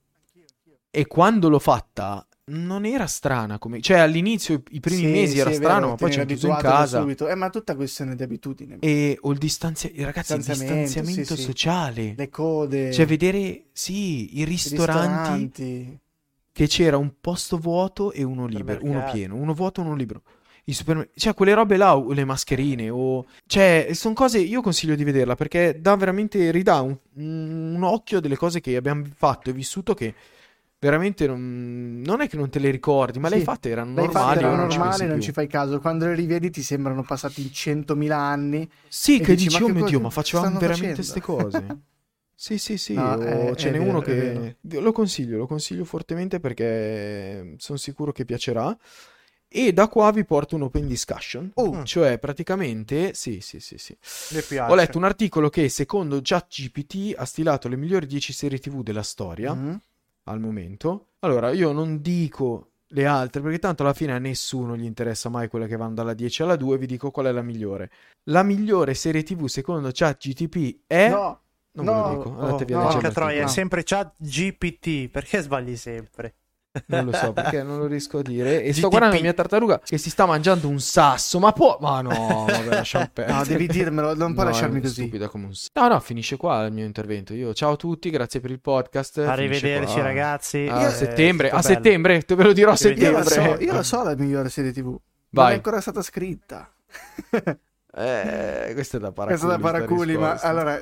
E 0.90 1.06
quando 1.06 1.50
l'ho 1.50 1.60
fatta, 1.60 2.26
non 2.46 2.86
era 2.86 3.08
strana 3.08 3.60
come... 3.60 3.82
Cioè 3.82 3.98
all'inizio 3.98 4.64
i 4.70 4.80
primi 4.80 5.02
sì, 5.02 5.08
mesi 5.08 5.38
era 5.38 5.52
strano, 5.52 5.80
vero, 5.80 5.90
ma 5.90 5.96
poi 5.96 6.12
c'è 6.12 6.26
chiuso 6.26 6.48
in 6.48 6.56
casa. 6.56 7.02
Subito. 7.02 7.28
Eh, 7.28 7.36
ma 7.36 7.50
tutta 7.50 7.76
questione 7.76 8.16
di 8.16 8.24
abitudine. 8.24 8.78
E 8.80 9.18
o 9.20 9.32
il, 9.34 9.38
distanzia... 9.38 9.90
Ragazzi, 9.98 10.38
distanziamento, 10.38 10.74
il 10.74 10.80
distanziamento 10.86 11.36
sì, 11.36 11.42
sociale. 11.42 12.14
Le 12.16 12.30
code. 12.30 12.94
Cioè 12.94 13.06
vedere, 13.06 13.66
sì, 13.74 14.40
i 14.40 14.46
ristoranti, 14.46 15.42
I 15.42 15.44
ristoranti. 15.44 16.00
Che 16.54 16.68
c'era 16.68 16.96
un 16.96 17.12
posto 17.20 17.58
vuoto 17.58 18.14
e 18.14 18.24
uno 18.24 18.46
libero, 18.46 18.80
uno 18.84 19.10
pieno, 19.12 19.36
uno 19.36 19.54
vuoto 19.54 19.82
e 19.82 19.84
uno 19.84 19.96
libero. 19.96 20.22
I 20.66 20.74
super... 20.74 21.10
Cioè, 21.16 21.34
quelle 21.34 21.54
robe 21.54 21.78
là, 21.78 21.98
o 21.98 22.12
le 22.14 22.26
mascherine, 22.26 22.90
o... 22.90 23.26
Cioè, 23.46 23.90
sono 23.94 24.14
cose... 24.14 24.40
Io 24.40 24.62
consiglio 24.62 24.96
di 24.96 25.04
vederla, 25.04 25.36
perché 25.36 25.78
dà 25.80 25.96
veramente... 25.96 26.52
Ridà 26.52 26.82
un, 26.82 26.98
un 27.16 27.84
occhio 27.84 28.20
delle 28.20 28.38
cose 28.38 28.62
che 28.62 28.76
abbiamo 28.76 29.04
fatto 29.16 29.50
e 29.50 29.54
vissuto 29.54 29.94
che 29.94 30.14
veramente 30.84 31.26
non, 31.26 32.02
non, 32.06 32.20
è 32.20 32.28
che 32.28 32.36
non 32.36 32.50
te 32.50 32.60
le 32.60 32.70
ricordi, 32.70 33.18
ma 33.18 33.30
sì. 33.30 33.36
le 33.36 33.40
hai 33.40 33.46
fatte, 33.46 33.70
erano 33.70 33.94
normali. 33.94 34.40
Erano 34.40 34.56
normali, 34.66 35.06
non 35.08 35.22
ci 35.22 35.32
fai 35.32 35.48
caso. 35.48 35.80
Quando 35.80 36.06
le 36.06 36.14
rivedi 36.14 36.50
ti 36.50 36.62
sembrano 36.62 37.04
passati 37.04 37.44
100.000 37.44 38.12
anni. 38.12 38.70
Sì, 38.90 39.20
che 39.20 39.36
dici, 39.36 39.48
dici 39.48 39.64
oh 39.64 39.70
mio 39.70 39.86
Dio, 39.86 40.02
ma 40.02 40.10
facevamo 40.10 40.60
veramente 40.60 40.96
queste 40.96 41.22
cose. 41.22 41.66
sì, 42.36 42.58
sì, 42.58 42.78
sì, 42.78 42.94
no, 42.96 43.18
è, 43.18 43.56
ce 43.56 43.72
n'è 43.72 43.78
uno 43.78 44.02
che... 44.02 44.58
Lo 44.62 44.92
consiglio, 44.92 45.38
lo 45.38 45.48
consiglio 45.48 45.86
fortemente 45.86 46.42
perché 46.42 47.56
sono 47.58 47.78
sicuro 47.78 48.12
che 48.12 48.26
piacerà. 48.26 48.78
E 49.56 49.72
da 49.72 49.88
qua 49.88 50.12
vi 50.12 50.26
porto 50.26 50.56
un 50.56 50.64
open 50.64 50.88
discussion. 50.88 51.52
Oh. 51.56 51.84
Cioè, 51.84 52.18
praticamente, 52.18 53.14
sì, 53.14 53.40
sì, 53.42 53.60
sì, 53.60 53.78
sì. 53.78 53.96
Ho 54.58 54.74
letto 54.76 54.98
un 54.98 55.04
articolo 55.04 55.50
che, 55.50 55.70
secondo 55.70 56.20
ChatGPT, 56.24 57.14
ha 57.16 57.26
stilato 57.26 57.68
le 57.68 57.76
migliori 57.76 58.08
10 58.08 58.34
serie 58.34 58.58
TV 58.58 58.82
della 58.82 59.04
storia. 59.04 59.54
Mm 59.54 59.76
al 60.26 60.40
momento. 60.40 61.08
Allora, 61.20 61.52
io 61.52 61.72
non 61.72 62.02
dico 62.02 62.70
le 62.88 63.06
altre 63.06 63.42
perché 63.42 63.60
tanto 63.60 63.84
alla 63.84 63.94
fine 63.94 64.14
a 64.14 64.20
nessuno 64.20 64.78
gli 64.78 64.84
interessa 64.84 65.30
mai 65.30 65.48
quelle 65.48 65.68
che 65.68 65.78
vanno 65.78 65.96
dalla 65.96 66.14
10 66.14 66.44
alla 66.44 66.56
2, 66.56 66.78
vi 66.78 66.86
dico 66.86 67.12
qual 67.12 67.28
è 67.28 67.32
la 67.32 67.42
migliore. 67.42 67.90
La 68.26 68.44
migliore 68.44 68.94
serie 68.94 69.24
TV 69.24 69.46
secondo 69.48 69.90
ChatGTP 69.92 70.82
è 70.88 71.10
No. 71.10 71.40
Non 71.76 71.86
no, 71.86 71.94
ve 71.94 72.02
lo 72.02 72.18
dico. 72.18 72.40
Andatevi 72.40 72.74
oh, 72.74 73.02
no, 73.02 73.12
troia, 73.12 73.44
è 73.46 73.48
sempre 73.48 73.82
ChatGPT, 73.84 75.10
perché 75.10 75.42
sbagli 75.42 75.76
sempre? 75.76 76.36
Non 76.88 77.06
lo 77.06 77.14
so 77.14 77.34
perché 77.34 77.62
non 77.62 77.78
lo 77.78 77.86
riesco 77.86 78.20
a 78.20 78.22
dire. 78.24 78.64
E 78.64 78.70
GTP. 78.70 78.78
sto 78.78 78.90
guardando 78.90 79.16
la 79.16 79.22
mia 79.22 79.34
tartaruga 79.34 79.80
che 79.80 80.00
si 80.00 80.10
sta 80.10 80.26
mangiando 80.26 80.68
un 80.68 80.80
sasso. 80.80 81.38
Ma 81.40 81.52
può. 81.52 81.78
Ma 81.80 82.02
no, 82.02 82.46
vabbè, 82.48 82.66
lasciamo 82.70 83.10
perdere. 83.14 83.38
No, 83.38 83.44
devi 83.46 83.68
dirmelo, 83.68 84.16
non 84.16 84.34
puoi 84.34 84.46
no, 84.46 84.52
lasciarmi 84.52 84.82
così. 84.82 85.02
Stupida 85.04 85.28
come 85.28 85.46
un 85.46 85.54
No, 85.74 85.88
no, 85.88 86.00
finisce 86.00 86.36
qua 86.36 86.66
il 86.66 86.74
mio 86.74 86.86
intervento. 86.86 87.34
Io 87.34 87.54
ciao 87.54 87.74
a 87.74 87.76
tutti, 87.76 88.10
grazie 88.10 88.40
per 88.40 88.50
il 88.50 88.60
podcast. 88.60 89.20
Arrivederci, 89.20 90.02
ragazzi. 90.02 90.68
A 90.70 90.88
eh, 90.88 90.90
settembre. 90.90 91.52
A 91.52 91.62
settembre, 91.62 92.22
te 92.24 92.34
ve 92.34 92.44
lo 92.44 92.54
dirò 92.54 92.72
a 92.72 92.76
settembre. 92.76 93.22
Io 93.22 93.24
so, 93.24 93.58
io 93.60 93.74
lo 93.74 93.84
so 93.84 94.04
la 94.04 94.16
migliore 94.16 94.50
serie 94.50 94.72
TV. 94.72 94.98
Vai. 95.30 95.44
Non 95.44 95.52
è 95.52 95.56
ancora 95.56 95.80
stata 95.80 96.02
scritta. 96.02 96.72
Eh, 97.96 98.72
questo 98.74 98.98
è 98.98 99.00
da 99.00 99.12
paraculi. 99.12 99.38
Questo 99.38 99.46
è 99.46 99.50
da 99.50 99.72
paraculi, 99.72 100.18
ma 100.18 100.34
allora 100.40 100.82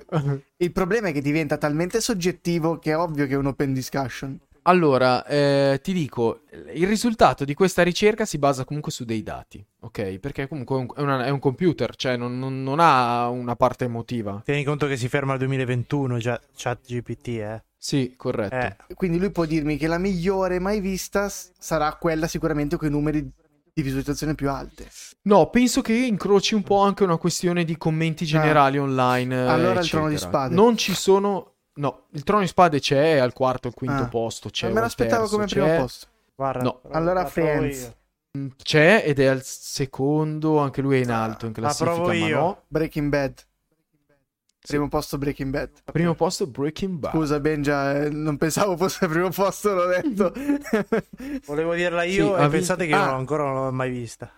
il 0.55 0.71
problema 0.71 1.09
è 1.09 1.11
che 1.11 1.19
diventa 1.19 1.57
talmente 1.57 1.99
soggettivo 1.99 2.79
che 2.79 2.91
è 2.91 2.97
ovvio 2.97 3.27
che 3.27 3.33
è 3.33 3.35
un 3.35 3.47
open 3.47 3.73
discussion. 3.73 4.39
Allora, 4.63 5.25
eh, 5.25 5.79
ti 5.81 5.91
dico, 5.91 6.41
il 6.73 6.87
risultato 6.87 7.45
di 7.45 7.55
questa 7.55 7.81
ricerca 7.81 8.25
si 8.25 8.37
basa 8.37 8.63
comunque 8.63 8.91
su 8.91 9.05
dei 9.05 9.23
dati, 9.23 9.65
ok? 9.79 10.19
Perché 10.19 10.47
comunque 10.47 10.85
è, 10.95 11.01
una, 11.01 11.25
è 11.25 11.29
un 11.29 11.39
computer, 11.39 11.95
cioè 11.95 12.15
non, 12.15 12.37
non, 12.37 12.61
non, 12.61 12.79
ha 12.79 13.27
una 13.29 13.55
parte 13.55 13.85
emotiva. 13.85 14.41
Tieni 14.45 14.63
conto 14.63 14.85
che 14.85 14.97
si 14.97 15.07
ferma 15.07 15.33
al 15.33 15.39
2021 15.39 16.17
già 16.19 16.39
ChatGPT, 16.55 17.27
eh? 17.27 17.63
Sì, 17.75 18.13
corretto. 18.15 18.55
Eh. 18.55 18.93
Quindi 18.93 19.17
lui 19.17 19.31
può 19.31 19.45
dirmi 19.45 19.77
che 19.77 19.87
la 19.87 19.97
migliore 19.97 20.59
mai 20.59 20.79
vista 20.79 21.27
sarà 21.29 21.95
quella 21.95 22.27
sicuramente 22.27 22.77
con 22.77 22.87
i 22.87 22.91
numeri 22.91 23.31
di 23.73 23.81
visualizzazione 23.81 24.35
più 24.35 24.51
alte. 24.51 24.87
No, 25.23 25.49
penso 25.49 25.81
che 25.81 25.93
incroci 25.93 26.53
un 26.53 26.61
po' 26.61 26.81
anche 26.81 27.03
una 27.03 27.17
questione 27.17 27.63
di 27.63 27.77
commenti 27.77 28.25
generali 28.25 28.77
ah. 28.77 28.83
online. 28.83 29.35
Allora 29.35 29.55
eccetera. 29.55 29.81
il 29.81 29.89
trono 29.89 30.09
di 30.09 30.17
spade. 30.17 30.53
Non 30.53 30.77
ci 30.77 30.93
sono 30.93 31.50
No, 31.73 32.07
il 32.11 32.23
trono 32.23 32.41
di 32.41 32.47
spade 32.47 32.79
c'è 32.79 33.17
al 33.17 33.33
quarto 33.33 33.69
o 33.69 33.71
quinto 33.71 34.03
ah. 34.03 34.07
posto. 34.07 34.49
C'è 34.49 34.67
Ma 34.67 34.75
me 34.75 34.81
l'aspettavo 34.81 35.27
come 35.27 35.45
c'è... 35.45 35.59
primo 35.61 35.81
posto. 35.81 36.07
Guarda, 36.35 36.63
no. 36.63 36.81
allora 36.91 37.25
Friends. 37.25 37.95
Mm, 38.37 38.47
c'è 38.61 39.03
ed 39.05 39.19
è 39.19 39.25
al 39.25 39.43
secondo, 39.43 40.57
anche 40.57 40.81
lui 40.81 40.99
è 40.99 41.03
in 41.03 41.11
alto 41.11 41.45
in 41.45 41.53
classifica, 41.53 41.95
ma, 41.97 42.13
ma 42.13 42.27
no. 42.29 42.63
Breaking 42.67 43.09
Bad. 43.09 43.45
Primo 44.65 44.87
posto 44.89 45.17
Breaking 45.17 45.51
Bad. 45.51 45.69
Primo 45.91 46.13
posto 46.13 46.45
Breaking 46.45 46.97
Bad. 46.99 47.13
Scusa 47.13 47.39
Benja, 47.39 48.03
eh, 48.03 48.09
non 48.09 48.37
pensavo 48.37 48.77
fosse 48.77 49.05
il 49.05 49.11
primo 49.11 49.29
posto, 49.29 49.73
l'ho 49.73 49.87
detto. 49.87 50.31
Volevo 51.47 51.73
dirla 51.73 52.03
io 52.03 52.37
sì, 52.37 52.43
e 52.43 52.47
pensate 52.47 52.85
che 52.85 52.93
ah. 52.93 53.05
io 53.05 53.15
ancora 53.15 53.43
non 53.43 53.65
l'ho 53.65 53.71
mai 53.71 53.89
vista. 53.89 54.31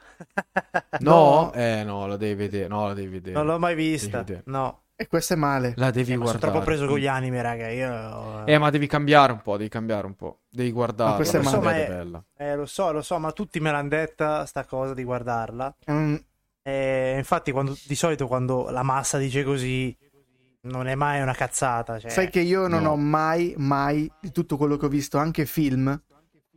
no? 1.00 1.52
no? 1.52 1.54
Eh 1.54 1.84
no, 1.84 2.08
la 2.08 2.16
devi 2.16 2.36
vedere. 2.36 2.68
No, 2.70 2.88
la 2.88 2.94
devi 2.94 3.10
vedere. 3.10 3.36
Non 3.36 3.46
l'ho 3.46 3.60
mai 3.60 3.76
vista. 3.76 4.24
No. 4.46 4.83
E 4.96 5.08
questo 5.08 5.34
è 5.34 5.36
male. 5.36 5.74
La 5.78 5.90
devi 5.90 6.14
eh, 6.14 6.16
guardare. 6.16 6.40
Sono 6.40 6.52
troppo 6.52 6.66
preso 6.66 6.86
con 6.86 7.00
gli 7.00 7.08
anime, 7.08 7.42
raga. 7.42 7.70
Io... 7.70 8.46
Eh, 8.46 8.58
ma 8.58 8.70
devi 8.70 8.88
cambiare 8.88 9.32
un 9.32 9.42
po', 9.42 9.58
devi 9.58 9.70
cambiare 9.70 10.06
un 10.06 10.16
po'. 10.16 10.42
Devi 10.50 10.72
guardarla. 10.72 11.12
Ma 11.12 11.16
questa 11.16 11.40
è, 11.40 11.44
so, 11.44 11.62
è 11.62 11.88
bella. 11.88 12.24
Eh, 12.38 12.56
lo 12.56 12.66
so, 12.66 12.92
lo 12.92 13.02
so, 13.02 13.18
ma 13.18 13.32
tutti 13.32 13.60
me 13.60 13.72
l'hanno 13.72 13.90
detta 13.90 14.46
sta 14.46 14.66
cosa 14.66 14.94
di 14.94 15.04
guardarla. 15.04 15.76
Mm. 15.92 16.16
E 16.62 17.16
infatti, 17.18 17.52
quando, 17.52 17.76
di 17.86 17.96
solito 17.96 18.28
quando 18.28 18.70
la 18.70 18.84
massa 18.84 19.18
dice 19.18 19.44
così, 19.44 19.96
non 20.62 20.88
è 20.88 20.96
mai 20.96 21.22
una 21.22 21.34
cazzata. 21.34 22.00
Cioè... 22.00 22.12
Sai 22.12 22.30
che 22.30 22.42
io 22.42 22.68
non 22.68 22.84
no. 22.84 22.92
ho 22.92 22.96
mai, 22.96 23.54
mai, 23.58 24.10
di 24.22 24.32
tutto 24.32 24.58
quello 24.58 24.78
che 24.78 24.86
ho 24.86 24.90
visto, 24.90 25.18
anche 25.18 25.46
film, 25.46 26.00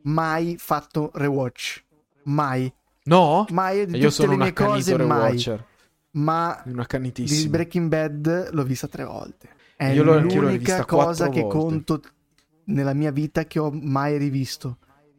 mai 0.03 0.57
fatto 0.59 1.11
rewatch. 1.15 1.85
Mai. 2.25 2.73
No? 3.05 3.47
Mai 3.51 3.87
di 3.87 3.99
io 3.99 4.11
tutte 4.11 4.27
le 4.27 4.37
mie 4.37 4.53
cose, 4.53 4.97
rewatcher. 4.97 5.65
Ma 6.17 6.63
di 6.65 7.49
Breaking 7.49 7.89
Bad 7.89 8.51
l'ho 8.53 8.63
vista 8.65 8.89
tre 8.89 9.05
volte. 9.05 9.49
È 9.77 9.87
Io 9.89 10.03
l'ho, 10.03 10.19
l'unica 10.19 10.85
cosa 10.85 11.29
che 11.29 11.43
volte. 11.43 11.59
conto 11.59 12.01
nella 12.65 12.95
mia 12.95 13.11
vita 13.11 13.45
che 13.45 13.59
ho 13.59 13.71
mai 13.71 14.17
rivisto. 14.17 14.79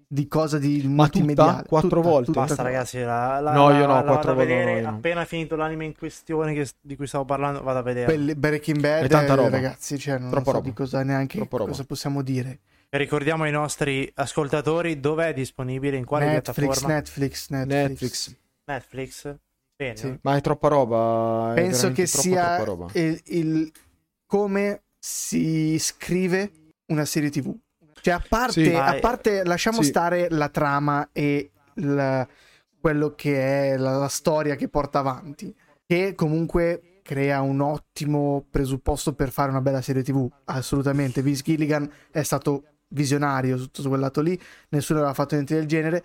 Di 0.10 0.27
cosa 0.29 0.57
di 0.57 0.81
multimediale. 0.86 1.63
Quattro 1.67 1.99
tutta, 1.99 2.10
volte. 2.10 2.25
Tutta, 2.27 2.39
Basta, 2.39 2.63
ragazzi. 2.63 2.99
La, 2.99 3.41
la, 3.41 3.51
no, 3.51 3.71
io 3.71 3.86
no, 3.86 3.93
la, 3.93 4.03
quattro 4.03 4.36
volte. 4.36 4.79
No. 4.81 4.89
Appena 4.89 5.25
finito 5.25 5.57
l'anime 5.57 5.83
in 5.83 5.95
questione 5.97 6.53
che, 6.53 6.65
di 6.79 6.95
cui 6.95 7.07
stavo 7.07 7.25
parlando, 7.25 7.62
vado 7.62 7.79
a 7.79 7.81
vedere. 7.81 8.36
Breaking 8.36 8.79
Bad, 8.79 9.03
è 9.03 9.07
tanta 9.10 9.33
roba. 9.36 9.49
ragazzi, 9.49 9.99
cioè, 9.99 10.17
non 10.17 10.29
Troppo 10.29 10.45
so 10.45 10.51
roba. 10.53 10.63
di 10.69 10.73
cosa 10.73 11.03
neanche 11.03 11.38
Troppo 11.38 11.57
cosa 11.57 11.71
roba. 11.71 11.83
possiamo 11.83 12.21
dire. 12.21 12.60
Ricordiamo 12.89 13.43
ai 13.43 13.51
nostri 13.51 14.10
ascoltatori 14.15 15.01
dove 15.01 15.27
è 15.27 15.33
disponibile, 15.33 15.97
in 15.97 16.05
quale 16.05 16.25
Netflix, 16.25 16.55
piattaforma? 16.55 16.93
Netflix, 16.95 17.49
Netflix. 17.49 17.75
Netflix. 17.75 18.36
Netflix. 18.63 19.36
Bene. 19.77 19.95
Sì. 19.95 20.17
Ma 20.23 20.35
è 20.35 20.41
troppa 20.41 20.69
roba. 20.69 21.53
È 21.53 21.61
Penso 21.61 21.91
che 21.91 22.05
troppo, 22.05 22.21
sia 22.21 22.63
il, 22.93 23.21
il, 23.25 23.71
come 24.25 24.81
si 24.97 25.77
scrive 25.77 26.51
una 26.87 27.05
serie 27.05 27.29
TV. 27.29 27.55
Cioè, 28.01 28.15
a 28.15 28.23
parte, 28.27 28.63
sì. 28.63 28.73
a 28.73 28.97
parte 28.99 29.43
lasciamo 29.43 29.83
sì. 29.83 29.89
stare 29.89 30.29
la 30.31 30.49
trama 30.49 31.09
e 31.11 31.51
la, 31.75 32.27
quello 32.79 33.13
che 33.13 33.73
è 33.73 33.77
la, 33.77 33.97
la 33.97 34.07
storia 34.07 34.55
che 34.55 34.67
porta 34.67 34.99
avanti, 34.99 35.55
che 35.85 36.15
comunque 36.15 37.01
crea 37.03 37.41
un 37.41 37.61
ottimo 37.61 38.45
presupposto 38.49 39.13
per 39.13 39.29
fare 39.29 39.51
una 39.51 39.61
bella 39.61 39.81
serie 39.81 40.01
TV. 40.01 40.27
Assolutamente. 40.45 41.21
Vince 41.21 41.43
Gilligan 41.43 41.87
è 42.09 42.23
stato 42.23 42.63
visionario 42.89 43.57
su 43.57 43.87
quel 43.87 43.99
lato 43.99 44.21
lì, 44.21 44.39
nessuno 44.69 44.99
aveva 44.99 45.13
fatto 45.13 45.35
niente 45.35 45.55
del 45.55 45.67
genere 45.67 46.03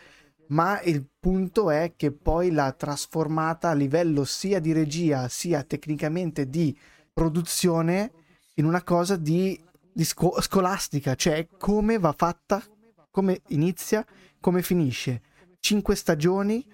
ma 0.49 0.81
il 0.83 1.07
punto 1.19 1.71
è 1.71 1.95
che 1.97 2.13
poi 2.13 2.51
l'ha 2.51 2.73
trasformata 2.73 3.71
a 3.71 3.75
livello 3.75 4.25
sia 4.25 4.61
di 4.61 4.73
regia 4.73 5.29
sia 5.29 5.63
tecnicamente 5.63 6.49
di 6.49 6.77
produzione 7.13 8.13
in 8.55 8.65
una 8.65 8.83
cosa 8.83 9.17
di, 9.17 9.59
di 9.93 10.05
sco- 10.05 10.41
scolastica, 10.41 11.15
cioè 11.15 11.47
come 11.59 11.99
va 11.99 12.15
fatta, 12.17 12.63
come 13.11 13.41
inizia, 13.49 14.05
come 14.41 14.63
finisce. 14.63 15.23
Cinque 15.61 15.95
stagioni, 15.95 16.67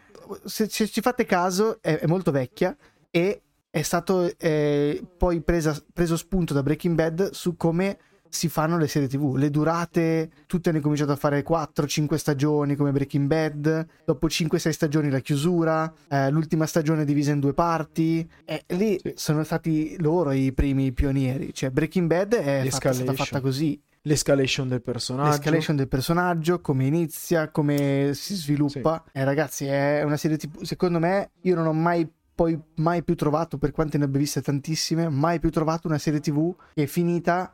se, 0.44 0.68
se 0.68 0.88
ci 0.88 1.00
fate 1.00 1.24
caso 1.24 1.80
è, 1.80 1.98
è, 1.98 2.06
molto 2.06 2.30
vecchia 2.30 2.76
e 3.10 3.42
è 3.70 3.82
stato 3.82 4.36
eh, 4.38 5.02
poi 5.16 5.40
presa, 5.42 5.76
preso 5.92 6.16
spunto 6.16 6.54
da 6.54 6.62
Breaking 6.62 6.94
Bad 6.94 7.30
su 7.30 7.56
come 7.56 7.98
si 8.28 8.48
fanno 8.48 8.78
le 8.78 8.88
serie 8.88 9.08
tv. 9.08 9.36
Le 9.36 9.50
durate, 9.50 10.30
tutte 10.46 10.70
hanno 10.70 10.80
cominciato 10.80 11.12
a 11.12 11.16
fare 11.16 11.44
4-5 11.44 12.14
stagioni 12.16 12.76
come 12.76 12.92
Breaking 12.92 13.26
Bad, 13.26 13.86
dopo 14.04 14.26
5-6 14.26 14.70
stagioni 14.70 15.10
la 15.10 15.20
chiusura, 15.20 15.92
eh, 16.08 16.30
l'ultima 16.30 16.66
stagione 16.66 17.04
divisa 17.04 17.32
in 17.32 17.40
due 17.40 17.54
parti. 17.54 18.28
E 18.44 18.64
lì 18.68 18.98
sì. 19.02 19.12
sono 19.16 19.44
stati 19.44 19.96
loro 20.00 20.32
i 20.32 20.52
primi 20.52 20.92
pionieri. 20.92 21.52
Cioè 21.52 21.70
Breaking 21.70 22.06
Bad 22.06 22.34
è 22.34 22.66
fatta, 22.68 22.92
stata 22.92 23.12
fatta 23.12 23.40
così. 23.40 23.80
L'escalation 24.02 24.68
del 24.68 24.80
personaggio. 24.80 25.30
L'escalation 25.30 25.76
del 25.76 25.88
personaggio, 25.88 26.60
come 26.60 26.86
inizia, 26.86 27.50
come 27.50 28.12
si 28.14 28.34
sviluppa. 28.34 29.02
Sì. 29.04 29.18
Eh, 29.18 29.24
ragazzi, 29.24 29.66
è 29.66 30.02
una 30.02 30.16
serie 30.16 30.36
tv. 30.36 30.62
Secondo 30.62 30.98
me, 30.98 31.32
io 31.42 31.54
non 31.54 31.66
ho 31.66 31.72
mai 31.72 32.08
poi 32.38 32.56
mai 32.76 33.02
più 33.02 33.16
trovato, 33.16 33.58
per 33.58 33.72
quante 33.72 33.98
ne 33.98 34.04
abbia 34.04 34.20
viste 34.20 34.40
tantissime, 34.40 35.08
mai 35.08 35.40
più 35.40 35.50
trovato 35.50 35.88
una 35.88 35.98
serie 35.98 36.20
tv 36.20 36.54
che 36.72 36.84
è 36.84 36.86
finita 36.86 37.52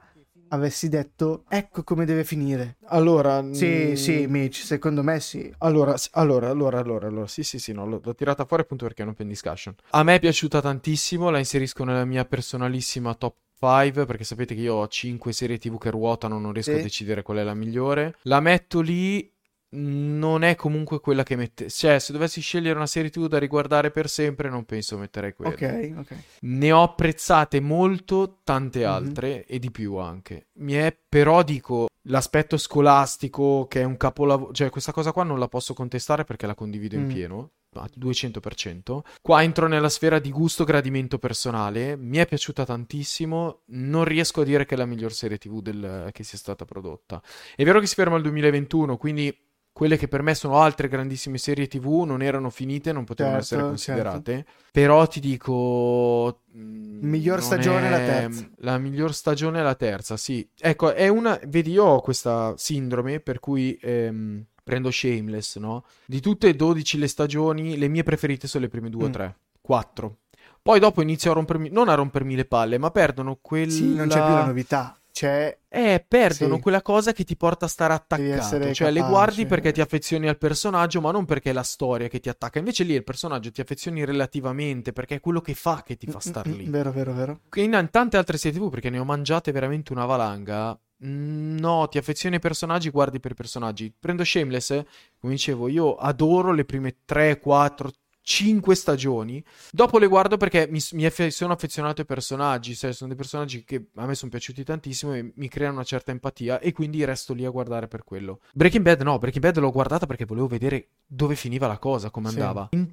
avessi 0.54 0.88
detto 0.88 1.44
ecco 1.48 1.82
come 1.82 2.04
deve 2.04 2.24
finire. 2.24 2.76
Allora, 2.86 3.44
sì, 3.52 3.90
mh... 3.92 3.94
sì, 3.94 4.26
Mitch, 4.26 4.64
secondo 4.64 5.02
me 5.02 5.20
sì. 5.20 5.52
Allora, 5.58 5.94
allora, 6.12 6.48
allora, 6.50 6.78
allora, 6.78 7.06
allora, 7.06 7.26
sì, 7.26 7.42
sì, 7.42 7.58
sì, 7.58 7.72
no, 7.72 7.86
l'ho, 7.86 8.00
l'ho 8.02 8.14
tirata 8.14 8.44
fuori 8.44 8.62
appunto 8.62 8.84
perché 8.84 9.02
è 9.02 9.04
un 9.04 9.12
open 9.12 9.28
discussion. 9.28 9.74
A 9.90 10.02
me 10.02 10.14
è 10.16 10.20
piaciuta 10.20 10.60
tantissimo, 10.60 11.30
la 11.30 11.38
inserisco 11.38 11.84
nella 11.84 12.04
mia 12.04 12.24
personalissima 12.24 13.14
top 13.14 13.34
5 13.58 14.04
perché 14.04 14.24
sapete 14.24 14.54
che 14.54 14.60
io 14.60 14.74
ho 14.74 14.88
5 14.88 15.32
serie 15.32 15.58
TV 15.58 15.78
che 15.78 15.90
ruotano, 15.90 16.38
non 16.38 16.52
riesco 16.52 16.72
sì. 16.72 16.78
a 16.78 16.82
decidere 16.82 17.22
qual 17.22 17.38
è 17.38 17.42
la 17.42 17.54
migliore. 17.54 18.16
La 18.22 18.40
metto 18.40 18.80
lì 18.80 19.32
non 19.74 20.42
è 20.44 20.54
comunque 20.54 21.00
quella 21.00 21.22
che 21.22 21.36
mette. 21.36 21.68
Cioè, 21.68 21.98
se 21.98 22.12
dovessi 22.12 22.40
scegliere 22.40 22.76
una 22.76 22.86
serie 22.86 23.10
TV 23.10 23.26
da 23.26 23.38
riguardare 23.38 23.90
per 23.90 24.08
sempre, 24.08 24.48
non 24.48 24.64
penso 24.64 24.96
metterei 24.96 25.32
quella. 25.32 25.52
Ok, 25.52 25.92
ok. 25.98 26.14
Ne 26.40 26.72
ho 26.72 26.82
apprezzate 26.82 27.60
molto, 27.60 28.40
tante 28.44 28.80
mhm. 28.80 28.86
altre 28.86 29.28
mm-hmm. 29.28 29.42
e 29.46 29.58
di 29.58 29.70
più 29.70 29.96
anche. 29.96 30.46
Mi 30.54 30.74
è 30.74 30.96
però, 31.08 31.42
dico, 31.42 31.88
l'aspetto 32.02 32.56
scolastico 32.56 33.66
che 33.68 33.80
è 33.80 33.84
un 33.84 33.96
capolavoro. 33.96 34.52
Cioè, 34.52 34.70
questa 34.70 34.92
cosa 34.92 35.12
qua 35.12 35.24
non 35.24 35.38
la 35.38 35.48
posso 35.48 35.74
contestare 35.74 36.24
perché 36.24 36.46
la 36.46 36.54
condivido 36.54 36.96
mm. 36.96 37.00
in 37.00 37.06
pieno. 37.06 37.50
Al 37.76 37.90
200%. 37.98 39.00
Qua 39.20 39.42
entro 39.42 39.66
nella 39.66 39.88
sfera 39.88 40.20
di 40.20 40.30
gusto 40.30 40.62
gradimento 40.62 41.18
personale. 41.18 41.96
Mi 41.96 42.18
è 42.18 42.26
piaciuta 42.26 42.64
tantissimo. 42.64 43.62
Non 43.66 44.04
riesco 44.04 44.42
a 44.42 44.44
dire 44.44 44.64
che 44.64 44.76
è 44.76 44.78
la 44.78 44.86
miglior 44.86 45.12
serie 45.12 45.38
TV 45.38 45.60
del... 45.60 46.10
che 46.12 46.22
sia 46.22 46.38
stata 46.38 46.64
prodotta. 46.64 47.20
È 47.56 47.64
vero 47.64 47.80
che 47.80 47.86
si 47.86 47.96
ferma 47.96 48.14
al 48.14 48.22
2021, 48.22 48.96
quindi 48.96 49.43
quelle 49.74 49.96
che 49.96 50.06
per 50.06 50.22
me 50.22 50.36
sono 50.36 50.60
altre 50.60 50.86
grandissime 50.86 51.36
serie 51.36 51.66
TV 51.66 52.04
non 52.06 52.22
erano 52.22 52.48
finite, 52.48 52.92
non 52.92 53.02
potevano 53.02 53.40
certo, 53.40 53.54
essere 53.54 53.68
considerate. 53.68 54.32
Certo. 54.32 54.50
Però 54.70 55.04
ti 55.08 55.18
dico. 55.18 56.42
Mm, 56.56 57.00
miglior 57.00 57.42
stagione 57.42 57.88
è 57.88 57.90
la 57.90 57.96
terza. 57.98 58.48
La 58.58 58.78
miglior 58.78 59.12
stagione 59.12 59.58
è 59.58 59.62
la 59.64 59.74
terza, 59.74 60.16
sì. 60.16 60.48
Ecco, 60.60 60.94
è 60.94 61.08
una. 61.08 61.36
Vedi, 61.48 61.72
io 61.72 61.82
ho 61.82 62.00
questa 62.00 62.54
sindrome 62.56 63.18
per 63.18 63.40
cui. 63.40 63.76
Ehm, 63.82 64.44
prendo 64.62 64.92
Shameless, 64.92 65.58
no? 65.58 65.84
Di 66.06 66.20
tutte 66.20 66.48
e 66.48 66.54
12 66.54 66.96
le 66.96 67.08
stagioni, 67.08 67.76
le 67.76 67.88
mie 67.88 68.04
preferite 68.04 68.46
sono 68.46 68.62
le 68.62 68.70
prime 68.70 68.90
due 68.90 69.04
o 69.04 69.08
mm. 69.08 69.12
tre. 69.12 69.36
Quattro. 69.60 70.18
Poi 70.62 70.78
dopo 70.78 71.02
inizio 71.02 71.32
a 71.32 71.34
rompermi, 71.34 71.68
non 71.70 71.88
a 71.88 71.94
rompermi 71.94 72.36
le 72.36 72.44
palle, 72.44 72.78
ma 72.78 72.92
perdono 72.92 73.38
quella... 73.42 73.72
Sì, 73.72 73.92
non 73.92 74.06
c'è 74.06 74.24
più 74.24 74.34
la 74.34 74.46
novità 74.46 74.96
c'è... 75.14 75.56
Eh, 75.68 76.04
perdono 76.06 76.56
sì. 76.56 76.60
quella 76.60 76.82
cosa 76.82 77.12
che 77.12 77.22
ti 77.22 77.36
porta 77.36 77.66
a 77.66 77.68
stare 77.68 77.94
attaccato. 77.94 78.72
Cioè, 78.74 78.90
le 78.90 79.00
guardi 79.02 79.46
perché 79.46 79.70
ti 79.70 79.80
affezioni 79.80 80.26
al 80.26 80.36
personaggio, 80.36 81.00
ma 81.00 81.12
non 81.12 81.24
perché 81.24 81.50
è 81.50 81.52
la 81.52 81.62
storia 81.62 82.08
che 82.08 82.18
ti 82.18 82.28
attacca. 82.28 82.58
Invece 82.58 82.82
lì 82.82 82.94
il 82.94 83.04
personaggio 83.04 83.52
ti 83.52 83.60
affezioni 83.60 84.04
relativamente 84.04 84.92
perché 84.92 85.14
è 85.16 85.20
quello 85.20 85.40
che 85.40 85.54
fa 85.54 85.84
che 85.84 85.96
ti 85.96 86.08
fa 86.08 86.18
star 86.18 86.48
lì. 86.48 86.64
Vero, 86.64 86.90
vero, 86.90 87.14
vero. 87.14 87.40
In 87.54 87.88
tante 87.92 88.16
altre 88.16 88.36
serie 88.38 88.58
TV, 88.58 88.70
perché 88.70 88.90
ne 88.90 88.98
ho 88.98 89.04
mangiate 89.04 89.52
veramente 89.52 89.92
una 89.92 90.04
valanga. 90.04 90.76
No, 90.96 91.86
ti 91.88 91.98
affezioni 91.98 92.34
ai 92.34 92.40
personaggi, 92.40 92.90
guardi 92.90 93.20
per 93.20 93.30
i 93.30 93.34
personaggi. 93.34 93.94
Prendo 93.96 94.24
Shameless, 94.24 94.82
come 95.20 95.34
dicevo, 95.34 95.68
io 95.68 95.94
adoro 95.94 96.50
le 96.50 96.64
prime 96.64 96.96
3, 97.04 97.38
4, 97.38 97.90
5 98.24 98.74
stagioni. 98.74 99.44
Dopo 99.70 99.98
le 99.98 100.06
guardo 100.06 100.38
perché 100.38 100.66
mi, 100.68 100.80
mi 100.92 101.04
aff- 101.04 101.26
sono 101.28 101.52
affezionato 101.52 102.00
ai 102.00 102.06
personaggi, 102.06 102.74
cioè 102.74 102.92
sono 102.92 103.10
dei 103.10 103.18
personaggi 103.18 103.64
che 103.64 103.88
a 103.94 104.06
me 104.06 104.14
sono 104.14 104.30
piaciuti 104.30 104.64
tantissimo 104.64 105.14
e 105.14 105.32
mi 105.36 105.48
creano 105.48 105.74
una 105.74 105.84
certa 105.84 106.10
empatia 106.10 106.58
e 106.58 106.72
quindi 106.72 107.04
resto 107.04 107.34
lì 107.34 107.44
a 107.44 107.50
guardare 107.50 107.86
per 107.86 108.02
quello. 108.02 108.40
Breaking 108.54 108.82
Bad 108.82 109.02
no, 109.02 109.18
Breaking 109.18 109.44
Bad 109.44 109.58
l'ho 109.58 109.70
guardata 109.70 110.06
perché 110.06 110.24
volevo 110.24 110.46
vedere 110.46 110.88
dove 111.06 111.36
finiva 111.36 111.66
la 111.66 111.78
cosa, 111.78 112.10
come 112.10 112.30
sì. 112.30 112.40
andava. 112.40 112.68
In, 112.72 112.92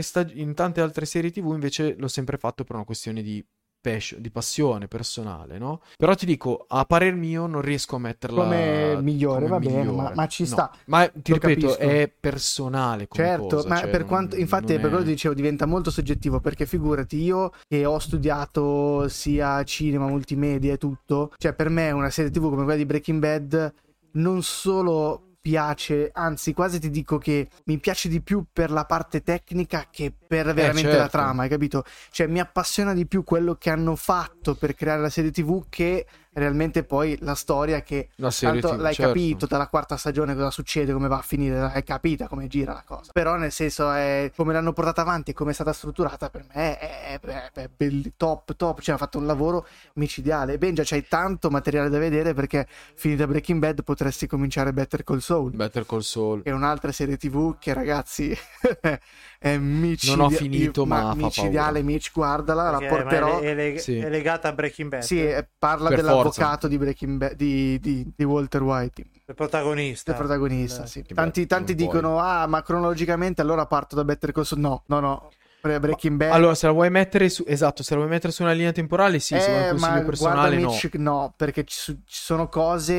stag- 0.00 0.34
in 0.34 0.54
tante 0.54 0.80
altre 0.80 1.04
serie 1.04 1.30
TV 1.30 1.52
invece 1.52 1.94
l'ho 1.98 2.08
sempre 2.08 2.38
fatto 2.38 2.64
per 2.64 2.76
una 2.76 2.84
questione 2.84 3.22
di 3.22 3.44
passion, 3.80 4.20
di 4.20 4.30
passione 4.30 4.88
personale, 4.88 5.58
no? 5.58 5.80
Però 5.96 6.14
ti 6.14 6.26
dico, 6.26 6.64
a 6.68 6.84
parer 6.84 7.14
mio 7.14 7.46
non 7.46 7.60
riesco 7.60 7.96
a 7.96 7.98
metterla 7.98 8.42
come 8.42 8.98
migliore, 9.02 9.46
come 9.46 9.48
va 9.48 9.58
migliore. 9.58 9.84
bene, 9.84 9.96
ma, 9.96 10.12
ma, 10.14 10.26
ci 10.26 10.42
no. 10.42 10.48
sta. 10.48 10.70
Ma 10.86 11.06
ti 11.08 11.30
Lo 11.32 11.38
ripeto, 11.38 11.66
capisco. 11.68 11.78
è 11.78 12.12
personale 12.20 13.06
Certo, 13.10 13.56
cosa, 13.56 13.68
ma 13.68 13.76
cioè, 13.78 13.90
per 13.90 14.04
quanto 14.04 14.36
infatti 14.36 14.66
per 14.74 14.76
è... 14.76 14.80
quello 14.80 14.98
che 14.98 15.04
dicevo 15.04 15.34
diventa 15.34 15.66
molto 15.66 15.90
soggettivo 15.90 16.40
perché 16.40 16.66
figurati 16.66 17.20
io 17.22 17.52
che 17.66 17.84
ho 17.84 17.98
studiato 17.98 19.08
sia 19.08 19.62
cinema, 19.64 20.06
multimedia 20.06 20.72
e 20.72 20.78
tutto, 20.78 21.32
cioè 21.36 21.52
per 21.54 21.68
me 21.68 21.90
una 21.90 22.10
serie 22.10 22.30
TV 22.30 22.48
come 22.48 22.64
quella 22.64 22.76
di 22.76 22.86
Breaking 22.86 23.20
Bad 23.20 23.72
non 24.12 24.42
solo 24.42 25.27
piace, 25.40 26.10
anzi 26.12 26.52
quasi 26.52 26.78
ti 26.78 26.90
dico 26.90 27.18
che 27.18 27.48
mi 27.64 27.78
piace 27.78 28.08
di 28.08 28.20
più 28.20 28.44
per 28.52 28.70
la 28.70 28.84
parte 28.84 29.22
tecnica 29.22 29.86
che 29.90 30.12
per 30.12 30.48
eh, 30.48 30.52
veramente 30.52 30.90
eh, 30.90 30.92
certo. 30.92 30.98
la 30.98 31.08
trama, 31.08 31.42
hai 31.42 31.48
capito? 31.48 31.84
Cioè 32.10 32.26
mi 32.26 32.40
appassiona 32.40 32.92
di 32.92 33.06
più 33.06 33.24
quello 33.24 33.54
che 33.54 33.70
hanno 33.70 33.96
fatto 33.96 34.54
per 34.54 34.74
creare 34.74 35.00
la 35.00 35.10
serie 35.10 35.30
TV 35.30 35.64
che 35.68 36.06
realmente 36.32 36.84
poi 36.84 37.16
la 37.20 37.34
storia 37.34 37.82
che 37.82 38.08
la 38.16 38.30
tanto 38.30 38.70
TV, 38.70 38.80
l'hai 38.80 38.94
certo. 38.94 39.12
capito 39.12 39.46
dalla 39.46 39.68
quarta 39.68 39.96
stagione 39.96 40.34
cosa 40.34 40.50
succede, 40.50 40.92
come 40.92 41.08
va 41.08 41.18
a 41.18 41.22
finire, 41.22 41.58
l'hai 41.58 41.82
capita 41.82 42.28
come 42.28 42.46
gira 42.46 42.72
la 42.72 42.84
cosa. 42.84 43.12
Però 43.12 43.36
nel 43.36 43.52
senso 43.52 43.90
è 43.90 44.30
come 44.36 44.52
l'hanno 44.52 44.72
portata 44.72 45.02
avanti 45.02 45.30
e 45.30 45.34
come 45.34 45.50
è 45.50 45.54
stata 45.54 45.72
strutturata 45.72 46.30
per 46.30 46.44
me 46.54 46.78
è, 46.78 47.18
è, 47.18 47.20
è, 47.20 47.50
è 47.52 48.00
top 48.16 48.54
top, 48.56 48.80
cioè 48.80 48.94
ha 48.94 48.98
fatto 48.98 49.18
un 49.18 49.26
lavoro 49.26 49.66
micidiale. 49.94 50.54
E 50.54 50.58
Benja 50.58 50.82
c'hai 50.84 51.06
tanto 51.08 51.50
materiale 51.50 51.88
da 51.88 51.98
vedere 51.98 52.34
perché 52.34 52.66
finita 52.94 53.26
Breaking 53.26 53.58
Bad 53.58 53.82
potresti 53.82 54.26
cominciare 54.26 54.72
Better 54.72 55.04
Call 55.04 55.18
Saul. 55.18 55.50
Better 55.52 55.86
Call 55.86 56.00
Saul. 56.00 56.42
Che 56.42 56.50
è 56.50 56.52
un'altra 56.52 56.92
serie 56.92 57.16
TV 57.16 57.56
che 57.58 57.72
ragazzi 57.72 58.36
è 59.38 59.56
micidiale. 59.56 60.16
Non 60.16 60.26
ho 60.26 60.30
finito 60.30 60.84
ma, 60.84 61.14
ma 61.14 61.14
micidiale, 61.14 61.82
Mitch 61.82 62.10
guardala, 62.12 62.70
Perché, 62.70 62.84
la 62.84 62.90
porterò. 62.90 63.40
È, 63.40 63.54
leg- 63.54 63.78
sì. 63.78 63.98
è, 63.98 64.08
legata 64.08 64.48
a 64.48 64.52
Breaking 64.52 64.90
Bad. 64.90 65.02
Sì, 65.02 65.32
parla 65.56 65.88
per 65.90 65.98
dell'avvocato 65.98 66.66
di 66.66 66.76
Breaking 66.76 67.18
Bad 67.18 67.34
di, 67.34 67.78
di, 67.78 68.12
di 68.14 68.24
Walter 68.24 68.62
White. 68.62 69.04
Il 69.26 69.34
protagonista. 69.34 70.10
Il 70.10 70.16
protagonista, 70.16 70.86
sì. 70.86 71.04
Tanti, 71.14 71.46
tanti 71.46 71.74
dicono, 71.76 72.18
ah, 72.18 72.46
ma 72.46 72.62
cronologicamente 72.62 73.40
allora 73.40 73.66
parto 73.66 73.94
da 73.94 74.04
Better 74.04 74.32
Call 74.32 74.44
Saul. 74.44 74.60
No, 74.60 74.82
no, 74.86 75.00
no. 75.00 75.30
Breaking 75.60 76.16
Bad. 76.16 76.32
Allora, 76.32 76.54
se 76.54 76.66
la 76.66 76.72
vuoi 76.72 76.90
mettere 76.90 77.28
su 77.28 77.44
esatto, 77.46 77.82
se 77.82 77.94
la 77.94 78.00
vuoi 78.00 78.10
mettere 78.10 78.32
su 78.32 78.42
una 78.42 78.52
linea 78.52 78.72
temporale, 78.72 79.18
sì, 79.18 79.34
eh, 79.34 79.40
se 79.40 79.50
vuoi 79.50 79.62
un 79.62 79.70
consiglio 79.70 80.04
personale 80.04 80.56
Mitch, 80.56 80.94
no. 80.94 81.10
no, 81.10 81.34
perché 81.36 81.64
ci, 81.64 82.00
ci, 82.04 82.22
sono 82.22 82.48
cose 82.48 82.94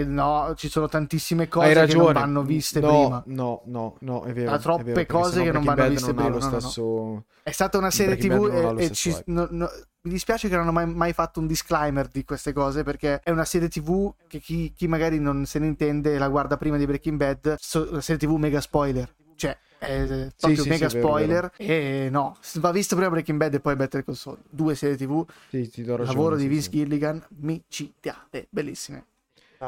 e 0.00 0.04
no, 0.04 0.54
ci 0.56 0.68
sono 0.68 0.88
tantissime 0.88 1.48
cose 1.48 1.86
che 1.86 1.94
non 1.94 2.12
vanno 2.12 2.42
viste 2.42 2.80
no, 2.80 2.88
prima. 2.88 3.22
No, 3.26 3.62
no, 3.66 3.96
no, 4.00 4.24
è 4.24 4.32
vero. 4.32 4.50
Ha 4.50 4.58
troppe 4.58 4.92
vero, 4.92 5.06
cose 5.06 5.42
che 5.42 5.52
non 5.52 5.64
vanno 5.64 5.82
Bad 5.82 5.90
viste 5.90 6.12
non 6.12 6.24
prima. 6.24 6.40
Stesso... 6.40 6.82
No, 6.82 7.24
è 7.42 7.50
stata 7.50 7.78
una 7.78 7.90
serie 7.90 8.16
TV 8.16 8.74
e, 8.78 8.84
e 8.84 8.90
ci, 8.90 9.14
mi 10.04 10.10
dispiace 10.10 10.48
che 10.48 10.54
non 10.54 10.64
hanno 10.64 10.72
mai, 10.72 10.86
mai, 10.86 11.12
fatto 11.14 11.40
un 11.40 11.46
disclaimer 11.46 12.08
di 12.08 12.24
queste 12.24 12.52
cose 12.52 12.82
perché 12.82 13.20
è 13.22 13.30
una 13.30 13.44
serie 13.46 13.68
TV 13.68 14.12
che 14.26 14.38
chi, 14.38 14.72
chi 14.76 14.86
magari 14.86 15.18
non 15.18 15.46
se 15.46 15.58
ne 15.58 15.66
intende 15.66 16.14
e 16.14 16.18
la 16.18 16.28
guarda 16.28 16.58
prima 16.58 16.76
di 16.76 16.84
Breaking 16.84 17.16
Bad, 17.16 17.56
so, 17.58 17.86
una 17.90 18.02
serie 18.02 18.26
TV 18.26 18.36
mega 18.36 18.60
spoiler. 18.60 19.14
Cioè, 19.36 19.56
è 19.86 20.32
proprio 20.36 20.62
sì, 20.62 20.68
mega 20.68 20.88
sì, 20.88 20.98
spoiler. 20.98 21.28
Vero, 21.28 21.50
vero. 21.56 21.72
E 22.06 22.10
no, 22.10 22.36
va 22.54 22.72
visto 22.72 22.94
prima 22.94 23.10
Breaking 23.10 23.38
Bad 23.38 23.54
e 23.54 23.60
poi 23.60 23.76
Better 23.76 24.04
Call 24.04 24.14
Saul. 24.14 24.38
Due 24.48 24.74
serie 24.74 24.96
TV. 24.96 25.24
Sì, 25.48 25.68
ti 25.68 25.82
do 25.82 25.96
ragione, 25.96 26.16
lavoro 26.16 26.36
di 26.36 26.46
Vince 26.46 26.70
Gilligan, 26.70 27.24
micidiale, 27.40 28.46
bellissime. 28.50 29.06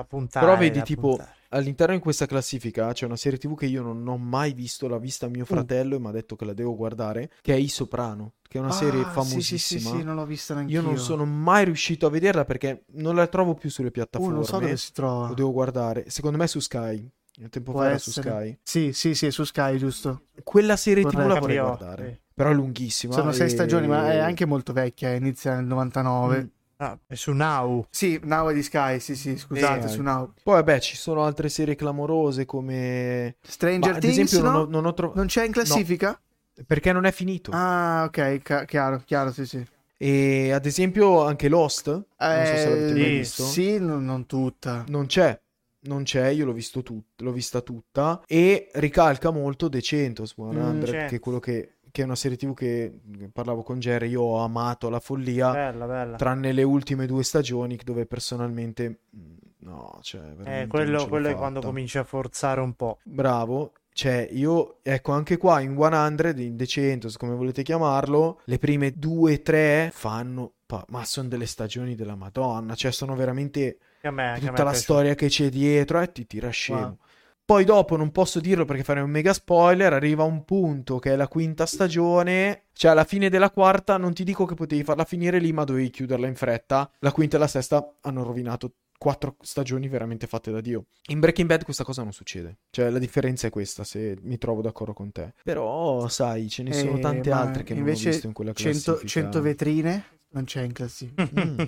Puntare, 0.07 0.45
Però 0.45 0.59
vedi, 0.59 0.83
tipo, 0.83 1.09
puntare. 1.11 1.35
all'interno 1.51 1.95
di 1.95 2.01
questa 2.01 2.27
classifica 2.27 2.93
c'è 2.93 3.07
una 3.07 3.17
serie 3.17 3.39
TV 3.39 3.57
che 3.57 3.65
io 3.65 3.83
non 3.83 4.07
ho 4.07 4.19
mai 4.19 4.53
visto, 4.53 4.89
l'ha 4.89 4.99
vista 4.99 5.27
mio 5.29 5.45
uh. 5.45 5.47
fratello 5.47 5.95
uh. 5.95 5.99
e 5.99 6.01
mi 6.01 6.09
ha 6.09 6.11
detto 6.11 6.37
che 6.37 6.45
la 6.45 6.53
devo 6.53 6.77
guardare, 6.77 7.31
che 7.41 7.55
è 7.55 7.57
I 7.57 7.69
Soprano, 7.69 8.35
che 8.43 8.59
è 8.59 8.61
una 8.61 8.71
ah, 8.71 8.75
serie 8.75 9.03
famosissima. 9.05 9.59
Sì, 9.59 9.79
sì, 9.79 9.79
sì, 9.79 10.03
non 10.03 10.17
l'ho 10.17 10.27
vista 10.27 10.53
neanche 10.53 10.73
io. 10.73 10.83
non 10.83 10.99
sono 10.99 11.25
mai 11.25 11.65
riuscito 11.65 12.07
a 12.07 12.11
vederla 12.11 12.45
perché 12.45 12.85
non 12.95 13.15
la 13.15 13.27
trovo 13.27 13.55
più 13.55 13.71
sulle 13.71 13.91
piattaforme. 13.91 14.35
Uh, 14.35 14.37
non 14.37 14.45
so 14.45 14.59
dove 14.59 14.77
si 14.77 14.93
trova. 14.93 15.29
Lo 15.29 15.35
devo 15.35 15.53
guardare. 15.53 16.11
Secondo 16.11 16.37
me 16.37 16.45
è 16.45 16.49
su 16.49 16.61
Sky. 16.61 17.11
Un 17.39 17.51
tempo 17.51 17.73
Può 17.73 17.81
fa 17.81 17.89
era 17.89 17.99
su 17.99 18.11
Sky. 18.11 18.59
Sì, 18.63 18.93
sì, 18.93 19.15
sì, 19.15 19.27
è 19.27 19.31
su 19.31 19.45
Sky, 19.45 19.77
giusto. 19.77 20.27
Quella 20.43 20.77
serie 20.77 21.03
Vorrei 21.03 21.27
TV 21.27 21.29
la 21.29 21.41
vorrei 21.41 21.59
guardare. 21.59 22.09
Sì. 22.11 22.25
Però 22.35 22.51
è 22.51 22.55
lunghissima. 22.55 23.13
Sono 23.13 23.31
e... 23.31 23.33
sei 23.35 23.51
stagioni, 23.51 23.87
ma 23.87 24.11
è 24.11 24.19
anche 24.19 24.47
molto 24.47 24.73
vecchia, 24.73 25.15
inizia 25.15 25.55
nel 25.55 25.65
99. 25.67 26.43
Mm. 26.43 26.47
Ah, 26.79 26.99
è 27.07 27.15
su 27.15 27.33
Now. 27.33 27.87
Sì, 27.91 28.21
Now 28.23 28.51
è 28.51 28.55
di 28.55 28.63
Sky, 28.63 29.01
sì, 29.01 29.17
sì, 29.17 29.37
scusate, 29.37 29.89
sì, 29.89 29.95
su 29.95 30.03
Now. 30.03 30.33
Poi 30.43 30.55
vabbè, 30.55 30.81
ci 30.81 30.97
sono 30.97 31.25
altre 31.25 31.49
serie 31.49 31.75
clamorose 31.75 32.45
come 32.45 33.37
Stranger 33.41 33.93
ma, 33.93 33.99
Things, 33.99 34.19
ad 34.19 34.25
esempio, 34.25 34.43
no? 34.43 34.53
non, 34.53 34.61
ho, 34.61 34.71
non, 34.71 34.85
ho 34.85 34.95
tro... 34.95 35.13
non 35.15 35.27
c'è 35.27 35.45
in 35.45 35.53
classifica? 35.53 36.09
No, 36.55 36.65
perché 36.67 36.93
non 36.93 37.07
è 37.07 37.13
finito. 37.13 37.51
Ah, 37.53 38.05
ok, 38.07 38.43
ca- 38.43 38.65
chiaro, 38.67 39.03
chiaro, 39.05 39.33
sì, 39.33 39.47
sì. 39.47 39.65
E 39.97 40.53
ad 40.53 40.67
esempio 40.67 41.25
anche 41.25 41.49
Lost, 41.49 41.87
non 41.87 42.05
so 42.47 42.57
se 42.57 42.69
l'avete 42.69 42.93
mai 42.93 43.05
eh, 43.05 43.19
visto. 43.19 43.45
Sì, 43.45 43.79
non, 43.79 44.05
non 44.05 44.27
tutta. 44.27 44.85
Non 44.89 45.07
c'è 45.07 45.41
non 45.87 46.03
c'è, 46.03 46.29
io 46.29 46.45
l'ho, 46.45 46.53
visto 46.53 46.83
tut- 46.83 47.21
l'ho 47.21 47.33
vista 47.33 47.61
tutta 47.61 48.23
e 48.27 48.69
ricalca 48.75 49.31
molto 49.31 49.69
The 49.69 49.81
100 49.81 50.25
su 50.25 50.35
100, 50.51 50.59
mm, 50.59 50.83
che 50.83 51.07
è 51.07 51.19
quello 51.21 51.39
che, 51.39 51.77
che, 51.91 52.03
è 52.03 52.05
una 52.05 52.15
serie 52.15 52.37
tv 52.37 52.55
che 52.55 52.93
parlavo 53.33 53.63
con 53.63 53.79
Jerry, 53.79 54.09
io 54.11 54.23
ho 54.23 54.39
amato 54.43 54.89
la 54.89 55.01
follia, 55.01 55.53
bella, 55.53 55.87
bella. 55.87 56.17
tranne 56.17 56.53
le 56.53 56.63
ultime 56.63 57.07
due 57.07 57.23
stagioni 57.23 57.79
dove 57.83 58.07
personalmente 58.07 59.01
mm, 59.17 59.35
no, 59.61 59.99
cioè 60.03 60.35
eh, 60.45 60.67
quello, 60.67 61.07
quello 61.09 61.29
è 61.29 61.35
quando 61.35 61.61
comincia 61.61 62.01
a 62.01 62.05
forzare 62.05 62.61
un 62.61 62.75
po'. 62.75 62.99
Bravo, 63.05 63.73
cioè, 63.93 64.29
io, 64.31 64.77
ecco, 64.83 65.13
anche 65.13 65.39
qua 65.39 65.61
in 65.61 65.75
100, 65.75 66.41
in 66.43 66.57
The 66.57 66.67
100, 66.67 67.09
come 67.17 67.35
volete 67.35 67.63
chiamarlo, 67.63 68.41
le 68.45 68.59
prime 68.59 68.93
due, 68.95 69.41
tre 69.41 69.91
fanno 69.91 70.53
ma 70.89 71.05
sono 71.05 71.29
delle 71.29 71.47
stagioni 71.47 71.95
della 71.95 72.17
Madonna, 72.17 72.75
cioè 72.75 72.91
sono 72.91 73.15
veramente 73.15 73.79
a 74.09 74.13
me, 74.13 74.39
tutta 74.41 74.65
la 74.65 74.73
storia 74.73 75.15
che 75.15 75.29
c'è 75.29 75.49
dietro 75.49 76.01
e 76.01 76.13
ti 76.13 76.27
tira 76.27 76.51
scemo. 76.51 76.81
Wow. 76.81 76.99
Poi 77.47 77.65
dopo 77.65 77.95
non 77.95 78.11
posso 78.11 78.41
dirlo 78.41 78.65
perché 78.65 78.83
farei 78.83 79.05
un 79.05 79.11
mega 79.11 79.33
spoiler, 79.33 79.93
arriva 79.93 80.25
un 80.25 80.45
punto 80.45 80.99
che 80.99 81.13
è 81.13 81.17
la 81.17 81.29
quinta 81.29 81.65
stagione, 81.65 82.65
cioè 82.73 82.91
alla 82.91 83.05
fine 83.05 83.29
della 83.31 83.51
quarta 83.51 83.97
non 83.99 84.13
ti 84.15 84.25
dico 84.25 84.47
che 84.47 84.55
potevi 84.55 84.83
farla 84.83 85.05
finire 85.05 85.39
lì 85.39 85.53
ma 85.53 85.63
dovevi 85.63 85.91
chiuderla 85.91 86.27
in 86.27 86.35
fretta, 86.35 86.91
la 86.99 87.13
quinta 87.13 87.37
e 87.37 87.39
la 87.39 87.47
sesta 87.47 87.95
hanno 88.01 88.25
rovinato 88.25 88.73
quattro 88.99 89.37
stagioni 89.43 89.87
veramente 89.89 90.27
fatte 90.27 90.51
da 90.51 90.61
Dio. 90.61 90.87
In 91.09 91.21
Breaking 91.21 91.47
Bad 91.47 91.63
questa 91.65 91.85
cosa 91.85 92.03
non 92.03 92.13
succede. 92.13 92.59
Cioè, 92.71 92.91
la 92.91 92.99
differenza 92.99 93.47
è 93.47 93.51
questa, 93.51 93.85
se 93.85 94.17
mi 94.23 94.39
trovo 94.39 94.61
d'accordo 94.63 94.93
con 94.93 95.13
te. 95.13 95.35
Però, 95.45 96.09
sai, 96.09 96.49
ce 96.49 96.63
ne 96.63 96.73
sono 96.73 96.97
eh, 96.97 97.01
tante 97.01 97.31
altre 97.31 97.63
che 97.63 97.75
non 97.75 97.89
ho 97.89 97.93
visto 97.93 98.27
in 98.27 98.33
quella 98.33 98.53
classifica. 98.53 98.93
100, 98.93 99.07
100 99.07 99.41
vetrine 99.41 100.05
non 100.37 100.45
c'è 100.45 100.63
in 100.63 100.73
classifica. 100.73 101.25
Mm. 101.37 101.59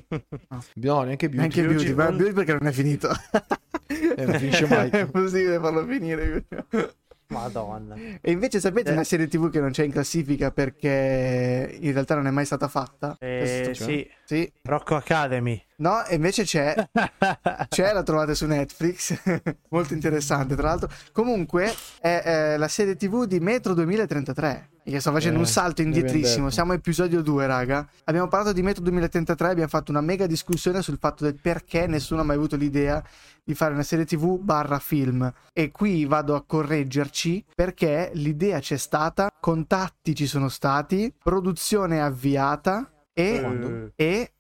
No. 0.49 0.63
no. 0.75 1.03
neanche 1.03 1.29
Beauty. 1.29 1.37
Neanche 1.37 1.67
Beauty, 1.67 1.95
ma 1.95 2.11
Beauty 2.11 2.33
perché 2.33 2.53
non 2.53 2.67
è 2.67 2.73
finito. 2.73 3.11
eh, 3.87 4.25
non 4.25 4.39
finisce 4.39 4.67
mai. 4.67 4.91
è 4.91 5.07
possibile 5.07 5.59
farlo 5.59 5.87
finire. 5.87 6.45
Madonna. 7.29 7.95
E 8.21 8.31
invece 8.31 8.61
sapete 8.61 8.91
eh. 8.91 8.93
una 8.93 9.05
serie 9.05 9.29
TV 9.29 9.51
che 9.51 9.61
non 9.61 9.71
c'è 9.71 9.85
in 9.85 9.93
classifica 9.93 10.51
perché 10.51 11.77
in 11.81 11.93
realtà 11.93 12.15
non 12.15 12.27
è 12.27 12.31
mai 12.31 12.45
stata 12.45 12.69
fatta? 12.69 13.17
Eh, 13.19 13.73
sì. 13.75 14.09
sì. 14.25 14.51
Rocco 14.63 14.97
Academy. 14.97 15.63
No, 15.77 16.03
invece 16.11 16.45
c'è. 16.45 16.75
c'è, 17.69 17.93
la 17.93 18.03
trovate 18.03 18.35
su 18.35 18.47
Netflix. 18.47 19.21
Molto 19.69 19.95
interessante, 19.95 20.55
tra 20.57 20.69
l'altro. 20.69 20.91
Comunque, 21.13 21.75
è, 22.01 22.21
è 22.23 22.57
la 22.57 22.69
serie 22.69 22.97
TV 22.97 23.25
di 23.25 23.41
Metro 23.41 23.75
2033. 23.75 24.69
Che 24.89 25.01
sto 25.01 25.13
facendo 25.13 25.37
eh, 25.37 25.43
un 25.43 25.47
salto 25.47 25.83
indietrissimo. 25.83 26.49
Siamo 26.49 26.73
a 26.73 26.77
episodio 26.77 27.21
2, 27.21 27.47
raga. 27.47 27.87
Abbiamo 28.05 28.29
parlato 28.29 28.53
di 28.53 28.63
Metro 28.63 28.83
2033. 28.83 29.49
Abbiamo 29.49 29.69
fatto 29.69 29.91
una 29.91 30.01
mega 30.01 30.27
discussione 30.27 30.81
sul 30.81 30.97
fatto 30.99 31.25
del 31.25 31.39
perché 31.39 31.87
nessuno 31.87 32.23
ha 32.23 32.25
mai 32.25 32.37
avuto 32.37 32.57
l'idea 32.57 33.03
di 33.45 33.55
fare 33.55 33.75
una 33.75 33.83
serie 33.83 34.07
TV 34.07 34.39
barra 34.39 34.79
film. 34.79 35.31
E 35.53 35.71
qui 35.71 36.07
vado 36.07 36.35
a 36.35 36.43
correggerci 36.43 37.45
perché 37.55 38.11
l'idea 38.15 38.61
c'è 38.61 38.79
stata, 38.79 39.31
contatti 39.39 40.15
ci 40.15 40.27
sono 40.27 40.49
stati, 40.49 41.13
produzione 41.23 42.01
avviata 42.01 42.91
e. 43.13 43.41
Uh. 43.41 43.91
e 43.95 44.33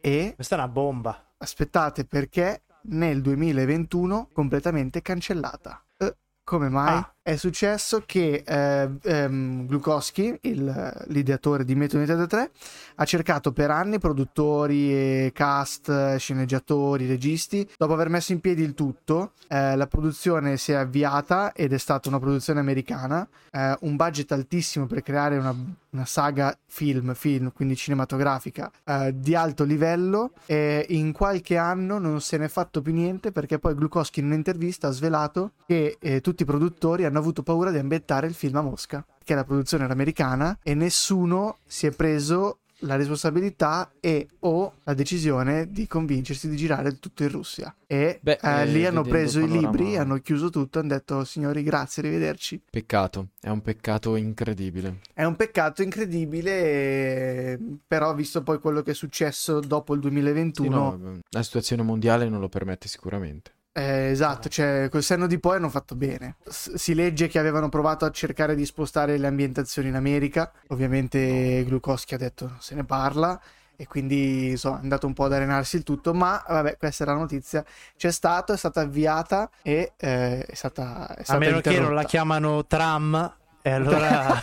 e... 0.00 0.32
Questa 0.34 0.56
è 0.56 0.58
una 0.58 0.68
bomba. 0.68 1.32
Aspettate 1.38 2.04
perché 2.04 2.64
nel 2.82 3.20
2021 3.20 4.30
completamente 4.32 5.02
cancellata. 5.02 5.82
Uh, 5.98 6.14
come 6.44 6.68
mai? 6.68 6.96
Ah. 6.96 7.14
È 7.28 7.36
successo 7.36 8.04
che 8.06 8.42
eh, 8.42 8.88
ehm, 9.02 9.66
Glukowski, 9.66 10.38
il, 10.44 11.04
l'ideatore 11.08 11.62
di 11.62 11.74
Metodo 11.74 12.26
3, 12.26 12.50
ha 12.94 13.04
cercato 13.04 13.52
per 13.52 13.70
anni 13.70 13.98
produttori, 13.98 15.30
cast, 15.34 16.16
sceneggiatori, 16.16 17.06
registi. 17.06 17.68
Dopo 17.76 17.92
aver 17.92 18.08
messo 18.08 18.32
in 18.32 18.40
piedi 18.40 18.62
il 18.62 18.72
tutto, 18.72 19.32
eh, 19.48 19.76
la 19.76 19.86
produzione 19.86 20.56
si 20.56 20.72
è 20.72 20.76
avviata 20.76 21.52
ed 21.52 21.74
è 21.74 21.78
stata 21.78 22.08
una 22.08 22.18
produzione 22.18 22.60
americana. 22.60 23.28
Eh, 23.50 23.76
un 23.80 23.96
budget 23.96 24.32
altissimo 24.32 24.86
per 24.86 25.02
creare 25.02 25.36
una, 25.36 25.54
una 25.90 26.06
saga 26.06 26.56
film, 26.64 27.12
film, 27.12 27.52
quindi 27.52 27.76
cinematografica, 27.76 28.70
eh, 28.84 29.12
di 29.14 29.34
alto 29.34 29.64
livello. 29.64 30.32
E 30.46 30.86
in 30.88 31.12
qualche 31.12 31.58
anno 31.58 31.98
non 31.98 32.22
se 32.22 32.38
n'è 32.38 32.48
fatto 32.48 32.80
più 32.80 32.94
niente 32.94 33.32
perché 33.32 33.58
poi 33.58 33.74
Glukowski 33.74 34.20
in 34.20 34.26
un'intervista 34.26 34.88
ha 34.88 34.92
svelato 34.92 35.52
che 35.66 35.98
eh, 36.00 36.22
tutti 36.22 36.44
i 36.44 36.46
produttori 36.46 37.04
hanno 37.04 37.17
hanno 37.18 37.26
avuto 37.26 37.42
paura 37.42 37.70
di 37.70 37.78
ambientare 37.78 38.26
il 38.26 38.34
film 38.34 38.56
a 38.56 38.62
Mosca, 38.62 39.04
che 39.22 39.34
la 39.34 39.44
produzione 39.44 39.84
era 39.84 39.92
americana 39.92 40.58
e 40.62 40.74
nessuno 40.74 41.58
si 41.66 41.86
è 41.86 41.90
preso 41.90 42.60
la 42.82 42.94
responsabilità 42.94 43.90
e 43.98 44.28
o 44.40 44.74
la 44.84 44.94
decisione 44.94 45.68
di 45.68 45.88
convincersi 45.88 46.48
di 46.48 46.56
girare 46.56 47.00
tutto 47.00 47.24
in 47.24 47.30
Russia. 47.30 47.74
E 47.88 48.20
Beh, 48.22 48.38
eh, 48.40 48.66
lì 48.66 48.86
hanno 48.86 49.02
preso 49.02 49.40
i 49.40 49.48
libri, 49.48 49.96
hanno 49.96 50.18
chiuso 50.18 50.48
tutto, 50.48 50.78
hanno 50.78 50.88
detto 50.88 51.24
signori 51.24 51.64
grazie, 51.64 52.02
arrivederci. 52.02 52.62
Peccato, 52.70 53.30
è 53.40 53.48
un 53.48 53.62
peccato 53.62 54.14
incredibile. 54.14 55.00
È 55.12 55.24
un 55.24 55.34
peccato 55.34 55.82
incredibile, 55.82 57.58
però 57.84 58.14
visto 58.14 58.44
poi 58.44 58.60
quello 58.60 58.82
che 58.82 58.92
è 58.92 58.94
successo 58.94 59.58
dopo 59.58 59.94
il 59.94 60.00
2021... 60.00 60.62
Sì, 60.62 61.02
no, 61.02 61.18
la 61.30 61.42
situazione 61.42 61.82
mondiale 61.82 62.28
non 62.28 62.38
lo 62.38 62.48
permette 62.48 62.86
sicuramente. 62.86 63.56
Eh, 63.72 64.10
esatto, 64.10 64.48
cioè 64.48 64.88
col 64.90 65.02
senno 65.02 65.26
di 65.26 65.38
poi 65.38 65.56
hanno 65.56 65.68
fatto 65.68 65.94
bene. 65.94 66.36
S- 66.48 66.74
si 66.74 66.94
legge 66.94 67.28
che 67.28 67.38
avevano 67.38 67.68
provato 67.68 68.04
a 68.04 68.10
cercare 68.10 68.54
di 68.54 68.66
spostare 68.66 69.16
le 69.18 69.26
ambientazioni 69.26 69.88
in 69.88 69.94
America. 69.94 70.50
Ovviamente 70.68 71.64
Glukowski 71.64 72.14
ha 72.14 72.18
detto 72.18 72.56
se 72.58 72.74
ne 72.74 72.84
parla 72.84 73.40
e 73.76 73.86
quindi 73.86 74.48
insomma 74.50 74.78
è 74.78 74.82
andato 74.82 75.06
un 75.06 75.12
po' 75.12 75.26
ad 75.26 75.34
arenarsi 75.34 75.76
il 75.76 75.84
tutto, 75.84 76.12
ma 76.12 76.42
vabbè, 76.44 76.76
questa 76.76 77.04
è 77.04 77.06
la 77.06 77.14
notizia. 77.14 77.64
C'è 77.96 78.10
stato, 78.10 78.52
è 78.52 78.56
stata 78.56 78.80
avviata 78.80 79.48
e 79.62 79.92
eh, 79.96 80.44
è 80.44 80.54
stata, 80.54 81.14
è 81.14 81.22
stata 81.22 81.38
A 81.38 81.40
meno 81.40 81.60
che 81.60 81.78
non 81.78 81.94
la 81.94 82.02
chiamano 82.02 82.66
tram 82.66 83.36
e 83.62 83.70
allora 83.70 84.42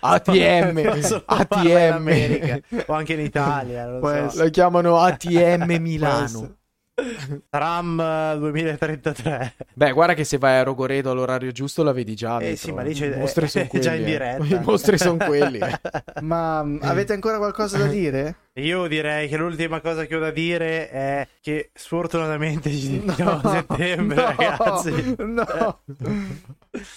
ATM 0.00 1.00
ATM 1.26 2.60
o 2.86 2.92
anche 2.94 3.12
in 3.14 3.20
Italia 3.20 3.98
so. 4.00 4.42
la 4.42 4.48
chiamano 4.48 4.98
ATM 4.98 5.76
Milano 5.80 6.59
Tram 7.48 8.38
2033. 8.38 9.54
Beh, 9.74 9.92
guarda 9.92 10.14
che 10.14 10.24
se 10.24 10.38
vai 10.38 10.58
a 10.58 10.62
Rogoredo 10.62 11.10
all'orario 11.10 11.52
giusto 11.52 11.82
la 11.82 11.92
vedi 11.92 12.14
già. 12.14 12.38
Eh 12.38 12.56
sì, 12.56 12.72
ma 12.72 12.82
lì 12.82 12.94
c'è, 12.94 13.14
I 13.14 13.18
mostri 13.18 13.48
sono 13.48 13.66
quelli. 13.66 13.84
già 13.84 13.94
in 13.94 14.04
diretta. 14.04 14.44
I 14.44 14.60
mostri 14.62 14.98
sono 14.98 15.16
quelli. 15.16 15.58
Eh. 15.58 15.80
ma 16.20 16.62
mm, 16.62 16.78
avete 16.82 17.12
ancora 17.12 17.38
qualcosa 17.38 17.78
da 17.78 17.86
dire? 17.86 18.36
Io 18.54 18.86
direi 18.88 19.28
che 19.28 19.36
l'ultima 19.36 19.80
cosa 19.80 20.04
che 20.06 20.16
ho 20.16 20.18
da 20.18 20.30
dire 20.30 20.90
è 20.90 21.28
che 21.40 21.70
sfortunatamente 21.72 22.70
ci 22.70 23.00
no, 23.04 23.40
a 23.42 23.64
settembre, 23.66 24.16
no, 24.16 24.22
ragazzi. 24.22 25.14
No, 25.18 25.80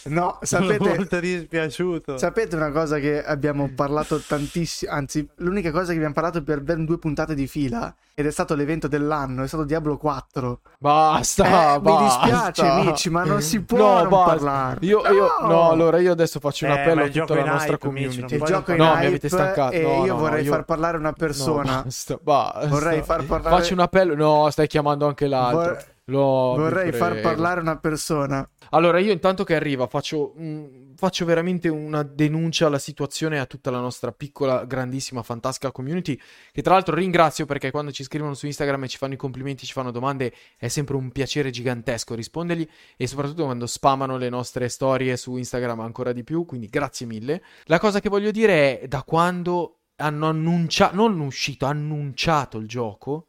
no, 0.06 0.38
sapete. 0.42 0.78
Sono 0.78 0.96
molto 0.96 1.20
dispiaciuto. 1.20 2.18
Sapete 2.18 2.56
una 2.56 2.72
cosa 2.72 3.00
che 3.00 3.24
abbiamo 3.24 3.72
parlato 3.74 4.20
tantissimo, 4.20 4.92
anzi, 4.92 5.28
l'unica 5.38 5.72
cosa 5.72 5.88
che 5.88 5.96
abbiamo 5.96 6.14
parlato 6.14 6.44
per 6.44 6.62
ben 6.62 6.86
due 6.86 7.00
puntate 7.00 7.34
di 7.34 7.48
fila 7.48 7.94
ed 8.14 8.28
è 8.28 8.32
stato 8.32 8.54
l'evento 8.54 8.88
dell'anno, 8.88 9.44
è 9.44 9.48
stato 9.48 9.64
Diablo 9.64 9.98
4. 9.98 10.60
Basta, 10.78 11.76
eh, 11.76 11.80
basta. 11.80 11.80
Mi 11.82 12.04
dispiace, 12.04 12.66
Amici, 12.68 13.10
ma 13.10 13.24
non 13.24 13.42
si 13.42 13.62
può 13.64 14.04
no, 14.04 14.26
parlare. 14.26 14.86
Io, 14.86 15.02
no. 15.02 15.12
io, 15.12 15.28
no, 15.42 15.70
allora 15.72 16.00
io 16.00 16.12
adesso 16.12 16.40
faccio 16.40 16.66
un 16.66 16.72
eh, 16.72 16.80
appello 16.80 17.04
a 17.04 17.10
tutta 17.10 17.36
la 17.36 17.46
nostra 17.46 17.74
hype, 17.74 17.80
community. 17.80 18.36
Il 18.36 18.44
gioco 18.44 18.72
in 18.72 18.78
no, 18.78 18.96
mi 18.96 19.06
avete 19.06 19.28
stancato. 19.28 19.74
E 19.74 19.82
io 19.82 20.16
vorrei 20.16 20.46
far 20.46 20.66
parlare 20.66 20.98
una 20.98 21.14
persona. 21.14 21.82
basta, 21.82 22.20
basta. 22.22 22.68
Vorrei 22.68 23.02
far 23.02 23.26
parlare. 23.26 23.56
Faccio 23.56 23.74
un 23.74 23.80
appello. 23.80 24.14
No, 24.14 24.50
stai 24.52 24.68
chiamando 24.68 25.08
anche 25.08 25.26
l'altro. 25.26 25.74
Vor... 25.74 25.92
Lo, 26.08 26.56
Vorrei 26.58 26.92
far 26.92 27.22
parlare 27.22 27.62
una 27.62 27.78
persona. 27.78 28.48
Allora, 28.72 29.00
io 29.00 29.14
intanto 29.14 29.46
che 29.46 29.56
arriva 29.56 29.88
faccio, 29.88 30.34
mh, 30.36 30.46
mm, 30.46 30.94
faccio, 30.96 31.24
veramente 31.24 31.70
una 31.70 32.04
denuncia 32.04 32.68
alla 32.68 32.80
situazione 32.80 33.38
e 33.38 33.40
a 33.40 33.46
tutta 33.46 33.72
la 33.72 33.80
nostra 33.80 34.12
piccola, 34.12 34.66
grandissima, 34.66 35.24
fantastica 35.24 35.72
community. 35.72 36.20
Che 36.52 36.62
tra 36.62 36.74
l'altro 36.74 36.96
ringrazio 36.96 37.46
perché 37.46 37.72
quando 37.72 37.94
ci 37.94 38.04
scrivono 38.04 38.34
su 38.34 38.48
Instagram 38.48 38.84
e 38.84 38.88
ci 38.90 38.98
fanno 38.98 39.14
i 39.14 39.18
complimenti, 39.18 39.66
ci 39.66 39.72
fanno 39.72 39.92
domande, 39.92 40.34
è 40.58 40.68
sempre 40.68 40.98
un 40.98 41.10
piacere 41.10 41.52
gigantesco 41.52 42.16
rispondergli. 42.16 42.68
E 42.98 43.08
soprattutto 43.08 43.46
quando 43.46 43.66
spamano 43.66 44.18
le 44.18 44.28
nostre 44.28 44.68
storie 44.68 45.16
su 45.16 45.38
Instagram 45.38 45.80
ancora 45.80 46.12
di 46.12 46.26
più. 46.26 46.46
Quindi 46.46 46.68
grazie 46.68 47.06
mille. 47.06 47.42
La 47.66 47.80
cosa 47.80 48.02
che 48.02 48.10
voglio 48.10 48.32
dire 48.32 48.82
è 48.82 48.88
da 48.88 49.04
quando 49.04 49.78
hanno 49.98 50.28
annunciato, 50.28 50.96
non 50.96 51.18
uscito, 51.22 51.66
annunciato 51.66 52.58
il 52.58 52.68
gioco, 52.68 53.28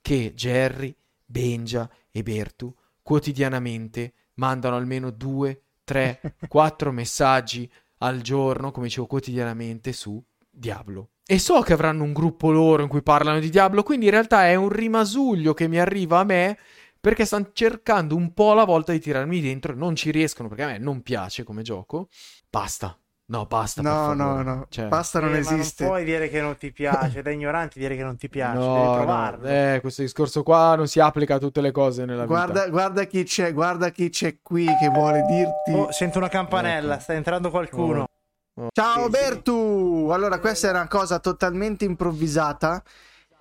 che 0.00 0.32
Jerry, 0.34 0.94
Benja 1.34 1.90
e 2.12 2.22
Bertu 2.22 2.72
quotidianamente 3.02 4.12
mandano 4.34 4.76
almeno 4.76 5.10
due, 5.10 5.62
tre, 5.82 6.20
quattro 6.46 6.92
messaggi 6.92 7.68
al 7.98 8.20
giorno, 8.20 8.70
come 8.70 8.86
dicevo, 8.86 9.06
quotidianamente 9.06 9.92
su 9.92 10.22
Diablo. 10.48 11.10
E 11.26 11.40
so 11.40 11.60
che 11.62 11.72
avranno 11.72 12.04
un 12.04 12.12
gruppo 12.12 12.52
loro 12.52 12.82
in 12.82 12.88
cui 12.88 13.02
parlano 13.02 13.40
di 13.40 13.50
Diablo, 13.50 13.82
quindi 13.82 14.04
in 14.04 14.12
realtà 14.12 14.46
è 14.46 14.54
un 14.54 14.68
rimasuglio 14.68 15.54
che 15.54 15.66
mi 15.66 15.80
arriva 15.80 16.20
a 16.20 16.24
me 16.24 16.56
perché 17.00 17.24
stanno 17.24 17.50
cercando 17.52 18.14
un 18.14 18.32
po' 18.32 18.52
alla 18.52 18.64
volta 18.64 18.92
di 18.92 19.00
tirarmi 19.00 19.40
dentro 19.40 19.74
non 19.74 19.96
ci 19.96 20.12
riescono 20.12 20.48
perché 20.48 20.62
a 20.62 20.66
me 20.68 20.78
non 20.78 21.02
piace 21.02 21.42
come 21.42 21.62
gioco. 21.62 22.10
Basta, 22.48 22.96
No, 23.26 23.46
basta. 23.46 23.80
No, 23.80 24.12
no, 24.12 24.42
no. 24.42 24.66
Cioè... 24.68 24.88
Basta 24.88 25.18
non 25.18 25.34
eh, 25.34 25.38
esiste. 25.38 25.84
non 25.84 25.92
puoi 25.92 26.04
dire 26.04 26.28
che 26.28 26.42
non 26.42 26.56
ti 26.58 26.70
piace, 26.72 27.22
da 27.22 27.30
ignorante 27.30 27.78
dire 27.78 27.96
che 27.96 28.02
non 28.02 28.16
ti 28.16 28.28
piace. 28.28 28.58
No, 28.58 28.74
devi 28.74 28.94
provarlo. 28.96 29.46
No. 29.46 29.48
Eh, 29.48 29.78
questo 29.80 30.02
discorso 30.02 30.42
qua 30.42 30.74
non 30.74 30.86
si 30.88 31.00
applica 31.00 31.36
a 31.36 31.38
tutte 31.38 31.62
le 31.62 31.70
cose 31.70 32.04
nella 32.04 32.26
guarda, 32.26 32.64
vita. 32.64 32.68
Guarda 32.68 33.04
chi 33.04 33.24
c'è, 33.24 33.52
guarda 33.54 33.88
chi 33.88 34.10
c'è 34.10 34.38
qui 34.42 34.66
che 34.66 34.88
vuole 34.88 35.22
dirti. 35.22 35.72
Oh, 35.72 35.90
sento 35.90 36.18
una 36.18 36.28
campanella, 36.28 36.94
ecco. 36.94 37.02
sta 37.02 37.14
entrando 37.14 37.50
qualcuno. 37.50 38.02
Oh. 38.02 38.08
Oh. 38.56 38.68
Ciao 38.72 39.08
Bertu! 39.08 40.10
Allora, 40.12 40.38
questa 40.38 40.68
è 40.68 40.70
una 40.70 40.86
cosa 40.86 41.18
totalmente 41.18 41.84
improvvisata 41.84 42.82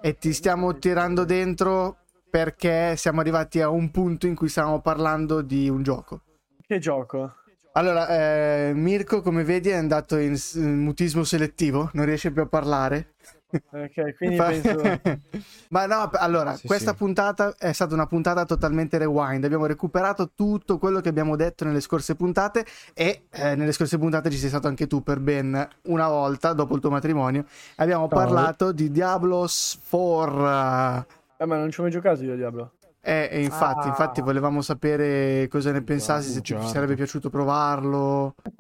e 0.02 0.18
ti 0.18 0.34
stiamo 0.34 0.80
tirando 0.80 1.24
dentro 1.24 1.98
perché 2.32 2.96
siamo 2.96 3.20
arrivati 3.20 3.62
a 3.62 3.70
un 3.70 3.92
punto 3.92 4.26
in 4.26 4.34
cui 4.34 4.50
stiamo 4.50 4.82
parlando 4.82 5.42
di 5.42 5.70
un 5.70 5.84
gioco. 5.84 6.22
Che 6.66 6.80
gioco? 6.80 7.36
Allora, 7.76 8.08
eh, 8.08 8.72
Mirko, 8.76 9.22
come 9.22 9.44
vedi, 9.44 9.70
è 9.70 9.76
andato 9.76 10.18
in, 10.18 10.36
in 10.56 10.80
mutismo 10.80 11.24
selettivo, 11.24 11.90
non 11.94 12.06
riesce 12.06 12.32
più 12.32 12.44
a 12.44 12.46
parlare. 12.46 13.14
Ok, 13.54 14.16
quindi 14.18 14.36
penso... 14.36 14.82
Ma 15.70 15.88
no, 15.88 16.10
allora, 16.14 16.56
sì, 16.56 16.68
questa 16.68 16.92
sì. 16.92 16.98
puntata 16.98 17.56
è 17.58 17.72
stata 17.72 17.96
una 17.96 18.06
puntata 18.06 18.46
totalmente 18.46 19.00
rewind. 19.00 19.44
Abbiamo 19.44 19.66
recuperato 19.66 20.32
tutto 20.36 20.78
quello 20.78 21.02
che 21.02 21.10
abbiamo 21.10 21.36
detto 21.36 21.66
nelle 21.66 21.82
scorse 21.82 22.16
puntate 22.16 22.64
e 22.94 23.24
eh, 23.32 23.56
nelle 23.56 23.72
scorse 23.72 23.98
puntate 23.98 24.30
ci 24.30 24.38
sei 24.38 24.50
stato 24.50 24.68
anche 24.68 24.86
tu 24.86 25.02
per 25.02 25.20
ben 25.20 25.68
una 25.86 26.08
volta 26.08 26.54
dopo 26.54 26.76
il 26.76 26.82
tuo 26.82 26.92
matrimonio. 26.92 27.46
Abbiamo 27.78 28.08
Ciao. 28.08 28.18
parlato 28.20 28.72
di 28.72 28.92
Diablos 28.92 29.80
4. 29.90 31.06
Eh, 31.38 31.46
ma 31.46 31.58
non 31.58 31.72
ci 31.72 31.80
ho 31.80 31.84
mai 31.84 31.92
giocato 31.92 32.24
io 32.24 32.36
Diablo. 32.36 32.74
Eh, 33.06 33.42
infatti, 33.44 33.88
ah. 33.88 33.90
infatti 33.90 34.22
volevamo 34.22 34.62
sapere 34.62 35.50
cosa 35.50 35.74
ne 35.74 35.82
pensassi, 35.82 36.32
se 36.32 36.42
ci 36.42 36.56
sarebbe 36.64 36.96
piaciuto 36.96 37.30
provarlo. 37.30 38.36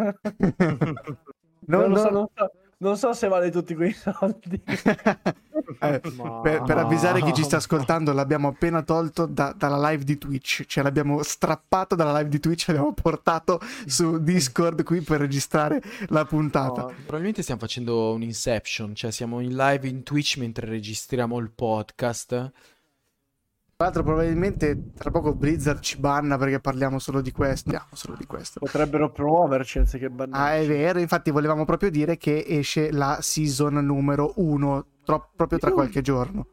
non, 1.67 1.91
non, 1.91 1.95
so, 1.97 2.09
non, 2.09 2.27
so, 2.35 2.51
non, 2.79 2.97
so, 2.97 3.13
se 3.13 3.29
vale 3.29 3.49
tutti 3.51 3.73
quei 3.73 3.93
soldi. 3.93 4.61
eh, 5.79 6.01
per, 6.41 6.63
per, 6.63 6.77
avvisare 6.77 7.21
chi 7.21 7.33
ci 7.33 7.43
sta 7.43 7.55
ascoltando, 7.55 8.11
l'abbiamo 8.11 8.49
appena 8.49 8.81
tolto 8.81 9.25
da, 9.27 9.53
dalla 9.57 9.89
live 9.89 10.03
di 10.03 10.17
Twitch, 10.17 10.65
cioè 10.65 10.83
l'abbiamo 10.83 11.23
strappato 11.23 11.95
dalla 11.95 12.17
live 12.17 12.27
di 12.27 12.41
Twitch 12.41 12.67
e 12.67 12.73
l'abbiamo 12.73 12.93
portato 12.93 13.61
su 13.85 14.21
Discord 14.21 14.83
qui 14.83 14.99
per 14.99 15.21
registrare 15.21 15.81
la 16.09 16.25
puntata. 16.25 16.81
No, 16.81 16.87
probabilmente 16.87 17.43
stiamo 17.43 17.61
facendo 17.61 18.11
un 18.11 18.21
Inception, 18.21 18.93
cioè 18.93 19.09
siamo 19.09 19.39
in 19.39 19.55
live 19.55 19.87
in 19.87 20.03
Twitch 20.03 20.35
mentre 20.35 20.67
registriamo 20.67 21.39
il 21.39 21.49
podcast 21.49 22.51
tra 23.83 23.91
l'altro, 23.91 24.03
probabilmente 24.03 24.91
tra 24.97 25.11
poco 25.11 25.33
Blizzard 25.33 25.81
ci 25.81 25.97
banna 25.97 26.37
perché 26.37 26.59
parliamo 26.59 26.99
solo 26.99 27.19
di 27.19 27.31
questo. 27.31 27.71
Parliamo 27.71 27.95
solo 27.95 28.15
di 28.17 28.25
questo. 28.25 28.59
Potrebbero 28.59 29.11
promuoverci 29.11 29.79
anziché 29.79 30.09
bannare. 30.09 30.57
Ah, 30.57 30.61
è 30.61 30.65
vero. 30.65 30.99
Infatti, 30.99 31.31
volevamo 31.31 31.65
proprio 31.65 31.89
dire 31.89 32.15
che 32.17 32.45
esce 32.47 32.91
la 32.91 33.17
season 33.21 33.73
numero 33.85 34.33
1 34.37 34.85
tro- 35.03 35.31
proprio 35.35 35.59
tra 35.59 35.71
qualche 35.71 36.01
giorno. 36.01 36.47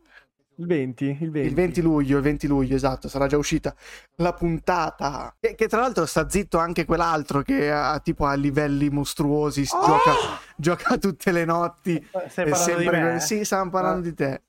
Il 0.56 0.66
20, 0.66 1.18
il 1.20 1.30
20. 1.30 1.48
Il 1.48 1.54
20 1.54 1.80
luglio, 1.80 2.16
il 2.18 2.22
20 2.22 2.46
luglio, 2.46 2.74
esatto, 2.74 3.08
sarà 3.08 3.26
già 3.26 3.38
uscita 3.38 3.74
la 4.16 4.34
puntata. 4.34 5.34
Che, 5.40 5.54
che 5.54 5.68
tra 5.68 5.80
l'altro 5.80 6.04
sta 6.04 6.28
zitto 6.28 6.58
anche 6.58 6.84
quell'altro 6.84 7.40
che 7.42 7.70
ha 7.70 7.98
tipo 8.00 8.26
a 8.26 8.34
livelli 8.34 8.90
mostruosi, 8.90 9.64
oh! 9.70 9.86
gioca, 9.86 10.12
gioca, 10.56 10.98
tutte 10.98 11.32
le 11.32 11.46
notti. 11.46 12.04
Stai 12.28 12.50
parlando 12.50 12.56
sempre... 12.56 12.98
di 12.98 13.04
me? 13.04 13.20
Sì, 13.20 13.44
stiamo 13.44 13.70
parlando 13.70 14.00
ah. 14.00 14.10
di 14.10 14.14
te. 14.14 14.42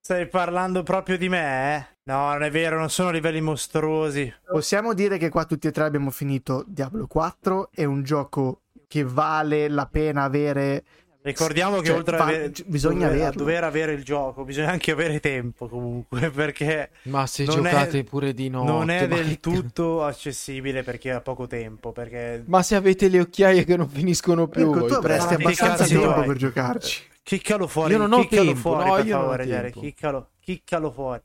Stai 0.00 0.28
parlando 0.28 0.82
proprio 0.82 1.16
di 1.16 1.28
me, 1.28 1.76
eh? 1.76 1.95
No, 2.06 2.28
non 2.30 2.44
è 2.44 2.50
vero, 2.50 2.78
non 2.78 2.88
sono 2.88 3.10
livelli 3.10 3.40
mostruosi. 3.40 4.32
Possiamo 4.48 4.94
dire 4.94 5.18
che 5.18 5.28
qua 5.28 5.44
tutti 5.44 5.66
e 5.66 5.72
tre 5.72 5.84
abbiamo 5.84 6.10
finito 6.10 6.64
Diablo 6.66 7.06
4, 7.06 7.70
è 7.72 7.84
un 7.84 8.04
gioco 8.04 8.60
che 8.86 9.02
vale 9.02 9.68
la 9.68 9.86
pena 9.86 10.22
avere 10.22 10.84
Ricordiamo 11.26 11.80
che 11.80 11.86
cioè, 11.86 11.96
oltre 11.96 12.16
fa... 12.16 12.22
avere, 12.22 12.52
bisogna 12.66 13.08
dover, 13.08 13.26
a 13.26 13.30
dover 13.32 13.64
avere 13.64 13.92
il 13.94 14.04
gioco, 14.04 14.44
bisogna 14.44 14.70
anche 14.70 14.92
avere 14.92 15.18
tempo 15.18 15.66
comunque, 15.66 16.30
perché... 16.30 16.90
Ma 17.02 17.26
se 17.26 17.46
giocate 17.46 17.98
è, 17.98 18.04
pure 18.04 18.32
di 18.32 18.48
notte... 18.48 18.70
Non 18.70 18.90
è 18.90 19.08
del 19.08 19.40
tutto 19.40 20.04
accessibile 20.04 20.84
perché 20.84 21.10
ha 21.10 21.20
poco 21.20 21.48
tempo, 21.48 21.90
perché... 21.90 22.44
Ma 22.46 22.62
se 22.62 22.76
avete 22.76 23.08
le 23.08 23.18
occhiaie 23.18 23.64
che 23.64 23.76
non 23.76 23.88
finiscono 23.88 24.46
più... 24.46 24.72
Ecco, 24.72 24.86
tu 24.86 24.94
avresti 24.94 25.34
abbastanza 25.34 25.84
tempo 25.84 26.22
per 26.22 26.36
giocarci. 26.36 27.02
Chiccalo 27.24 27.66
fuori, 27.66 27.94
io 27.94 27.98
non 27.98 28.12
ho 28.12 28.20
chiccalo 28.20 28.44
tempo, 28.44 28.60
fuori, 28.60 28.84
no, 28.84 29.28
per 29.28 29.46
favore, 29.46 29.70
chiccalo, 29.72 30.30
chiccalo 30.38 30.92
fuori. 30.92 31.20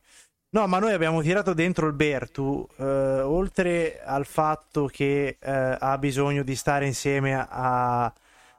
No, 0.54 0.66
ma 0.66 0.78
noi 0.78 0.92
abbiamo 0.92 1.22
tirato 1.22 1.54
dentro 1.54 1.86
il 1.86 1.94
Bertu, 1.94 2.68
eh, 2.76 2.84
oltre 2.84 4.02
al 4.04 4.26
fatto 4.26 4.84
che 4.84 5.38
eh, 5.40 5.76
ha 5.78 5.96
bisogno 5.96 6.42
di 6.42 6.54
stare 6.56 6.84
insieme 6.84 7.34
a, 7.34 8.04
a, 8.04 8.14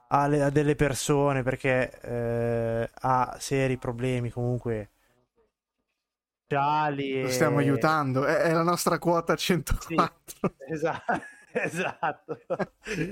a 0.07 0.49
delle 0.49 0.75
persone 0.75 1.43
perché 1.43 1.91
eh, 2.01 2.89
ha 2.91 3.37
seri 3.39 3.77
problemi 3.77 4.31
comunque 4.31 4.89
sociali. 6.47 7.21
Lo 7.21 7.29
stiamo 7.29 7.57
aiutando, 7.57 8.25
è, 8.25 8.37
è, 8.37 8.51
la 8.53 8.63
nostra 8.63 8.97
quota 8.97 9.35
104. 9.35 10.15
Sì, 10.41 10.73
esatto. 10.73 11.21
Esatto. 11.63 12.39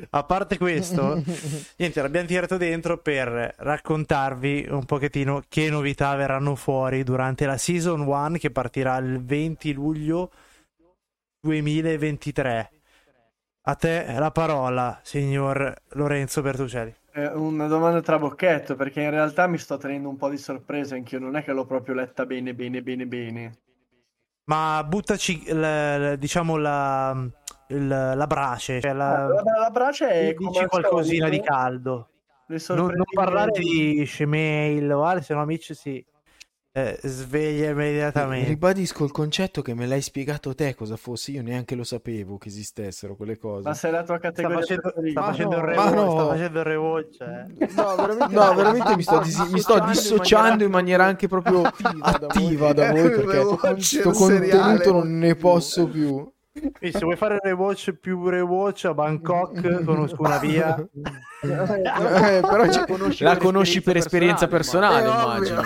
A 0.10 0.24
parte 0.24 0.58
questo, 0.58 1.22
niente, 1.78 2.02
l'abbiamo 2.02 2.28
tirato 2.28 2.58
dentro 2.58 2.98
per 2.98 3.54
raccontarvi 3.58 4.68
un 4.70 4.84
pochettino 4.86 5.44
che 5.48 5.70
novità 5.70 6.16
verranno 6.16 6.56
fuori 6.56 7.04
durante 7.04 7.46
la 7.46 7.58
Season 7.58 8.02
1 8.02 8.38
che 8.38 8.50
partirà 8.50 8.98
il 8.98 9.24
20 9.24 9.74
luglio 9.74 10.32
2023. 11.42 12.72
A 13.64 13.76
te 13.76 14.16
la 14.18 14.32
parola, 14.32 15.00
signor 15.04 15.76
Lorenzo 15.89 16.42
Bertucelli. 16.42 16.96
È 17.12 17.26
una 17.28 17.68
domanda 17.68 18.02
trabocchetto 18.02 18.76
perché 18.76 19.02
in 19.02 19.12
realtà 19.12 19.46
mi 19.46 19.60
sto 19.60 19.78
tenendo 19.78 20.10
un 20.10 20.18
po' 20.18 20.30
di 20.30 20.38
sorpresa 20.38 20.96
anch'io, 20.96 21.20
non 21.20 21.36
è 21.36 21.44
che 21.44 21.52
l'ho 21.52 21.66
proprio 21.66 21.94
letta 21.94 22.26
bene, 22.26 22.56
bene, 22.56 22.82
bene, 22.82 23.06
bene. 23.06 23.52
Ma 24.46 24.84
buttaci, 24.84 25.54
l- 25.54 26.16
diciamo, 26.18 26.58
la 26.58 27.30
il, 27.76 27.88
la 27.88 28.28
brace. 28.28 28.82
Cioè 28.82 28.93
la, 28.93 29.28
la, 29.28 29.59
la, 29.59 29.69
brace 29.69 30.09
è 30.09 30.34
dici 30.34 30.65
qualcosina 30.65 31.30
di 31.30 31.41
caldo. 31.41 32.07
Non, 32.47 32.88
non, 32.93 33.05
parlare 33.13 33.51
di 33.51 34.05
Shemail 34.05 34.91
o 34.91 35.05
altro, 35.05 35.24
se 35.24 35.34
no 35.34 35.41
amici 35.41 35.74
si 35.74 36.05
eh, 36.74 36.97
sveglia 37.03 37.72
immediatamente. 37.72 38.47
Ribadisco 38.47 39.03
il 39.03 39.11
concetto 39.11 39.61
che 39.61 39.74
me 39.74 39.86
l'hai 39.86 40.01
spiegato 40.01 40.55
te 40.55 40.74
cosa 40.74 40.95
fosse, 40.95 41.32
io 41.32 41.41
neanche 41.41 41.76
lo 41.76 41.84
sapevo 41.84 42.38
che 42.38 42.47
esistessero 42.47 43.17
quelle 43.17 43.38
cose. 43.38 43.67
Ma 43.67 43.74
sei 43.74 43.91
la 43.91 44.03
tua 44.03 44.19
categoria 44.19 44.61
sta 44.61 44.76
facendo, 44.76 45.09
sta 45.09 45.22
facendo 45.22 45.55
no, 45.57 45.61
il 45.61 45.67
rewatch, 45.67 45.93
no. 45.93 46.11
sta 46.11 46.28
facendo 46.28 46.59
il 46.59 46.65
rewatch, 46.65 47.19
eh. 47.19 47.67
No, 47.76 47.95
veramente, 47.95 48.34
no, 48.34 48.53
veramente 48.53 48.95
mi 48.95 49.03
sto, 49.03 49.19
dis- 49.19 49.49
mi 49.49 49.59
sto 49.59 49.80
dissociando 49.82 50.63
in 50.63 50.72
maniera 50.72 51.03
anche 51.03 51.28
proprio 51.28 51.61
attiva 51.63 52.72
da 52.72 52.91
voi 52.91 53.09
perché 53.19 53.43
questo 53.57 54.11
contenuto 54.11 54.93
non 54.93 55.17
ne 55.17 55.36
posso 55.36 55.89
più. 55.89 56.32
E 56.80 56.91
se 56.91 56.99
vuoi 56.99 57.16
fare 57.16 57.38
rewatch 57.41 57.93
più 57.93 58.28
rewatch 58.28 58.86
a 58.86 58.93
Bangkok, 58.93 59.84
conosco 59.84 60.22
una 60.22 60.38
via. 60.38 60.76
eh, 61.44 62.42
però 62.42 62.66
conosci 62.86 63.24
la 63.24 63.38
conosci 63.38 63.82
per 63.82 63.98
esperienza 63.98 64.48
personale, 64.48 65.04
personale 65.04 65.48
immagino. 65.48 65.62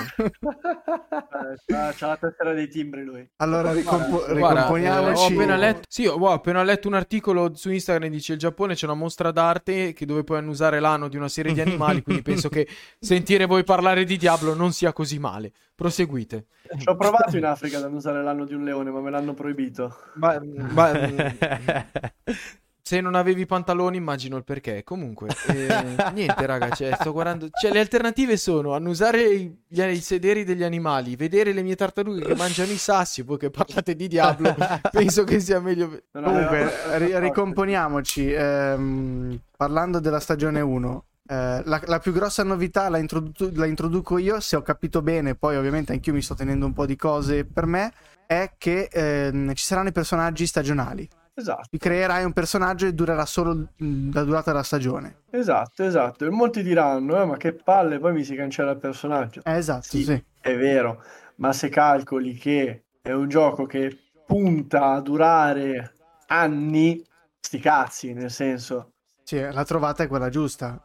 Eh, 1.65 1.93
c'ha 1.95 2.07
la 2.07 2.17
tessera 2.17 2.53
dei 2.53 2.69
timbri 2.69 3.03
lui. 3.03 3.27
Allora 3.37 3.73
ricompo- 3.73 4.25
ricomponiamoci. 4.31 5.21
Eh, 5.21 5.25
ho 5.25 5.27
appena 5.27 5.55
letto, 5.57 5.81
sì, 5.87 6.05
ho 6.07 6.29
appena 6.29 6.63
letto 6.63 6.87
un 6.87 6.93
articolo 6.93 7.53
su 7.55 7.69
Instagram 7.71 8.09
dice 8.09 8.33
il 8.33 8.39
Giappone 8.39 8.75
c'è 8.75 8.85
una 8.85 8.95
mostra 8.95 9.31
d'arte 9.31 9.93
che 9.93 10.05
dove 10.05 10.23
puoi 10.23 10.37
annusare 10.37 10.79
l'ano 10.79 11.09
di 11.09 11.17
una 11.17 11.27
serie 11.29 11.53
di 11.53 11.61
animali, 11.61 12.01
quindi 12.01 12.21
penso 12.23 12.47
che 12.47 12.67
sentire 12.99 13.45
voi 13.45 13.63
parlare 13.63 14.05
di 14.05 14.17
Diablo 14.17 14.53
non 14.53 14.71
sia 14.71 14.93
così 14.93 15.19
male. 15.19 15.51
Proseguite. 15.75 16.45
Ci 16.77 16.87
ho 16.87 16.95
provato 16.95 17.35
in 17.35 17.43
Africa 17.43 17.77
ad 17.77 17.83
annusare 17.83 18.23
l'anno 18.23 18.45
di 18.45 18.53
un 18.53 18.63
leone, 18.63 18.91
ma 18.91 19.01
me 19.01 19.09
l'hanno 19.09 19.33
proibito. 19.33 19.93
Ma, 20.13 20.39
ma 20.71 20.91
se 22.87 23.01
non 23.01 23.15
avevi 23.15 23.41
i 23.41 23.45
pantaloni, 23.47 23.97
immagino 23.97 24.37
il 24.37 24.43
perché. 24.43 24.83
Comunque, 24.83 25.29
eh, 25.49 26.11
niente, 26.13 26.45
raga. 26.45 26.69
Cioè, 26.69 26.95
sto 26.99 27.13
guardando. 27.13 27.49
Cioè, 27.49 27.71
le 27.71 27.79
alternative 27.79 28.37
sono 28.37 28.75
annusare 28.75 29.23
i, 29.23 29.57
i, 29.69 30.01
sederi 30.01 30.43
degli 30.43 30.61
animali, 30.61 31.15
vedere 31.15 31.51
le 31.51 31.63
mie 31.63 31.75
tartarughe 31.75 32.21
che 32.21 32.35
mangiano 32.35 32.71
i 32.71 32.77
sassi. 32.77 33.23
Voi 33.23 33.39
che 33.39 33.49
parlate 33.49 33.95
di 33.95 34.07
Diablo, 34.07 34.55
penso 34.91 35.23
che 35.23 35.39
sia 35.39 35.59
meglio. 35.59 36.03
Comunque, 36.11 36.71
ri- 36.99 37.19
ricomponiamoci. 37.21 38.31
Ehm, 38.31 39.39
parlando 39.57 39.99
della 39.99 40.19
stagione 40.19 40.61
1. 40.61 41.05
Eh, 41.27 41.61
la, 41.65 41.81
la, 41.85 41.97
più 41.97 42.11
grossa 42.11 42.43
novità 42.43 42.87
la, 42.89 42.99
introdu- 42.99 43.57
la, 43.57 43.65
introduco 43.65 44.19
io, 44.19 44.39
se 44.39 44.57
ho 44.57 44.61
capito 44.61 45.01
bene, 45.01 45.33
poi 45.33 45.57
ovviamente 45.57 45.91
anch'io 45.91 46.13
mi 46.13 46.21
sto 46.21 46.35
tenendo 46.35 46.67
un 46.67 46.73
po' 46.73 46.85
di 46.85 46.95
cose 46.95 47.45
per 47.45 47.65
me, 47.65 47.91
è 48.27 48.51
che 48.59 48.89
ehm, 48.91 49.55
ci 49.55 49.65
saranno 49.65 49.89
i 49.89 49.91
personaggi 49.91 50.45
stagionali. 50.45 51.09
Esatto. 51.37 51.67
Ti 51.69 51.77
creerai 51.77 52.23
un 52.23 52.31
personaggio 52.31 52.87
e 52.87 52.93
durerà 52.93 53.25
solo 53.25 53.67
la 53.77 54.23
durata 54.23 54.51
della 54.51 54.63
stagione. 54.63 55.23
Esatto, 55.31 55.83
esatto. 55.83 56.25
E 56.25 56.29
molti 56.29 56.63
diranno, 56.63 57.21
eh, 57.21 57.25
ma 57.25 57.35
che 57.35 57.53
palle, 57.53 57.99
poi 57.99 58.13
mi 58.13 58.23
si 58.23 58.35
cancella 58.35 58.71
il 58.71 58.77
personaggio. 58.77 59.41
Eh, 59.43 59.57
esatto, 59.57 59.83
sì, 59.83 60.03
sì. 60.03 60.23
È 60.39 60.55
vero, 60.55 61.03
ma 61.35 61.51
se 61.51 61.67
calcoli 61.67 62.35
che 62.35 62.85
è 63.01 63.11
un 63.11 63.27
gioco 63.27 63.65
che 63.65 63.97
punta 64.25 64.93
a 64.93 65.01
durare 65.01 65.93
anni, 66.27 67.05
sti 67.39 67.59
cazzi, 67.59 68.13
nel 68.13 68.31
senso... 68.31 68.93
Sì, 69.23 69.39
la 69.41 69.65
trovata 69.65 70.03
è 70.03 70.07
quella 70.07 70.29
giusta. 70.29 70.81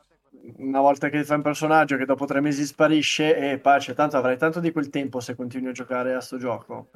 Una 0.56 0.80
volta 0.80 1.10
che 1.10 1.22
fai 1.22 1.36
un 1.36 1.42
personaggio 1.42 1.96
che 1.96 2.06
dopo 2.06 2.24
tre 2.24 2.40
mesi 2.40 2.64
sparisce, 2.64 3.36
e 3.36 3.58
pace, 3.58 3.94
tanto 3.94 4.16
avrai 4.16 4.36
tanto 4.36 4.58
di 4.58 4.72
quel 4.72 4.90
tempo 4.90 5.20
se 5.20 5.36
continui 5.36 5.70
a 5.70 5.72
giocare 5.72 6.14
a 6.14 6.20
sto 6.20 6.38
gioco 6.38 6.90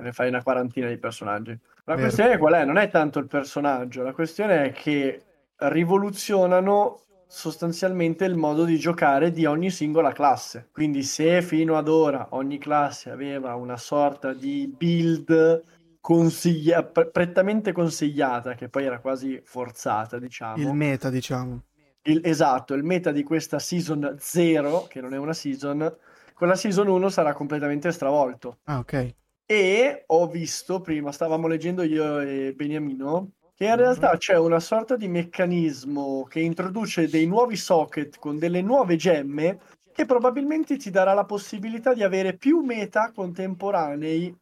ne 0.00 0.12
fai 0.12 0.28
una 0.28 0.42
quarantina 0.42 0.88
di 0.88 0.98
personaggi. 0.98 1.50
La 1.84 1.94
Vero. 1.94 2.06
questione 2.06 2.38
qual 2.38 2.54
è? 2.54 2.64
Non 2.64 2.78
è 2.78 2.88
tanto 2.90 3.18
il 3.18 3.26
personaggio, 3.26 4.02
la 4.02 4.12
questione 4.12 4.64
è 4.64 4.72
che 4.72 5.22
rivoluzionano 5.56 7.02
sostanzialmente 7.26 8.24
il 8.24 8.34
modo 8.34 8.64
di 8.64 8.76
giocare 8.76 9.30
di 9.30 9.44
ogni 9.46 9.70
singola 9.70 10.12
classe. 10.12 10.68
Quindi 10.72 11.04
se 11.04 11.42
fino 11.42 11.76
ad 11.76 11.88
ora 11.88 12.28
ogni 12.30 12.58
classe 12.58 13.10
aveva 13.10 13.54
una 13.54 13.76
sorta 13.76 14.32
di 14.32 14.72
build 14.76 15.62
consiglia- 16.00 16.82
prettamente 16.82 17.72
consigliata, 17.72 18.54
che 18.54 18.68
poi 18.68 18.84
era 18.84 18.98
quasi 18.98 19.40
forzata, 19.44 20.18
diciamo. 20.18 20.56
Il 20.56 20.74
meta, 20.74 21.08
diciamo. 21.08 21.62
Il, 22.02 22.20
esatto, 22.24 22.74
il 22.74 22.82
meta 22.82 23.12
di 23.12 23.22
questa 23.22 23.58
season 23.58 24.16
0, 24.18 24.86
che 24.88 25.00
non 25.00 25.14
è 25.14 25.18
una 25.18 25.34
season, 25.34 25.96
con 26.34 26.48
la 26.48 26.56
season 26.56 26.88
1 26.88 27.08
sarà 27.10 27.32
completamente 27.32 27.92
stravolto. 27.92 28.58
Ah, 28.64 28.78
ok. 28.78 29.14
E 29.50 30.04
ho 30.06 30.28
visto 30.28 30.80
prima, 30.80 31.10
stavamo 31.10 31.48
leggendo 31.48 31.82
io 31.82 32.20
e 32.20 32.54
Beniamino, 32.54 33.32
che 33.56 33.64
in 33.64 33.74
realtà 33.74 34.16
c'è 34.16 34.38
una 34.38 34.60
sorta 34.60 34.94
di 34.94 35.08
meccanismo 35.08 36.22
che 36.28 36.38
introduce 36.38 37.08
dei 37.08 37.26
nuovi 37.26 37.56
socket 37.56 38.20
con 38.20 38.38
delle 38.38 38.62
nuove 38.62 38.94
gemme 38.94 39.58
che 39.92 40.04
probabilmente 40.04 40.76
ti 40.76 40.90
darà 40.90 41.14
la 41.14 41.24
possibilità 41.24 41.94
di 41.94 42.04
avere 42.04 42.36
più 42.36 42.60
meta 42.60 43.10
contemporanei 43.12 44.32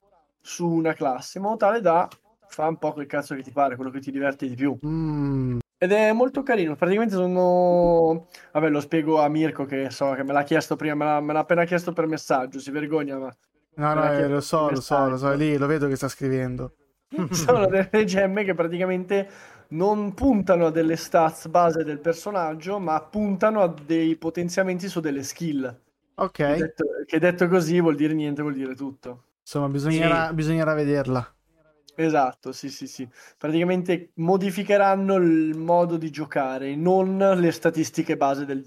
su 0.43 0.69
una 0.69 0.93
classe, 0.93 1.39
in 1.39 1.45
modo 1.45 1.57
tale 1.57 1.81
da 1.81 2.07
fare 2.47 2.69
un 2.69 2.77
po' 2.77 2.93
quel 2.93 3.07
cazzo 3.07 3.35
che 3.35 3.41
ti 3.43 3.51
pare, 3.51 3.77
quello 3.77 3.91
che 3.91 4.01
ti 4.01 4.11
diverte 4.11 4.47
di 4.47 4.57
più. 4.57 4.77
Mm. 4.85 5.61
Ed 5.79 5.91
è 5.91 6.13
molto 6.13 6.43
carino, 6.43 6.77
praticamente 6.77 7.15
sono... 7.15 8.27
Vabbè, 8.53 8.69
lo 8.69 8.81
spiego 8.81 9.23
a 9.23 9.29
Mirko 9.29 9.65
che 9.65 9.89
so 9.89 10.13
che 10.13 10.23
me 10.23 10.35
l'ha 10.35 10.43
chiesto 10.43 10.77
prima, 10.77 10.95
me 10.95 11.05
l'ha, 11.07 11.21
me 11.23 11.33
l'ha 11.33 11.39
appena 11.39 11.65
chiesto 11.65 11.95
per 11.95 12.07
messaggio, 12.07 12.61
si 12.61 12.71
vergogna, 12.71 13.17
ma... 13.17 13.35
No, 13.79 13.95
no, 13.95 14.13
eh, 14.13 14.27
lo 14.27 14.41
so, 14.41 14.71
lo 14.71 14.81
so, 14.81 15.09
lo 15.09 15.17
so, 15.17 15.33
lì 15.35 15.57
lo 15.57 15.67
vedo 15.67 15.87
che 15.87 15.95
sta 15.95 16.09
scrivendo. 16.09 16.75
sono 17.31 17.67
delle 17.67 18.05
gemme 18.05 18.43
che 18.45 18.55
praticamente 18.55 19.29
non 19.69 20.15
puntano 20.15 20.67
a 20.67 20.71
delle 20.71 20.97
stats 20.97 21.47
base 21.47 21.85
del 21.85 22.01
personaggio, 22.01 22.81
ma 22.81 23.01
puntano 23.01 23.63
a 23.63 23.75
dei 23.87 24.17
potenziamenti 24.17 24.89
su 24.89 24.99
delle 25.01 25.23
skill. 25.23 25.81
Ok. 26.17 26.33
Che 26.33 26.57
detto, 26.57 26.85
che 27.07 27.19
detto 27.21 27.47
così 27.47 27.81
vuol 27.81 27.95
dire 27.95 28.15
niente, 28.15 28.43
vuol 28.43 28.55
dire 28.55 28.75
tutto. 28.75 29.25
Insomma, 29.41 29.69
bisognerà, 29.69 30.29
sì. 30.29 30.35
bisognerà 30.35 30.75
vederla. 30.75 31.35
Esatto, 31.95 32.51
sì, 32.51 32.71
sì, 32.71 32.89
sì. 32.89 33.09
Praticamente 33.37 34.11
modificheranno 34.15 35.17
il 35.17 35.57
modo 35.57 35.97
di 35.97 36.11
giocare, 36.11 36.75
non 36.75 37.17
le 37.17 37.53
statistiche 37.53 38.17
base 38.17 38.45
del, 38.45 38.65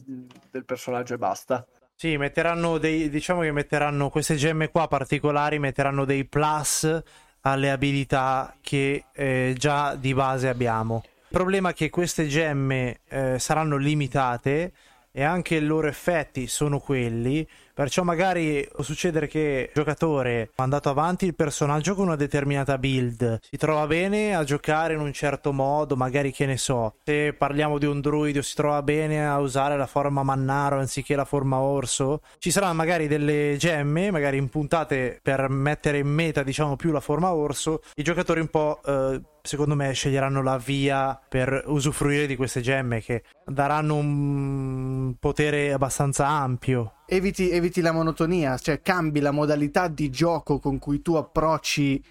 del 0.49 0.65
personaggio 0.65 1.15
e 1.15 1.17
basta. 1.17 1.65
Sì, 2.01 2.17
metteranno 2.17 2.79
dei, 2.79 3.11
diciamo 3.11 3.41
che 3.41 3.51
metteranno 3.51 4.09
queste 4.09 4.33
gemme 4.33 4.71
qua 4.71 4.87
particolari, 4.87 5.59
metteranno 5.59 6.03
dei 6.03 6.25
plus 6.25 6.99
alle 7.41 7.69
abilità 7.69 8.55
che 8.59 9.03
eh, 9.13 9.53
già 9.55 9.93
di 9.93 10.11
base 10.15 10.49
abbiamo. 10.49 11.03
Il 11.05 11.27
problema 11.29 11.69
è 11.69 11.73
che 11.75 11.91
queste 11.91 12.25
gemme 12.25 13.01
eh, 13.07 13.37
saranno 13.37 13.77
limitate 13.77 14.71
e 15.11 15.21
anche 15.21 15.57
i 15.57 15.61
loro 15.61 15.89
effetti 15.89 16.47
sono 16.47 16.79
quelli, 16.79 17.47
perciò 17.81 18.03
magari 18.03 18.69
può 18.71 18.83
succedere 18.83 19.27
che 19.27 19.65
il 19.69 19.71
giocatore 19.73 20.51
ha 20.53 20.61
andato 20.61 20.89
avanti 20.89 21.25
il 21.25 21.33
personaggio 21.33 21.95
con 21.95 22.05
una 22.05 22.15
determinata 22.15 22.77
build, 22.77 23.39
si 23.41 23.57
trova 23.57 23.87
bene 23.87 24.35
a 24.35 24.43
giocare 24.43 24.93
in 24.93 24.99
un 24.99 25.11
certo 25.11 25.51
modo, 25.51 25.95
magari 25.95 26.31
che 26.31 26.45
ne 26.45 26.57
so, 26.57 26.93
se 27.03 27.33
parliamo 27.33 27.79
di 27.79 27.87
un 27.87 27.99
druido 27.99 28.43
si 28.43 28.53
trova 28.53 28.83
bene 28.83 29.27
a 29.27 29.39
usare 29.39 29.77
la 29.77 29.87
forma 29.87 30.21
mannaro 30.21 30.77
anziché 30.77 31.15
la 31.15 31.25
forma 31.25 31.57
orso, 31.57 32.21
ci 32.37 32.51
saranno 32.51 32.75
magari 32.75 33.07
delle 33.07 33.55
gemme, 33.57 34.11
magari 34.11 34.37
impuntate 34.37 35.19
per 35.19 35.49
mettere 35.49 35.97
in 35.97 36.07
meta 36.07 36.43
diciamo 36.43 36.75
più 36.75 36.91
la 36.91 36.99
forma 36.99 37.33
orso, 37.33 37.81
i 37.95 38.03
giocatori 38.03 38.41
un 38.41 38.49
po' 38.49 38.79
eh, 38.85 39.21
secondo 39.41 39.75
me 39.75 39.91
sceglieranno 39.93 40.41
la 40.41 40.57
via 40.57 41.19
per 41.27 41.63
usufruire 41.67 42.27
di 42.27 42.35
queste 42.35 42.61
gemme 42.61 43.01
che 43.01 43.23
daranno 43.45 43.95
un 43.95 45.15
potere 45.19 45.73
abbastanza 45.73 46.27
ampio. 46.27 46.95
Eviti, 47.05 47.49
eviti 47.49 47.81
la 47.81 47.91
monotonia, 47.91 48.57
cioè 48.57 48.81
cambi 48.81 49.19
la 49.19 49.31
modalità 49.31 49.87
di 49.87 50.09
gioco 50.09 50.59
con 50.59 50.79
cui 50.79 51.01
tu 51.01 51.15
approcci 51.15 52.03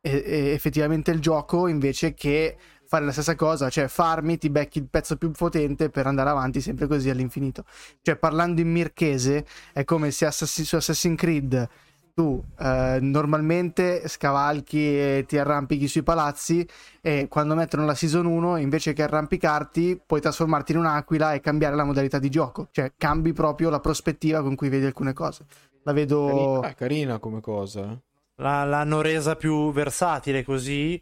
eh, 0.00 0.52
effettivamente 0.52 1.10
il 1.10 1.20
gioco 1.20 1.66
invece 1.66 2.14
che 2.14 2.56
fare 2.86 3.04
la 3.04 3.12
stessa 3.12 3.34
cosa, 3.34 3.68
cioè 3.68 3.88
farmi, 3.88 4.38
ti 4.38 4.48
becchi 4.48 4.78
il 4.78 4.88
pezzo 4.88 5.16
più 5.16 5.30
potente 5.32 5.90
per 5.90 6.06
andare 6.06 6.30
avanti 6.30 6.60
sempre 6.60 6.86
così 6.86 7.10
all'infinito. 7.10 7.64
Cioè 8.00 8.16
parlando 8.16 8.60
in 8.60 8.70
mirchese 8.70 9.44
è 9.72 9.84
come 9.84 10.10
se 10.10 10.26
Assassin, 10.26 10.64
su 10.64 10.76
Assassin's 10.76 11.18
Creed 11.18 11.68
tu 12.16 12.42
eh, 12.58 12.96
normalmente 13.02 14.08
scavalchi 14.08 14.78
e 14.78 15.24
ti 15.28 15.36
arrampichi 15.36 15.86
sui 15.86 16.02
palazzi 16.02 16.66
e 17.02 17.26
quando 17.28 17.54
mettono 17.54 17.84
la 17.84 17.94
season 17.94 18.24
1 18.24 18.56
invece 18.56 18.94
che 18.94 19.02
arrampicarti 19.02 20.00
puoi 20.06 20.22
trasformarti 20.22 20.72
in 20.72 20.78
un'aquila 20.78 21.34
e 21.34 21.40
cambiare 21.40 21.76
la 21.76 21.84
modalità 21.84 22.18
di 22.18 22.30
gioco. 22.30 22.68
Cioè 22.70 22.94
cambi 22.96 23.34
proprio 23.34 23.68
la 23.68 23.80
prospettiva 23.80 24.40
con 24.40 24.54
cui 24.54 24.70
vedi 24.70 24.86
alcune 24.86 25.12
cose. 25.12 25.44
La 25.82 25.92
vedo 25.92 26.60
carina, 26.62 26.74
carina 26.74 27.18
come 27.18 27.42
cosa 27.42 27.82
eh. 27.82 27.98
la, 28.36 28.64
l'hanno 28.64 29.02
resa 29.02 29.36
più 29.36 29.70
versatile 29.70 30.42
così 30.42 31.00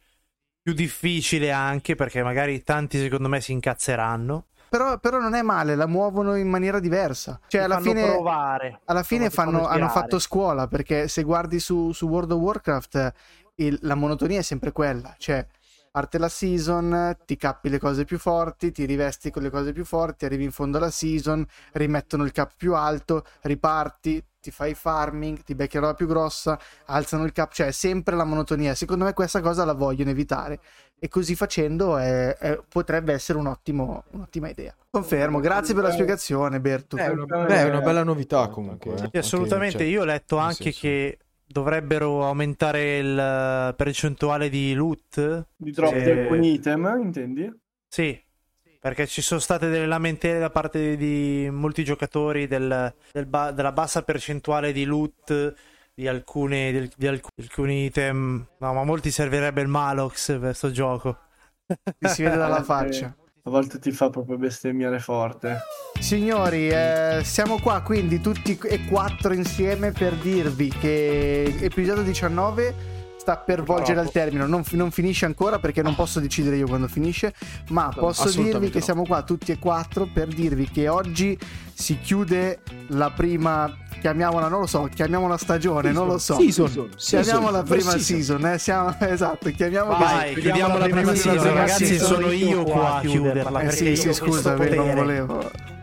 più 0.61 0.73
difficile 0.73 1.53
anche 1.53 1.95
perché 1.95 2.25
magari 2.25 2.65
tanti 2.65 2.99
secondo 2.99 3.29
me 3.29 3.41
si 3.41 3.53
incazzeranno 3.53 4.47
però, 4.75 4.99
però, 4.99 5.21
non 5.21 5.35
è 5.35 5.43
male, 5.43 5.77
la 5.77 5.87
muovono 5.87 6.35
in 6.35 6.49
maniera 6.49 6.81
diversa. 6.81 7.39
Cioè, 7.47 7.61
alla 7.61 7.79
fine, 7.79 8.11
provare. 8.11 8.81
alla 8.87 9.05
fine 9.05 9.31
fanno, 9.31 9.69
hanno 9.69 9.89
fatto 9.89 10.19
scuola 10.19 10.67
perché 10.67 11.07
se 11.07 11.23
guardi 11.23 11.61
su, 11.61 11.93
su 11.93 12.09
World 12.09 12.33
of 12.33 12.41
Warcraft, 12.41 13.13
il, 13.57 13.79
la 13.83 13.95
monotonia 13.95 14.41
è 14.41 14.43
sempre 14.43 14.73
quella. 14.73 15.15
Cioè, 15.17 15.47
parte 15.93 16.19
la 16.19 16.29
season, 16.29 17.17
ti 17.25 17.37
cappi 17.37 17.69
le 17.69 17.79
cose 17.79 18.05
più 18.05 18.19
forti, 18.19 18.73
ti 18.73 18.85
rivesti 18.85 19.31
con 19.31 19.43
le 19.45 19.51
cose 19.51 19.73
più 19.73 19.85
forti, 19.85 20.25
arrivi 20.25 20.43
in 20.43 20.51
fondo 20.51 20.79
alla 20.79 20.91
season, 20.91 21.47
rimettono 21.71 22.25
il 22.25 22.33
cap 22.33 22.51
più 22.57 22.75
alto, 22.75 23.25
riparti, 23.43 24.25
ti 24.41 24.51
fai 24.51 24.75
farming, 24.75 25.43
ti 25.45 25.55
becchi 25.55 25.77
la 25.77 25.83
roba 25.83 25.95
più 25.95 26.09
grossa, 26.09 26.59
alzano 26.87 27.23
il 27.23 27.31
cap, 27.33 27.53
cioè 27.53 27.69
è 27.69 27.71
sempre 27.71 28.17
la 28.17 28.25
monotonia. 28.25 28.75
Secondo 28.75 29.05
me 29.05 29.13
questa 29.13 29.41
cosa 29.41 29.65
la 29.65 29.73
vogliono 29.73 30.11
evitare 30.11 30.59
e 31.05 31.09
così 31.09 31.35
facendo 31.35 31.99
è, 31.99 32.35
è, 32.35 32.59
potrebbe 32.67 33.13
essere 33.13 33.37
un 33.37 33.47
ottimo, 33.47 34.05
un'ottima 34.13 34.49
idea. 34.49 34.75
Confermo, 34.89 35.39
grazie 35.39 35.75
per 35.75 35.83
la 35.83 35.91
spiegazione 35.91 36.61
Berto. 36.61 36.97
È 36.97 37.09
una, 37.09 37.27
beh, 37.27 37.57
è 37.57 37.69
una 37.69 37.83
bella 37.83 38.03
novità 38.03 38.49
comunque. 38.49 38.97
Sì, 38.97 39.19
assolutamente, 39.19 39.77
okay, 39.77 39.87
cioè, 39.89 39.97
io 39.97 40.01
ho 40.01 40.07
letto 40.07 40.39
anche 40.39 40.73
senso... 40.73 40.81
che 40.81 41.19
dovrebbero 41.45 42.25
aumentare 42.25 42.97
il 42.97 43.75
percentuale 43.77 44.49
di 44.49 44.73
loot. 44.73 45.49
Di 45.55 45.73
drop 45.73 45.95
di 45.95 46.11
alcuni 46.11 46.55
item, 46.55 46.99
intendi? 47.03 47.53
Sì, 47.87 48.19
perché 48.81 49.07
ci 49.07 49.21
sono 49.21 49.41
state 49.41 49.69
delle 49.69 49.87
lamentele 49.87 50.39
da 50.39 50.49
parte 50.49 50.97
di 50.97 51.51
molti 51.53 51.85
giocatori 51.85 52.47
del, 52.47 52.95
del 53.13 53.27
ba- 53.27 53.51
della 53.51 53.73
bassa 53.73 54.01
percentuale 54.05 54.73
di 54.73 54.87
loot 54.87 55.55
di, 55.95 56.09
alcune, 56.09 56.73
di, 56.73 56.91
di 56.97 57.07
alcuni 57.07 57.85
item. 57.87 58.47
No, 58.59 58.73
ma 58.73 58.85
molti 58.85 59.11
servirebbe 59.11 59.61
il 59.61 59.69
Malox 59.69 60.33
per 60.33 60.41
questo 60.41 60.71
gioco. 60.71 61.19
si 62.01 62.23
vede 62.23 62.37
dalla 62.37 62.63
faccia. 62.63 63.15
A 63.47 63.51
volte 63.51 63.79
ti 63.79 63.93
fa 63.93 64.09
proprio 64.09 64.39
bestemmiare 64.39 64.99
forte. 64.99 65.59
Signori, 66.01 66.69
eh, 66.69 67.21
siamo 67.23 67.61
qua 67.61 67.83
quindi 67.83 68.21
tutti 68.21 68.59
e 68.63 68.87
quattro 68.87 69.35
insieme 69.35 69.93
per 69.93 70.15
dirvi 70.15 70.69
che 70.69 71.55
episodio 71.61 72.03
19 72.03 72.94
sta 73.25 73.39
per 73.39 73.63
volgere 73.63 74.01
al 74.01 74.11
termine, 74.11 74.47
non, 74.47 74.63
non, 74.73 74.91
finisce 74.91 75.25
ancora 75.25 75.59
perché 75.59 75.81
non 75.81 75.95
posso 75.95 76.21
decidere 76.21 76.57
io 76.57 76.67
quando 76.67 76.89
finisce, 76.89 77.33
ma 77.71 77.89
posso 77.89 78.31
dirvi 78.31 78.69
che 78.69 78.83
siamo 78.83 79.07
qua 79.07 79.23
tutti 79.23 79.51
e 79.51 79.59
quattro 79.59 80.07
per 80.13 80.29
dirvi 80.29 80.69
che 80.69 80.89
oggi 80.89 81.39
si 81.73 81.99
chiude 82.01 82.61
la 82.89 83.11
prima 83.11 83.75
chiamiamola, 83.99 84.49
non 84.49 84.61
lo 84.61 84.67
so, 84.67 84.91
chiamiamola 84.95 85.39
stagione, 85.39 85.85
season. 85.89 86.03
non 86.05 86.13
lo 86.13 86.19
so. 86.19 86.37
Season. 86.39 86.91
Chiamiamola 86.95 87.63
prima 87.63 87.93
season, 87.93 88.01
season 88.01 88.47
eh? 88.47 88.59
Siamo, 88.59 88.95
esatto, 89.01 89.51
chiamiamola 89.51 89.97
Vai, 89.97 90.35
chiudiamo 90.35 90.77
la 90.77 90.89
prima 90.89 91.15
season, 91.15 91.55
ragazzi, 91.55 91.99
sono 91.99 92.31
io 92.31 92.65
qua 92.65 92.97
a 92.97 93.01
chiuderla. 93.01 93.61
Eh 93.61 93.71
sì, 93.71 93.97
sì, 93.97 94.13
scusa, 94.13 94.55
non 94.55 94.95
volevo. 94.95 95.74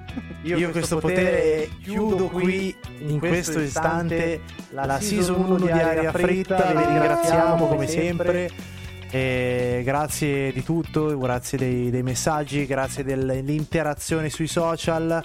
Io, 0.43 0.57
io 0.57 0.71
questo 0.71 0.97
potere 0.97 1.69
chiudo 1.83 2.27
qui 2.27 2.75
in 2.99 3.19
questo 3.19 3.59
istante 3.59 4.41
la 4.71 4.99
season 4.99 5.39
1 5.39 5.57
di 5.57 5.69
Aria 5.69 6.11
Fritta, 6.11 6.71
vi 6.73 6.83
ringraziamo 6.83 7.67
come 7.67 7.87
sempre. 7.87 8.49
E 9.13 9.81
grazie 9.83 10.53
di 10.53 10.63
tutto, 10.63 11.17
grazie 11.17 11.57
dei, 11.57 11.89
dei 11.89 12.01
messaggi, 12.01 12.65
grazie 12.65 13.03
dell'interazione 13.03 14.29
sui 14.29 14.47
social. 14.47 15.21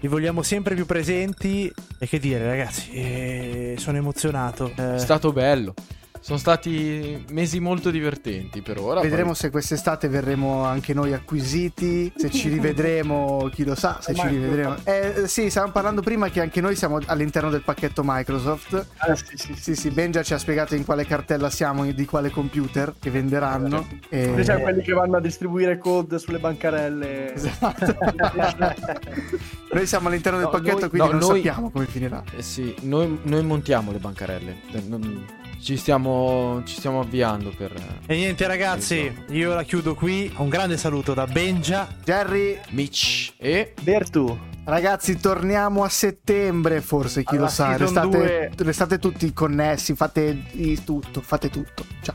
Vi 0.00 0.08
vogliamo 0.08 0.42
sempre 0.42 0.74
più 0.74 0.84
presenti. 0.84 1.72
E 1.98 2.08
che 2.08 2.18
dire, 2.18 2.44
ragazzi, 2.44 2.90
eh, 2.90 3.74
sono 3.78 3.98
emozionato. 3.98 4.72
Eh... 4.74 4.94
È 4.96 4.98
stato 4.98 5.32
bello. 5.32 5.74
Sono 6.20 6.38
stati 6.38 7.24
mesi 7.30 7.60
molto 7.60 7.90
divertenti 7.90 8.60
per 8.60 8.78
ora. 8.78 9.00
Vedremo 9.00 9.28
poi... 9.28 9.36
se 9.36 9.50
quest'estate 9.50 10.06
verremo 10.08 10.64
anche 10.64 10.92
noi 10.92 11.14
acquisiti, 11.14 12.12
se 12.14 12.30
ci 12.30 12.50
rivedremo, 12.50 13.48
chi 13.50 13.64
lo 13.64 13.74
sa, 13.74 13.98
se 14.00 14.14
ci 14.14 14.26
rivedremo. 14.26 14.76
Eh, 14.84 15.22
sì, 15.26 15.48
stavamo 15.48 15.72
parlando 15.72 16.02
prima 16.02 16.28
che 16.28 16.42
anche 16.42 16.60
noi 16.60 16.76
siamo 16.76 17.00
all'interno 17.06 17.48
del 17.48 17.62
pacchetto 17.62 18.02
Microsoft. 18.04 18.86
Ah, 18.98 19.16
sì, 19.16 19.36
sì, 19.36 19.54
sì, 19.56 19.74
sì, 19.74 19.90
Benja 19.90 20.22
ci 20.22 20.34
ha 20.34 20.38
spiegato 20.38 20.74
in 20.74 20.84
quale 20.84 21.06
cartella 21.06 21.48
siamo, 21.48 21.90
di 21.90 22.04
quale 22.04 22.28
computer 22.28 22.94
che 22.98 23.10
venderanno. 23.10 23.88
E... 24.10 24.26
Noi 24.26 24.44
siamo 24.44 24.60
quelli 24.60 24.82
che 24.82 24.92
vanno 24.92 25.16
a 25.16 25.20
distribuire 25.20 25.78
code 25.78 26.18
sulle 26.18 26.38
bancarelle. 26.38 27.32
Esatto. 27.32 27.96
noi 29.72 29.86
siamo 29.86 30.08
all'interno 30.08 30.38
del 30.38 30.48
no, 30.48 30.52
pacchetto, 30.52 30.80
noi... 30.80 30.88
quindi 30.90 31.08
no, 31.08 31.18
non 31.18 31.28
noi... 31.28 31.42
sappiamo 31.42 31.70
come 31.70 31.86
finirà. 31.86 32.22
Eh 32.36 32.42
sì, 32.42 32.74
noi, 32.82 33.20
noi 33.22 33.42
montiamo 33.42 33.90
le 33.90 33.98
bancarelle. 33.98 34.56
Non 34.86 35.38
ci 35.62 35.76
stiamo, 35.76 36.62
ci 36.64 36.76
stiamo 36.76 37.00
avviando 37.00 37.52
per... 37.56 37.72
E 38.06 38.14
niente 38.14 38.46
ragazzi, 38.46 39.24
io 39.28 39.54
la 39.54 39.62
chiudo 39.62 39.94
qui. 39.94 40.32
Un 40.36 40.48
grande 40.48 40.76
saluto 40.76 41.14
da 41.14 41.26
Benja, 41.26 41.88
Jerry, 42.02 42.58
Mitch 42.70 43.34
e 43.36 43.74
Bertu. 43.82 44.48
Ragazzi, 44.64 45.18
torniamo 45.18 45.84
a 45.84 45.88
settembre, 45.88 46.80
forse 46.80 47.22
chi 47.24 47.34
Alla 47.34 47.44
lo 47.44 47.48
sa. 47.48 47.76
Restate, 47.76 48.52
restate, 48.56 48.98
tutti 48.98 49.32
connessi, 49.32 49.94
fate 49.94 50.44
tutto, 50.84 51.20
fate 51.20 51.50
tutto. 51.50 51.84
Ciao. 52.02 52.14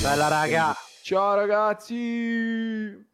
Bella 0.00 0.28
raga. 0.28 0.76
Ciao 1.08 1.36
ragazzi! 1.36 3.07